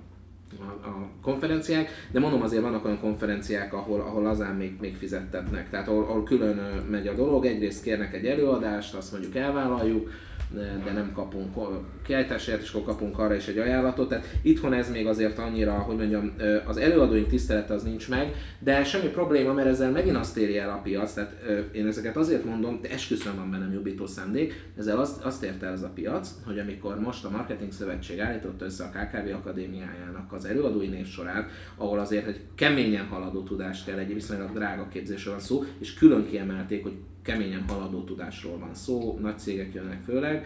a, 0.60 1.08
konferenciák, 1.22 1.90
de 2.12 2.20
mondom 2.20 2.42
azért 2.42 2.62
vannak 2.62 2.86
olyan 2.86 3.00
konferenciák, 3.00 3.74
ahol, 3.74 4.00
ahol 4.00 4.28
azán 4.28 4.56
még, 4.56 4.78
még 4.80 4.96
fizettetnek, 4.96 5.70
tehát 5.70 5.88
ahol, 5.88 6.04
ahol 6.04 6.24
külön 6.24 6.86
megy 6.90 7.08
a 7.08 7.14
dolog, 7.14 7.46
egyrészt 7.46 7.84
kérnek 7.84 8.14
egy 8.14 8.26
előadást, 8.26 8.96
azt 8.96 9.12
mondjuk 9.12 9.36
elvállaljuk, 9.36 10.10
de, 10.54 10.92
nem 10.94 11.12
kapunk. 11.14 11.56
Kiállításért, 12.04 12.62
és 12.62 12.74
akkor 12.74 12.86
kapunk 12.86 13.20
arra 13.20 13.36
is 13.36 13.48
egy 13.48 13.58
ajánlatot. 13.58 14.10
Tehát 14.10 14.26
itthon 14.42 14.74
ez 14.74 14.92
még 14.92 15.08
azért 15.08 15.38
annyira, 15.38 15.74
hogy 15.74 15.96
mondjam, 15.96 16.34
az 16.66 16.78
előadóink 16.78 17.28
tisztelete 17.28 17.74
az 17.74 17.84
nincs 17.84 18.10
meg, 18.10 18.36
de 18.60 18.84
semmi 18.84 19.08
probléma, 19.08 19.54
mert 19.54 19.68
ezzel 19.68 19.92
megint 19.92 20.16
azt 20.16 20.38
éri 20.38 20.58
el 20.58 20.70
a 20.70 20.82
piac, 20.84 21.14
tehát 21.14 21.36
én 21.72 21.88
ezeket 21.88 22.18
azért 22.18 22.46
mondom, 22.46 22.80
de 22.82 22.90
esküszöm 22.90 23.36
van 23.36 23.52
bennem 23.52 23.74
jobbító 23.74 24.06
szándék, 24.06 24.64
ezzel 24.78 25.00
azt, 25.00 25.24
azt 25.24 25.44
érte 25.44 25.66
el 25.66 25.74
ez 25.74 25.82
a 25.82 25.92
piac, 25.96 26.30
hogy 26.46 26.60
amikor 26.60 27.00
most 27.00 27.26
a 27.26 27.30
Marketing 27.30 27.72
Szövetség 27.72 28.20
állította 28.20 28.66
össze 28.66 28.84
a 28.84 28.90
KKV 28.90 29.34
Akadémiájának 29.36 30.34
az 30.34 30.46
előadói 30.46 30.88
névsorát, 30.88 31.50
ahol 31.76 32.00
azért 32.00 32.28
egy 32.28 32.40
keményen 32.56 33.06
haladó 33.06 33.44
tudást 33.44 33.86
kell, 33.86 33.98
egy 33.98 34.14
viszonylag 34.14 34.54
drága 34.54 34.88
képzésről 34.88 35.34
van 35.34 35.44
szó, 35.44 35.64
és 35.80 35.94
külön 35.94 36.28
kiemelték, 36.28 36.84
hogy 36.84 36.94
keményen 37.22 37.66
haladó 37.68 38.04
tudásról 38.04 38.58
van 38.58 38.74
szó, 38.74 39.18
nagy 39.22 39.38
cégek 39.40 39.74
jönnek 39.74 40.04
főleg, 40.04 40.46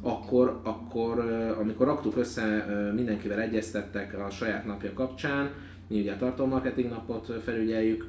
akkor, 0.00 0.60
akkor 0.62 1.18
amikor 1.60 1.86
raktuk 1.86 2.16
össze, 2.16 2.66
mindenkivel 2.94 3.40
egyeztettek 3.40 4.18
a 4.18 4.30
saját 4.30 4.64
napja 4.64 4.92
kapcsán, 4.92 5.50
mi 5.88 6.00
ugye 6.00 6.12
a 6.12 6.16
tartalommarketing 6.16 6.90
napot 6.90 7.42
felügyeljük, 7.42 8.06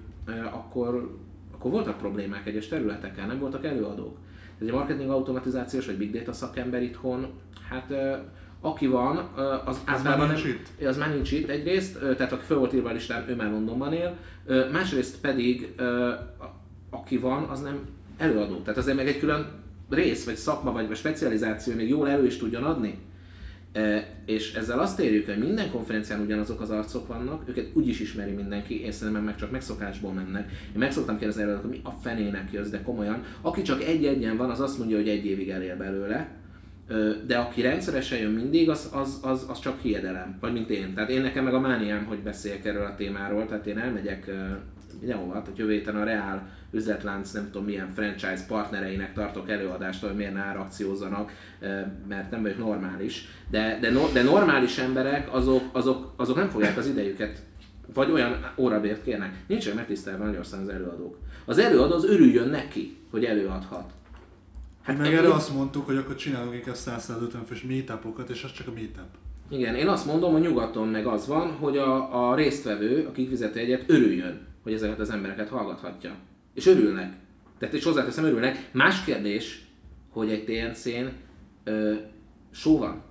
akkor, 0.51 1.17
akkor 1.53 1.71
voltak 1.71 1.97
problémák 1.97 2.45
egyes 2.47 2.67
területeken, 2.67 3.27
nem 3.27 3.39
voltak 3.39 3.65
előadók. 3.65 4.17
Ez 4.59 4.67
egy 4.67 4.73
marketing 4.73 5.09
automatizációs 5.09 5.85
vagy 5.85 5.97
big 5.97 6.11
data 6.11 6.33
szakember 6.33 6.81
itthon, 6.81 7.27
hát 7.69 7.93
aki 8.61 8.87
van, 8.87 9.29
ö, 9.37 9.53
az 9.65 9.81
általában 9.85 10.27
nincs 10.27 10.43
nem, 10.43 10.51
itt? 10.51 10.87
az 10.87 10.97
már 10.97 11.13
nincs 11.13 11.31
itt 11.31 11.49
egyrészt, 11.49 11.99
tehát 11.99 12.31
aki 12.31 12.43
fel 12.45 12.57
volt 12.57 12.73
írva 12.73 12.89
a 12.89 12.93
listán, 12.93 13.29
ő 13.29 13.35
már 13.35 13.51
Londonban 13.51 13.93
él, 13.93 14.17
másrészt 14.71 15.19
pedig 15.21 15.73
aki 16.89 17.17
van, 17.17 17.43
az 17.43 17.61
nem 17.61 17.79
előadó. 18.17 18.57
Tehát 18.57 18.77
azért 18.77 18.97
meg 18.97 19.07
egy 19.07 19.19
külön 19.19 19.47
rész, 19.89 20.25
vagy 20.25 20.35
szakma, 20.35 20.71
vagy, 20.71 20.87
vagy 20.87 20.97
specializáció 20.97 21.75
még 21.75 21.89
jól 21.89 22.09
elő 22.09 22.25
is 22.25 22.37
tudjon 22.37 22.63
adni. 22.63 22.97
E, 23.73 24.07
és 24.25 24.53
ezzel 24.53 24.79
azt 24.79 24.99
érjük, 24.99 25.25
hogy 25.25 25.37
minden 25.37 25.71
konferencián 25.71 26.19
ugyanazok 26.19 26.61
az 26.61 26.69
arcok 26.69 27.07
vannak, 27.07 27.49
őket 27.49 27.69
úgy 27.73 27.87
is 27.87 27.99
ismeri 27.99 28.31
mindenki, 28.31 28.83
én 28.83 28.91
szerintem 28.91 29.23
meg 29.23 29.35
csak 29.35 29.51
megszokásból 29.51 30.13
mennek. 30.13 30.51
Én 30.51 30.79
meg 30.79 30.91
szoktam 30.91 31.17
kérdezni 31.17 31.41
előadók, 31.41 31.63
hogy 31.63 31.71
mi 31.71 31.81
a 31.83 31.91
fenének 32.01 32.51
jössz, 32.51 32.69
de 32.69 32.81
komolyan. 32.81 33.23
Aki 33.41 33.61
csak 33.61 33.83
egy-egyen 33.83 34.37
van, 34.37 34.49
az 34.49 34.59
azt 34.59 34.77
mondja, 34.77 34.97
hogy 34.97 35.09
egy 35.09 35.25
évig 35.25 35.49
elér 35.49 35.77
belőle, 35.77 36.29
de 37.27 37.37
aki 37.37 37.61
rendszeresen 37.61 38.19
jön 38.19 38.31
mindig, 38.31 38.69
az, 38.69 38.89
az, 38.93 39.19
az, 39.21 39.45
az 39.49 39.59
csak 39.59 39.81
hiedelem, 39.81 40.37
vagy 40.39 40.53
mint 40.53 40.69
én. 40.69 40.93
Tehát 40.93 41.09
én 41.09 41.21
nekem 41.21 41.43
meg 41.43 41.53
a 41.53 41.59
mániám, 41.59 42.05
hogy 42.05 42.19
beszéljek 42.19 42.65
erről 42.65 42.85
a 42.85 42.95
témáról, 42.95 43.45
tehát 43.45 43.67
én 43.67 43.77
elmegyek 43.77 44.31
mindenhova, 44.99 45.41
tehát 45.41 45.57
jövő 45.57 45.71
héten 45.71 45.95
a 45.95 46.03
Real 46.03 46.47
üzletlánc, 46.71 47.31
nem 47.31 47.45
tudom 47.51 47.65
milyen 47.65 47.87
franchise 47.93 48.45
partnereinek 48.47 49.13
tartok 49.13 49.49
előadást, 49.49 50.01
hogy 50.01 50.15
miért 50.15 50.33
ne 50.33 50.39
árakciózzanak, 50.39 51.31
mert 52.07 52.31
nem 52.31 52.41
vagyok 52.41 52.57
normális. 52.57 53.27
De, 53.49 53.77
de, 53.81 53.91
no, 53.91 54.11
de 54.13 54.23
normális 54.23 54.77
emberek, 54.77 55.33
azok, 55.33 55.63
azok, 55.71 56.13
azok 56.15 56.35
nem 56.35 56.49
fogják 56.49 56.77
az 56.77 56.87
idejüket 56.87 57.41
vagy 57.93 58.11
olyan 58.11 58.51
órabért 58.57 59.03
kérnek. 59.03 59.43
Nincsenek 59.47 59.77
megtisztelve 59.77 60.23
Magyarországon 60.23 60.67
az 60.67 60.73
előadók. 60.73 61.17
Az 61.45 61.57
előadó 61.57 61.93
az 61.93 62.05
örüljön 62.05 62.49
neki, 62.49 62.97
hogy 63.11 63.25
előadhat. 63.25 63.91
Hát 64.81 64.97
meg 64.97 65.13
erre 65.13 65.33
azt 65.33 65.53
mondtuk, 65.53 65.85
hogy 65.85 65.97
akkor 65.97 66.15
csinálunk 66.15 66.53
inkább 66.53 66.75
100-150 66.75 67.33
fős 67.47 67.63
meetupokat, 67.63 68.29
és 68.29 68.43
az 68.43 68.51
csak 68.51 68.67
a 68.67 68.71
meetup. 68.71 69.09
Igen, 69.49 69.75
én 69.75 69.87
azt 69.87 70.05
mondom, 70.05 70.31
hogy 70.31 70.41
nyugaton 70.41 70.87
meg 70.87 71.05
az 71.05 71.27
van, 71.27 71.51
hogy 71.51 71.77
a, 71.77 72.29
a 72.29 72.35
résztvevő, 72.35 73.05
aki 73.09 73.27
fizeti 73.27 73.59
egyet, 73.59 73.83
örüljön, 73.87 74.47
hogy 74.65 74.73
ezeket 74.73 74.99
az 74.99 75.09
embereket 75.09 75.49
hallgathatja. 75.49 76.15
És 76.53 76.65
örülnek. 76.65 77.13
Tehát 77.57 77.75
és 77.75 77.83
hozzáteszem, 77.83 78.23
örülnek. 78.23 78.69
Más 78.71 79.03
kérdés, 79.03 79.61
hogy 80.09 80.31
egy 80.31 80.43
TNC-n 80.43 81.05
ö, 81.63 81.93
show 82.51 82.77
van. 82.77 83.03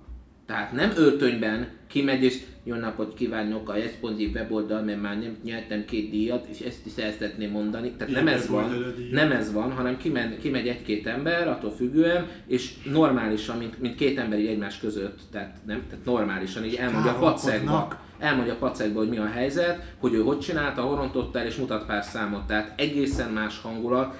Tehát 0.45 0.71
nem 0.71 0.91
öltönyben 0.95 1.67
kimegy 1.87 2.23
és 2.23 2.41
jó 2.67 2.75
napot 2.75 3.13
kívánok 3.13 3.69
a 3.69 3.75
Esponzi 3.75 4.31
weboldal, 4.33 4.81
mert 4.81 5.01
már 5.01 5.19
nem 5.19 5.37
nyertem 5.43 5.85
két 5.85 6.09
díjat, 6.09 6.45
és 6.45 6.59
ezt 6.59 6.85
is 6.85 7.03
el 7.03 7.11
szeretném 7.11 7.51
mondani. 7.51 7.91
Tehát 7.91 8.13
nem 8.13 8.27
ez 8.27 8.47
van, 8.47 8.93
nem 9.11 9.31
ez 9.31 9.53
van, 9.53 9.71
hanem 9.71 9.97
kimegy, 9.97 10.37
kimegy 10.37 10.67
egy-két 10.67 11.07
ember, 11.07 11.47
attól 11.47 11.71
függően, 11.71 12.27
és 12.47 12.73
normálisan, 12.91 13.57
mint, 13.57 13.81
mint 13.81 13.95
két 13.95 14.17
ember 14.17 14.39
így 14.39 14.47
egymás 14.47 14.79
között, 14.79 15.19
tehát, 15.31 15.57
nem, 15.65 15.83
tehát 15.89 16.05
normálisan 16.05 16.65
így 16.65 16.75
elmondja 16.75 17.11
a 17.11 17.19
pacekba, 17.19 17.87
elmondja 18.19 18.53
a 18.53 18.57
pacekba, 18.57 18.99
hogy 18.99 19.09
mi 19.09 19.17
a 19.17 19.25
helyzet, 19.25 19.93
hogy 19.97 20.13
ő 20.13 20.21
hogy 20.21 20.39
csinálta, 20.39 20.81
horontott 20.81 21.35
el, 21.35 21.45
és 21.45 21.55
mutat 21.55 21.85
pár 21.85 22.03
számot, 22.03 22.47
tehát 22.47 22.79
egészen 22.79 23.31
más 23.31 23.59
hangulat 23.61 24.15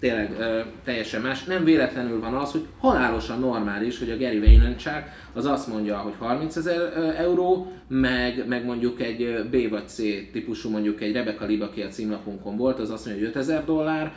tényleg 0.00 0.36
teljesen 0.84 1.20
más. 1.20 1.44
Nem 1.44 1.64
véletlenül 1.64 2.20
van 2.20 2.34
az, 2.34 2.52
hogy 2.52 2.66
halálosan 2.78 3.38
normális, 3.40 3.98
hogy 3.98 4.10
a 4.10 4.16
Gary 4.16 4.38
Vaynerchuk 4.38 5.02
az 5.32 5.44
azt 5.44 5.68
mondja, 5.68 5.96
hogy 5.96 6.12
30 6.18 6.56
ezer 6.56 6.92
euró, 7.16 7.72
meg, 7.88 8.44
meg 8.46 8.64
mondjuk 8.64 9.00
egy 9.00 9.48
B 9.50 9.70
vagy 9.70 9.88
C 9.88 9.96
típusú, 10.32 10.70
mondjuk 10.70 11.00
egy 11.00 11.12
Rebecca 11.12 11.46
Lib, 11.46 11.62
aki 11.62 11.82
a 11.82 11.88
címlapunkon 11.88 12.56
volt, 12.56 12.78
az 12.78 12.90
azt 12.90 13.06
mondja, 13.06 13.24
hogy 13.24 13.34
5000 13.36 13.64
dollár, 13.64 14.12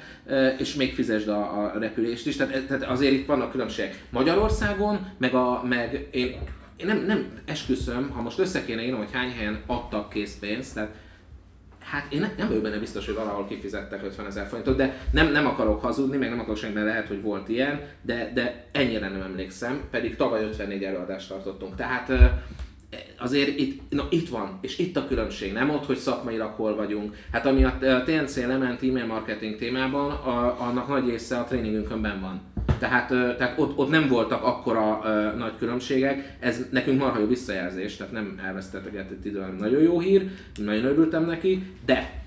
és 0.58 0.76
még 0.76 0.94
fizesd 0.94 1.28
a, 1.28 1.64
a 1.64 1.80
repülést 1.80 2.28
is. 2.28 2.36
Tehát, 2.36 2.66
tehát 2.68 2.84
azért 2.84 3.14
itt 3.14 3.26
vannak 3.26 3.52
különbségek. 3.52 4.04
Magyarországon, 4.10 5.08
meg, 5.18 5.34
a, 5.34 5.64
meg 5.70 6.08
én, 6.12 6.36
én 6.78 6.86
nem, 6.86 7.04
nem 7.08 7.26
esküszöm, 7.46 8.10
ha 8.10 8.22
most 8.22 8.40
össze 8.40 8.66
kéne 8.66 8.84
írnom, 8.84 9.00
hogy 9.00 9.12
hány 9.14 9.32
helyen 9.32 9.62
adtak 9.66 10.10
készpénzt, 10.10 10.74
tehát 10.74 10.96
Hát 11.92 12.14
én 12.14 12.20
nem, 12.38 12.48
vagyok 12.48 12.64
benne 12.64 12.78
biztos, 12.78 13.06
hogy 13.06 13.16
valahol 13.16 13.46
kifizettek 13.48 14.04
50 14.04 14.26
ezer 14.26 14.48
forintot, 14.48 14.76
de 14.76 14.98
nem, 15.12 15.32
nem 15.32 15.46
akarok 15.46 15.82
hazudni, 15.82 16.18
meg 16.18 16.30
nem 16.30 16.40
akarok 16.40 16.58
semmi, 16.58 16.82
lehet, 16.82 17.08
hogy 17.08 17.22
volt 17.22 17.50
ilyen, 17.50 17.82
de, 18.02 18.32
de 18.34 18.66
ennyire 18.72 19.10
nem 19.10 19.22
emlékszem, 19.22 19.82
pedig 19.92 20.16
tavaly 20.16 20.44
54 20.44 20.84
előadást 20.84 21.30
tartottunk. 21.30 21.76
Tehát 21.76 22.12
azért 23.18 23.60
itt, 23.60 23.82
na, 23.90 24.08
itt 24.10 24.30
van, 24.30 24.58
és 24.62 24.78
itt 24.78 24.98
a 24.98 25.08
különbség, 25.08 25.54
nem 25.54 25.70
ott, 25.70 25.86
hogy 25.86 25.98
szakmailag 25.98 26.54
hol 26.54 26.76
vagyunk. 26.76 27.16
Hát 27.32 27.46
ami 27.46 27.64
a 27.64 28.04
TNC 28.06 28.36
lement 28.36 28.84
e-mail 28.84 29.06
marketing 29.06 29.56
témában, 29.56 30.12
a, 30.12 30.62
annak 30.62 30.88
nagy 30.88 31.10
része 31.10 31.38
a 31.38 31.44
tréningünkön 31.44 32.02
ben 32.02 32.22
van. 32.22 32.42
Tehát, 32.82 33.08
tehát 33.38 33.60
ott, 33.60 33.78
ott 33.78 33.90
nem 33.90 34.08
voltak 34.08 34.44
akkora 34.44 35.02
nagy 35.38 35.58
különbségek, 35.58 36.38
ez 36.40 36.66
nekünk 36.72 37.00
marha 37.00 37.20
jó 37.20 37.28
visszajelzés, 37.28 37.98
tehát 37.98 38.14
nem 38.14 38.40
elvesztettek 38.46 39.06
idő, 39.24 39.46
nagyon 39.60 39.82
jó 39.82 40.00
hír, 40.00 40.30
nagyon 40.56 40.86
örültem 40.86 41.26
neki, 41.26 41.64
de 41.86 42.24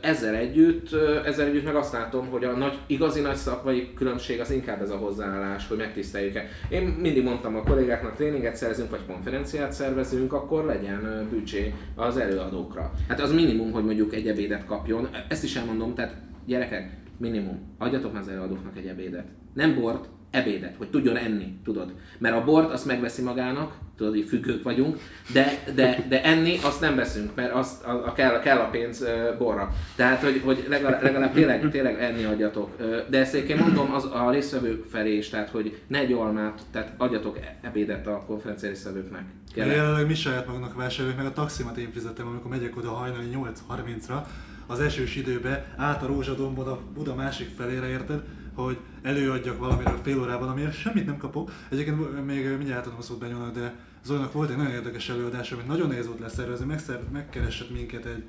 ezzel 0.00 0.34
együtt, 0.34 0.88
ezzel 1.24 1.46
együtt 1.46 1.64
meg 1.64 1.74
azt 1.74 1.92
látom, 1.92 2.26
hogy 2.26 2.44
a 2.44 2.56
nagy, 2.56 2.78
igazi 2.86 3.20
nagy 3.20 3.34
szakmai 3.36 3.94
különbség 3.94 4.40
az 4.40 4.50
inkább 4.50 4.82
ez 4.82 4.90
a 4.90 4.96
hozzáállás, 4.96 5.68
hogy 5.68 5.76
megtiszteljük-e. 5.76 6.48
Én 6.68 6.82
mindig 6.82 7.24
mondtam 7.24 7.56
a 7.56 7.62
kollégáknak, 7.62 8.14
tréninget 8.14 8.56
szervezünk, 8.56 8.90
vagy 8.90 9.06
konferenciát 9.06 9.72
szervezünk, 9.72 10.32
akkor 10.32 10.64
legyen 10.64 11.28
büdzsé 11.30 11.74
az 11.94 12.16
előadókra. 12.16 12.92
Hát 13.08 13.20
az 13.20 13.32
minimum, 13.32 13.72
hogy 13.72 13.84
mondjuk 13.84 14.14
egy 14.14 14.28
ebédet 14.28 14.64
kapjon. 14.64 15.08
Ezt 15.28 15.44
is 15.44 15.56
elmondom, 15.56 15.94
tehát 15.94 16.16
gyerekek, 16.46 16.90
minimum, 17.16 17.74
adjatok 17.78 18.12
már 18.12 18.22
az 18.22 18.28
előadóknak 18.28 18.76
egy 18.76 18.86
ebédet. 18.86 19.26
Nem 19.54 19.74
bort, 19.74 20.08
ebédet, 20.34 20.74
hogy 20.76 20.90
tudjon 20.90 21.16
enni, 21.16 21.58
tudod. 21.64 21.94
Mert 22.18 22.36
a 22.36 22.44
bort 22.44 22.72
azt 22.72 22.86
megveszi 22.86 23.22
magának, 23.22 23.74
tudod, 23.96 24.16
így 24.16 24.28
függők 24.28 24.62
vagyunk, 24.62 24.98
de, 25.32 25.62
de, 25.74 26.04
de 26.08 26.24
enni 26.24 26.58
azt 26.62 26.80
nem 26.80 26.96
veszünk, 26.96 27.34
mert 27.34 27.52
azt, 27.52 27.84
a, 27.84 28.06
a 28.06 28.12
kell, 28.12 28.40
kell 28.40 28.58
a 28.58 28.68
pénz 28.68 29.00
uh, 29.00 29.38
borra. 29.38 29.72
Tehát, 29.96 30.22
hogy, 30.22 30.40
hogy 30.44 30.66
legalább, 30.68 31.02
legalább 31.02 31.32
tényleg, 31.32 31.70
tényleg 31.70 32.02
enni 32.02 32.24
adjatok. 32.24 32.76
De 33.08 33.18
ezt 33.18 33.34
én 33.34 33.56
mondom 33.56 33.92
az, 33.92 34.04
a 34.04 34.30
résztvevők 34.30 34.84
felé 34.84 35.16
is, 35.16 35.28
tehát, 35.28 35.48
hogy 35.48 35.80
ne 35.86 35.98
egy 35.98 36.12
almát, 36.12 36.60
tehát 36.72 36.94
adjatok 36.96 37.38
ebédet 37.62 38.06
a 38.06 38.24
konferencia 38.26 38.68
résztvevőknek. 38.68 39.22
Jelenleg 39.54 40.06
mi 40.06 40.14
saját 40.14 40.46
magunknak 40.46 40.76
vásároljuk, 40.76 41.18
meg 41.18 41.26
a 41.26 41.32
taximat 41.32 41.76
én 41.76 41.90
fizettem, 41.92 42.26
amikor 42.26 42.50
megyek 42.50 42.76
oda 42.76 42.90
hajnali 42.90 43.26
8.30-ra, 43.34 44.22
az 44.66 44.80
esős 44.80 45.16
időbe, 45.16 45.74
át 45.76 46.02
a 46.02 46.06
Rózsadombon 46.06 46.66
a 46.66 46.78
Buda 46.94 47.14
másik 47.14 47.48
felére, 47.56 47.88
érted? 47.88 48.22
Hogy 48.54 48.78
előadjak 49.02 49.58
valamiről 49.58 49.98
fél 50.02 50.20
órában, 50.20 50.48
amiért 50.48 50.78
semmit 50.78 51.06
nem 51.06 51.16
kapok. 51.16 51.52
Egyébként 51.68 52.24
még 52.24 52.56
mindjárt 52.56 52.86
adom 52.86 52.98
a 52.98 53.02
szót 53.02 53.18
Benyónak, 53.18 53.54
de 53.54 53.74
Zolinak 54.04 54.32
volt 54.32 54.50
egy 54.50 54.56
nagyon 54.56 54.72
érdekes 54.72 55.08
előadás, 55.08 55.52
amit 55.52 55.66
nagyon 55.66 55.88
nehéz 55.88 56.06
volt 56.06 56.20
leszervezni, 56.20 56.66
Megszer, 56.66 57.00
megkeresett 57.12 57.70
minket 57.70 58.04
egy 58.04 58.24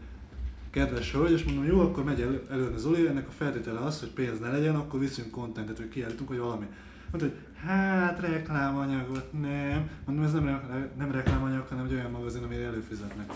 kedves 0.70 1.12
hölgy, 1.12 1.32
és 1.32 1.44
mondom, 1.44 1.66
jó, 1.66 1.80
akkor 1.80 2.04
megy 2.04 2.22
elő, 2.22 2.46
előadni 2.52 2.78
Zoli, 2.78 3.08
ennek 3.08 3.28
a 3.28 3.32
feltétele 3.32 3.80
az, 3.80 4.00
hogy 4.00 4.10
pénz 4.10 4.40
ne 4.40 4.52
legyen, 4.52 4.76
akkor 4.76 5.00
viszünk 5.00 5.32
kontentet, 5.32 5.78
hogy 5.78 5.90
kiállítunk, 5.90 6.30
hogy 6.30 6.38
valami. 6.38 6.66
Mondta, 7.12 7.30
hogy 7.30 7.46
hát 7.68 8.20
reklámanyagot 8.20 9.32
nem. 9.42 9.90
Mondom, 10.06 10.26
ez 10.26 10.34
nem, 10.34 10.92
nem 10.98 11.12
reklámanyag, 11.12 11.68
hanem 11.68 11.86
egy 11.86 11.94
olyan 11.94 12.12
magazin, 12.12 12.44
amire 12.44 12.66
előfizetnek. 12.66 13.34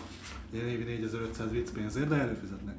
Ilyen 0.51 0.67
évi 0.67 0.83
4500 0.83 1.51
vicc 1.51 1.69
pénzért, 1.69 2.07
de 2.07 2.15
előfizetnek. 2.15 2.75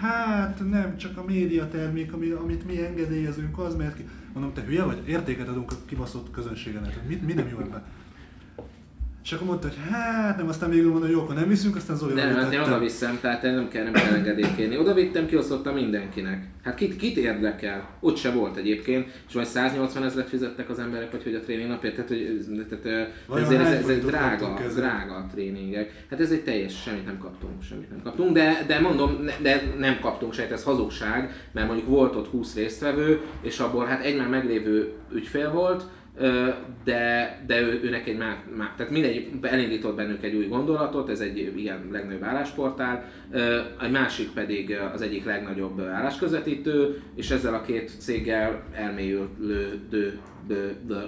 Hát 0.00 0.70
nem, 0.70 0.96
csak 0.96 1.16
a 1.18 1.24
média 1.24 1.68
termék, 1.68 2.12
ami, 2.12 2.30
amit 2.30 2.66
mi 2.66 2.84
engedélyezünk, 2.84 3.58
az 3.58 3.74
mert 3.74 3.96
ki... 3.96 4.08
Mondom, 4.32 4.52
te 4.52 4.62
hülye 4.62 4.82
vagy? 4.82 5.08
Értéket 5.08 5.48
adunk 5.48 5.72
a 5.72 5.76
kibaszott 5.86 6.30
közönségenek. 6.30 7.08
Mi, 7.08 7.14
mi 7.14 7.32
nem 7.32 7.48
jó 7.48 7.58
ebben? 7.58 7.82
És 9.24 9.32
akkor 9.32 9.46
mondta, 9.46 9.68
hogy 9.68 9.76
hát 9.90 10.36
nem, 10.36 10.48
aztán 10.48 10.70
végül 10.70 10.90
mondom, 10.90 11.02
hogy 11.02 11.16
jó, 11.16 11.22
akkor 11.22 11.34
nem 11.34 11.48
viszünk, 11.48 11.76
aztán 11.76 11.96
Zoli 11.96 12.14
Nem, 12.14 12.34
hát 12.34 12.52
én 12.52 12.60
oda 12.60 12.78
viszem, 12.78 13.18
tehát 13.20 13.42
nem 13.42 13.68
kell, 13.68 13.84
nem 13.84 13.92
kell 13.92 14.14
engedélyt 14.14 14.56
kérni. 14.56 14.78
Oda 14.78 14.94
vittem, 14.94 15.26
kiosztottam 15.26 15.74
mindenkinek. 15.74 16.46
Hát 16.62 16.74
kit, 16.74 16.96
kit 16.96 17.16
érdekel? 17.16 17.88
Ott 18.00 18.16
se 18.16 18.30
volt 18.30 18.56
egyébként, 18.56 19.08
és 19.28 19.34
majd 19.34 19.46
180 19.46 20.04
ezeret 20.04 20.28
fizettek 20.28 20.70
az 20.70 20.78
emberek, 20.78 21.10
vagy 21.10 21.22
hogy 21.22 21.34
a 21.34 21.40
tréning 21.40 21.68
napért, 21.68 21.94
tehát, 21.94 22.08
hogy, 22.08 22.46
tehát 22.70 23.12
ezért 23.42 23.60
ez, 23.60 23.72
ez, 23.72 23.88
ez 23.88 24.04
drága, 24.04 24.60
drága 24.74 25.14
a 25.14 25.26
tréningek. 25.32 26.04
Hát 26.10 26.20
ez 26.20 26.30
egy 26.30 26.44
teljes, 26.44 26.82
semmit 26.82 27.06
nem 27.06 27.18
kaptunk, 27.18 27.62
semmit 27.62 27.90
nem 27.90 28.02
kaptunk, 28.02 28.32
de, 28.32 28.64
de 28.66 28.80
mondom, 28.80 29.24
de 29.42 29.62
nem 29.78 29.98
kaptunk 30.00 30.32
semmit, 30.32 30.52
ez 30.52 30.64
hazugság, 30.64 31.48
mert 31.52 31.66
mondjuk 31.66 31.88
volt 31.88 32.16
ott 32.16 32.28
20 32.28 32.54
résztvevő, 32.54 33.20
és 33.40 33.58
abból 33.58 33.84
hát 33.84 34.04
egy 34.04 34.16
már 34.16 34.28
meglévő 34.28 34.92
ügyfél 35.12 35.50
volt, 35.50 35.84
de, 36.84 37.38
de 37.46 37.60
ő, 37.60 37.80
őnek 37.82 38.06
egy 38.06 38.16
már, 38.16 38.36
már, 38.56 38.72
tehát 38.76 38.92
mindegy 38.92 39.30
elindított 39.40 39.96
bennük 39.96 40.24
egy 40.24 40.34
új 40.34 40.46
gondolatot, 40.46 41.08
ez 41.08 41.20
egy 41.20 41.52
ilyen 41.56 41.88
legnagyobb 41.92 42.22
állásportál, 42.22 43.04
egy 43.82 43.90
másik 43.90 44.30
pedig 44.30 44.76
az 44.94 45.02
egyik 45.02 45.24
legnagyobb 45.24 45.80
állásközvetítő, 45.80 47.02
és 47.14 47.30
ezzel 47.30 47.54
a 47.54 47.62
két 47.62 47.90
céggel 47.98 48.62
elmélyülő 48.72 50.20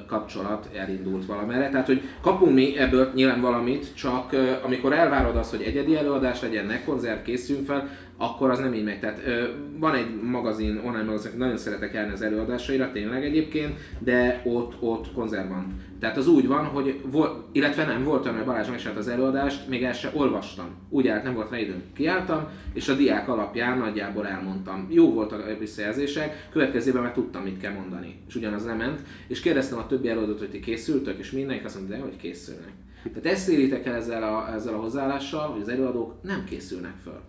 kapcsolat 0.07 0.69
elindult 0.75 1.27
valamerre. 1.27 1.69
Tehát, 1.69 1.87
hogy 1.87 2.03
kapunk 2.21 2.55
mi 2.55 2.79
ebből 2.79 3.11
nyilván 3.15 3.41
valamit, 3.41 3.95
csak 3.95 4.37
amikor 4.63 4.93
elvárod 4.93 5.37
azt, 5.37 5.51
hogy 5.51 5.63
egyedi 5.63 5.97
előadás 5.97 6.41
legyen, 6.41 6.67
ne 6.67 6.85
konzert, 6.85 7.23
készüljünk 7.23 7.67
fel, 7.67 7.89
akkor 8.17 8.51
az 8.51 8.59
nem 8.59 8.75
így 8.75 8.85
megy. 8.85 9.01
Tehát 9.01 9.23
ö, 9.27 9.45
van 9.79 9.95
egy 9.95 10.23
magazin, 10.23 10.81
online 10.85 11.05
magazin, 11.05 11.31
nagyon 11.37 11.57
szeretek 11.57 11.93
járni 11.93 12.13
az 12.13 12.23
előadásaira, 12.23 12.93
tényleg 12.93 13.25
egyébként, 13.25 13.79
de 13.99 14.43
ott, 14.45 14.75
ott 14.81 15.13
konzerv 15.13 15.49
van. 15.49 15.81
Tehát 16.01 16.17
az 16.17 16.29
úgy 16.29 16.47
van, 16.47 16.65
hogy 16.65 17.01
volt, 17.11 17.45
illetve 17.53 17.85
nem, 17.85 18.05
volt 18.05 18.25
olyan, 18.25 18.37
hogy 18.37 18.47
Balázs 18.47 18.69
megcsinált 18.69 18.99
az 18.99 19.09
előadást, 19.09 19.69
még 19.69 19.83
el 19.83 19.93
se 19.93 20.11
olvastam. 20.15 20.67
Úgy 20.89 21.09
állt, 21.09 21.23
nem 21.23 21.35
volt 21.35 21.51
rá 21.51 21.59
időm. 21.59 21.83
Kiálltam, 21.95 22.49
és 22.73 22.89
a 22.89 22.95
diák 22.95 23.29
alapján 23.29 23.79
nagyjából 23.79 24.27
elmondtam. 24.27 24.87
Jó 24.91 25.13
volt 25.13 25.33
a 25.33 25.39
visszajelzések, 25.59 26.49
következőben 26.53 27.03
már 27.03 27.13
tudtam, 27.13 27.43
mit 27.43 27.61
kell 27.61 27.73
mondani. 27.73 28.17
És 28.29 28.35
ugyanaz 28.35 28.65
nem 28.65 28.77
ment. 28.77 29.01
És 29.29 29.41
kérdeztem 29.41 29.79
a 29.79 29.87
többi 29.87 30.09
előadót, 30.09 30.39
hogy 30.39 30.51
ti 30.51 30.61
készültök, 30.61 31.19
és 31.19 31.31
mindenki 31.31 31.65
azt 31.65 31.75
mondta, 31.75 31.95
de 31.95 32.01
hogy 32.01 32.17
készülnek. 32.17 32.73
Tehát 33.03 33.27
ezt 33.27 33.49
éritek 33.49 33.87
el 33.87 33.95
ezzel 33.95 34.23
a, 34.23 34.53
ezzel 34.55 34.75
a 34.75 34.79
hozzáállással, 34.79 35.49
hogy 35.49 35.61
az 35.61 35.69
előadók 35.69 36.23
nem 36.23 36.45
készülnek 36.45 36.95
föl 37.03 37.21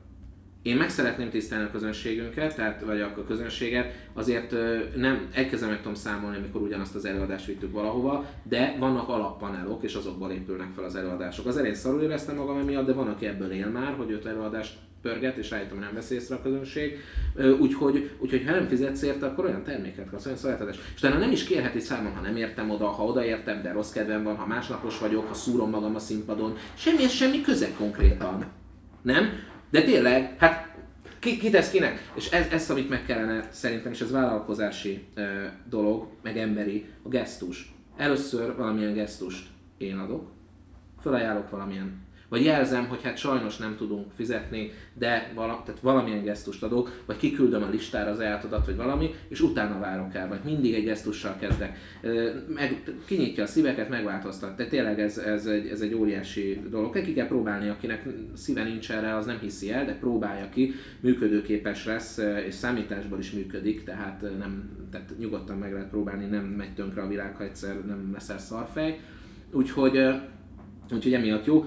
én 0.67 0.77
meg 0.77 0.89
szeretném 0.89 1.29
tisztelni 1.29 1.65
a 1.65 1.71
közönségünket, 1.71 2.55
tehát, 2.55 2.81
vagy 2.81 3.01
a 3.01 3.25
közönséget, 3.27 3.93
azért 4.13 4.55
nem 4.95 5.27
egykezem 5.33 5.69
meg 5.69 5.77
tudom 5.77 5.95
számolni, 5.95 6.37
amikor 6.37 6.61
ugyanazt 6.61 6.95
az 6.95 7.05
előadást 7.05 7.45
vittük 7.45 7.71
valahova, 7.71 8.25
de 8.43 8.75
vannak 8.79 9.09
alappanelok, 9.09 9.83
és 9.83 9.95
azokból 9.95 10.31
épülnek 10.31 10.67
fel 10.75 10.83
az 10.83 10.95
előadások. 10.95 11.45
Az 11.45 11.57
elején 11.57 11.75
szarul 11.75 12.01
éreztem 12.01 12.35
magam 12.35 12.57
emiatt, 12.57 12.85
de 12.85 12.93
van, 12.93 13.07
aki 13.07 13.25
ebből 13.25 13.51
él 13.51 13.67
már, 13.67 13.93
hogy 13.97 14.11
öt 14.11 14.25
előadást 14.25 14.73
pörget, 15.01 15.37
és 15.37 15.49
rájöttem, 15.49 15.79
nem 15.79 15.93
vesz 15.93 16.09
észre 16.09 16.35
a 16.35 16.41
közönség. 16.41 16.99
Úgyhogy, 17.59 18.09
úgyhogy 18.19 18.43
ha 18.45 18.51
nem 18.51 18.67
fizetsz 18.67 19.01
érte, 19.01 19.25
akkor 19.25 19.45
olyan 19.45 19.63
terméket 19.63 20.09
kapsz, 20.09 20.25
olyan 20.25 20.37
szolgáltatás. 20.37 20.77
És 20.95 20.99
talán 20.99 21.19
nem 21.19 21.31
is 21.31 21.43
kérheti 21.43 21.79
számon, 21.79 22.13
ha 22.13 22.21
nem 22.21 22.35
értem 22.35 22.69
oda, 22.69 22.87
ha 22.87 23.03
odaértem, 23.03 23.61
de 23.61 23.71
rossz 23.71 23.91
kedvem 23.91 24.23
van, 24.23 24.35
ha 24.35 24.45
másnapos 24.45 24.99
vagyok, 24.99 25.27
ha 25.27 25.33
szúrom 25.33 25.69
magam 25.69 25.95
a 25.95 25.99
színpadon. 25.99 26.57
Semmi, 26.75 27.07
semmi 27.07 27.41
köze 27.41 27.67
konkrétan. 27.77 28.45
Nem? 29.01 29.29
De 29.69 29.81
tényleg, 29.81 30.35
hát 30.37 30.75
ki, 31.19 31.37
ki 31.37 31.49
tesz 31.49 31.71
kinek? 31.71 32.11
És 32.15 32.29
ez, 32.29 32.47
ez, 32.47 32.69
amit 32.69 32.89
meg 32.89 33.05
kellene 33.05 33.47
szerintem, 33.51 33.91
és 33.91 34.01
ez 34.01 34.11
vállalkozási 34.11 35.05
e, 35.15 35.53
dolog, 35.69 36.07
meg 36.21 36.37
emberi, 36.37 36.85
a 37.03 37.09
gesztus. 37.09 37.73
Először 37.97 38.55
valamilyen 38.55 38.93
gesztust 38.93 39.47
én 39.77 39.97
adok, 39.97 40.31
felajánlok 40.99 41.49
valamilyen 41.49 42.06
vagy 42.29 42.43
jelzem, 42.43 42.87
hogy 42.87 43.03
hát 43.03 43.17
sajnos 43.17 43.57
nem 43.57 43.75
tudunk 43.77 44.11
fizetni, 44.15 44.71
de 44.93 45.31
vala, 45.35 45.61
tehát 45.65 45.81
valamilyen 45.81 46.23
gesztust 46.23 46.63
adok, 46.63 47.01
vagy 47.05 47.17
kiküldöm 47.17 47.63
a 47.63 47.69
listára 47.69 48.11
az 48.11 48.19
ajánlatodat, 48.19 48.65
vagy 48.65 48.75
valami, 48.75 49.13
és 49.27 49.41
utána 49.41 49.79
várok 49.79 50.15
el, 50.15 50.27
vagy 50.27 50.39
mindig 50.43 50.73
egy 50.73 50.83
gesztussal 50.83 51.35
kezdek. 51.39 51.77
Meg, 52.47 52.83
kinyitja 53.05 53.43
a 53.43 53.47
szíveket, 53.47 53.89
megváltoztat. 53.89 54.55
Tehát 54.55 54.71
tényleg 54.71 54.99
ez, 54.99 55.17
ez, 55.17 55.45
egy, 55.45 55.67
ez 55.67 55.81
egy 55.81 55.93
óriási 55.93 56.61
dolog. 56.69 57.01
Ki 57.03 57.13
kell 57.13 57.27
próbálni, 57.27 57.69
akinek 57.69 58.05
szíve 58.33 58.63
nincs 58.63 58.91
erre, 58.91 59.15
az 59.15 59.25
nem 59.25 59.39
hiszi 59.39 59.71
el, 59.71 59.85
de 59.85 59.93
próbálja 59.93 60.49
ki, 60.49 60.73
működőképes 60.99 61.85
lesz, 61.85 62.17
és 62.47 62.53
számításban 62.53 63.19
is 63.19 63.31
működik, 63.31 63.83
tehát, 63.83 64.21
nem, 64.21 64.69
tehát 64.91 65.11
nyugodtan 65.19 65.57
meg 65.57 65.73
lehet 65.73 65.89
próbálni, 65.89 66.25
nem 66.25 66.43
megy 66.43 66.73
tönkre 66.73 67.01
a 67.01 67.07
világ, 67.07 67.35
ha 67.35 67.43
egyszer 67.43 67.85
nem 67.85 68.09
leszel 68.13 68.39
szarfej. 68.39 68.99
Úgyhogy, 69.51 69.97
úgyhogy 70.91 71.13
emiatt 71.13 71.45
jó. 71.45 71.65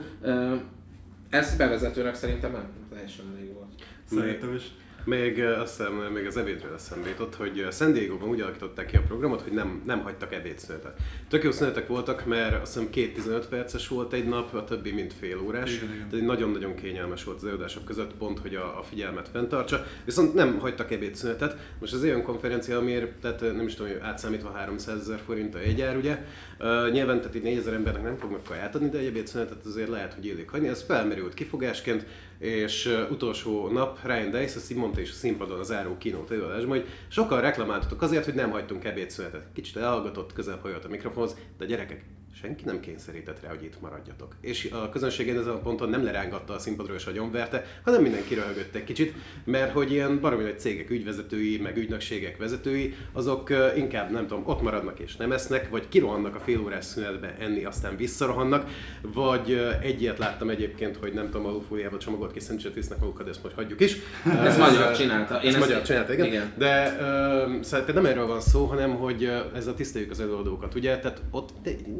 Ez 1.30 1.56
bevezetőnek 1.56 2.14
szerintem 2.14 2.52
nem 2.52 2.68
teljesen 2.90 3.24
elég 3.36 3.52
volt. 3.52 3.68
Szerintem 4.04 4.54
is. 4.54 4.62
Még 5.04 5.44
azt 5.44 5.76
hiszem, 5.76 5.92
még 5.92 6.26
az 6.26 6.36
ebédről 6.36 6.74
eszembe 6.74 7.08
jutott, 7.08 7.34
hogy 7.34 7.66
San 7.70 7.92
Diego-ban 7.92 8.28
úgy 8.28 8.40
alakították 8.40 8.86
ki 8.86 8.96
a 8.96 9.00
programot, 9.00 9.42
hogy 9.42 9.52
nem, 9.52 9.82
nem 9.86 10.00
hagytak 10.00 10.34
ebédszünetet. 10.34 10.98
Tök 11.28 11.42
jó 11.42 11.50
szünetek 11.50 11.86
voltak, 11.86 12.26
mert 12.26 12.62
azt 12.62 12.72
hiszem 12.72 12.90
két 12.90 13.14
15 13.14 13.48
perces 13.48 13.88
volt 13.88 14.12
egy 14.12 14.28
nap, 14.28 14.54
a 14.54 14.64
többi 14.64 14.92
mint 14.92 15.12
fél 15.12 15.38
órás. 15.38 15.74
Igen, 15.74 15.94
igen. 15.94 16.08
Tehát 16.08 16.26
nagyon-nagyon 16.26 16.74
kényelmes 16.74 17.24
volt 17.24 17.36
az 17.36 17.44
előadások 17.44 17.84
között, 17.84 18.14
pont, 18.14 18.38
hogy 18.38 18.54
a, 18.54 18.78
a 18.78 18.82
figyelmet 18.82 19.28
fenntartsa. 19.28 19.86
Viszont 20.04 20.34
nem 20.34 20.58
hagytak 20.58 20.90
ebédszünetet. 20.90 21.56
Most 21.78 21.92
az 21.92 22.02
olyan 22.02 22.22
konferencia, 22.22 22.78
amiért, 22.78 23.12
tehát 23.20 23.40
nem 23.40 23.66
is 23.66 23.74
tudom, 23.74 23.92
hogy 23.92 24.00
átszámítva 24.02 24.50
300 24.50 25.00
ezer 25.00 25.20
forint 25.26 25.54
a 25.54 25.60
jegyár, 25.60 25.96
ugye. 25.96 26.24
Uh, 26.58 26.90
nyilván 26.90 27.18
tehát 27.20 27.34
így 27.34 27.42
4000 27.42 27.74
embernek 27.74 28.02
nem 28.02 28.16
fognak 28.16 28.44
kaját 28.44 28.74
adni, 28.74 28.88
de 28.88 28.98
egy 28.98 29.06
ebédszünetet 29.06 29.64
azért 29.66 29.88
lehet, 29.88 30.14
hogy 30.14 30.26
illik 30.26 30.50
hagyni. 30.50 30.68
Ez 30.68 30.82
felmerült 30.82 31.34
kifogásként, 31.34 32.06
és 32.40 32.98
utolsó 33.10 33.68
nap 33.68 33.98
Ryan 34.04 34.30
Dice 34.30 34.56
azt 34.56 34.70
így 34.70 34.76
mondta 34.76 35.00
is 35.00 35.10
a 35.10 35.14
színpadon 35.14 35.58
az 35.58 35.66
záró 35.66 35.96
kínót 35.98 36.30
előadásban, 36.30 36.78
hogy 36.78 36.88
sokan 37.08 37.40
reklamáltatok 37.40 38.02
azért, 38.02 38.24
hogy 38.24 38.34
nem 38.34 38.50
hagytunk 38.50 38.84
ebédszünetet. 38.84 39.46
Kicsit 39.52 39.76
elhallgatott, 39.76 40.32
közel 40.32 40.58
hajolt 40.62 40.84
a 40.84 40.88
mikrofonhoz, 40.88 41.36
de 41.58 41.64
gyerekek, 41.64 42.04
senki 42.40 42.64
nem 42.64 42.80
kényszerített 42.80 43.40
rá, 43.42 43.48
hogy 43.48 43.62
itt 43.64 43.80
maradjatok. 43.80 44.34
És 44.40 44.68
a 44.72 44.88
közönségén 44.88 45.38
ezen 45.38 45.52
a 45.52 45.58
ponton 45.58 45.88
nem 45.88 46.04
lerángatta 46.04 46.52
a 46.54 46.58
színpadról 46.58 46.96
és 46.96 47.04
agyonverte, 47.06 47.64
hanem 47.84 48.02
mindenki 48.02 48.34
röhögött 48.34 48.74
egy 48.74 48.84
kicsit, 48.84 49.14
mert 49.44 49.72
hogy 49.72 49.92
ilyen 49.92 50.20
baromi 50.20 50.42
nagy 50.42 50.58
cégek 50.60 50.90
ügyvezetői, 50.90 51.58
meg 51.58 51.76
ügynökségek 51.76 52.36
vezetői, 52.36 52.94
azok 53.12 53.50
inkább 53.76 54.10
nem 54.10 54.26
tudom, 54.26 54.42
ott 54.46 54.62
maradnak 54.62 54.98
és 54.98 55.16
nem 55.16 55.32
esznek, 55.32 55.68
vagy 55.70 55.88
kirohannak 55.88 56.34
a 56.34 56.40
fél 56.40 56.60
órás 56.60 56.84
szünetbe 56.84 57.36
enni, 57.40 57.64
aztán 57.64 57.96
visszarohannak, 57.96 58.68
vagy 59.02 59.50
ö, 59.50 59.70
egy 59.82 60.02
ilyet 60.02 60.18
láttam 60.18 60.50
egyébként, 60.50 60.96
hogy 60.96 61.12
nem 61.12 61.24
tudom, 61.30 61.46
alufóliába 61.46 61.98
csomagolt 61.98 62.32
kis 62.32 62.42
szendvicset 62.42 62.74
visznek 62.74 62.98
magukat, 63.00 63.28
ezt 63.28 63.42
most 63.42 63.54
hagyjuk 63.54 63.80
is. 63.80 63.96
Ez 64.44 64.58
magyar 64.58 64.96
csinálta. 64.96 65.34
Én 65.34 65.40
Ezt 65.48 65.56
ezt- 65.56 65.66
magyar 65.66 65.82
csinálta, 65.82 66.12
igen. 66.12 66.26
igen. 66.26 66.52
De 66.58 66.96
ö, 67.00 67.62
szerintem 67.62 67.94
nem 67.94 68.06
erről 68.06 68.26
van 68.26 68.40
szó, 68.40 68.64
hanem 68.64 68.94
hogy 68.96 69.30
ez 69.54 69.66
a 69.66 69.74
tiszteljük 69.74 70.10
az 70.10 70.20
előadókat, 70.20 70.74
ugye? 70.74 70.98
Tehát 70.98 71.22
ott 71.30 71.50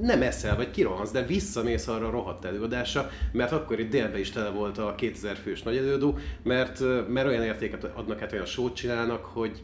nem 0.01 0.22
eszel, 0.31 0.57
vagy 0.57 0.70
kirohansz, 0.70 1.11
de 1.11 1.26
visszamész 1.26 1.87
arra 1.89 2.07
a 2.07 2.11
rohadt 2.11 2.45
előadásra, 2.45 3.11
mert 3.33 3.53
akkor 3.53 3.81
itt 3.81 3.91
délben 3.91 4.20
is 4.20 4.31
tele 4.31 4.49
volt 4.49 4.78
a 4.78 4.95
2000 4.95 5.37
fős 5.37 5.62
nagy 5.62 5.76
előadó, 5.76 6.18
mert, 6.43 6.81
mert 7.09 7.26
olyan 7.26 7.43
értéket 7.43 7.85
adnak, 7.85 8.18
hát 8.18 8.33
olyan 8.33 8.47
sót 8.47 8.74
csinálnak, 8.74 9.24
hogy 9.24 9.61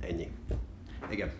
ennyi. 0.00 0.28
Igen. 1.10 1.30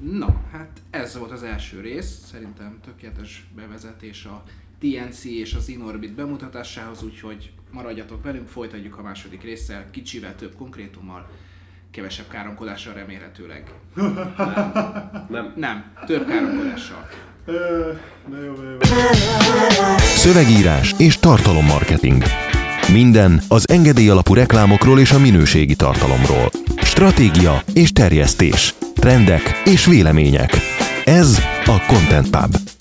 Na, 0.00 0.42
hát 0.52 0.80
ez 0.90 1.18
volt 1.18 1.30
az 1.30 1.42
első 1.42 1.80
rész. 1.80 2.20
Szerintem 2.24 2.78
tökéletes 2.84 3.46
bevezetés 3.56 4.24
a 4.24 4.42
TNC 4.78 5.24
és 5.24 5.54
az 5.54 5.68
Inorbit 5.68 6.14
bemutatásához, 6.14 7.02
úgyhogy 7.02 7.52
maradjatok 7.70 8.22
velünk, 8.22 8.48
folytatjuk 8.48 8.98
a 8.98 9.02
második 9.02 9.42
résszel, 9.42 9.90
kicsivel 9.90 10.36
több 10.36 10.54
konkrétummal, 10.56 11.28
kevesebb 11.90 12.28
káromkodással 12.28 12.94
remélhetőleg. 12.94 13.72
Nem. 15.28 15.52
Nem, 15.56 15.92
több 16.06 16.26
káromkodással. 16.26 17.08
Szövegírás 20.16 20.94
és 20.98 21.18
tartalommarketing. 21.18 22.22
Minden 22.92 23.42
az 23.48 23.68
engedély 23.68 24.08
alapú 24.08 24.34
reklámokról 24.34 25.00
és 25.00 25.12
a 25.12 25.18
minőségi 25.18 25.74
tartalomról. 25.74 26.50
Stratégia 26.82 27.62
és 27.72 27.92
terjesztés. 27.92 28.74
Trendek 28.94 29.62
és 29.64 29.86
vélemények. 29.86 30.50
Ez 31.04 31.38
a 31.64 31.84
Content 31.86 32.30
Pub. 32.30 32.73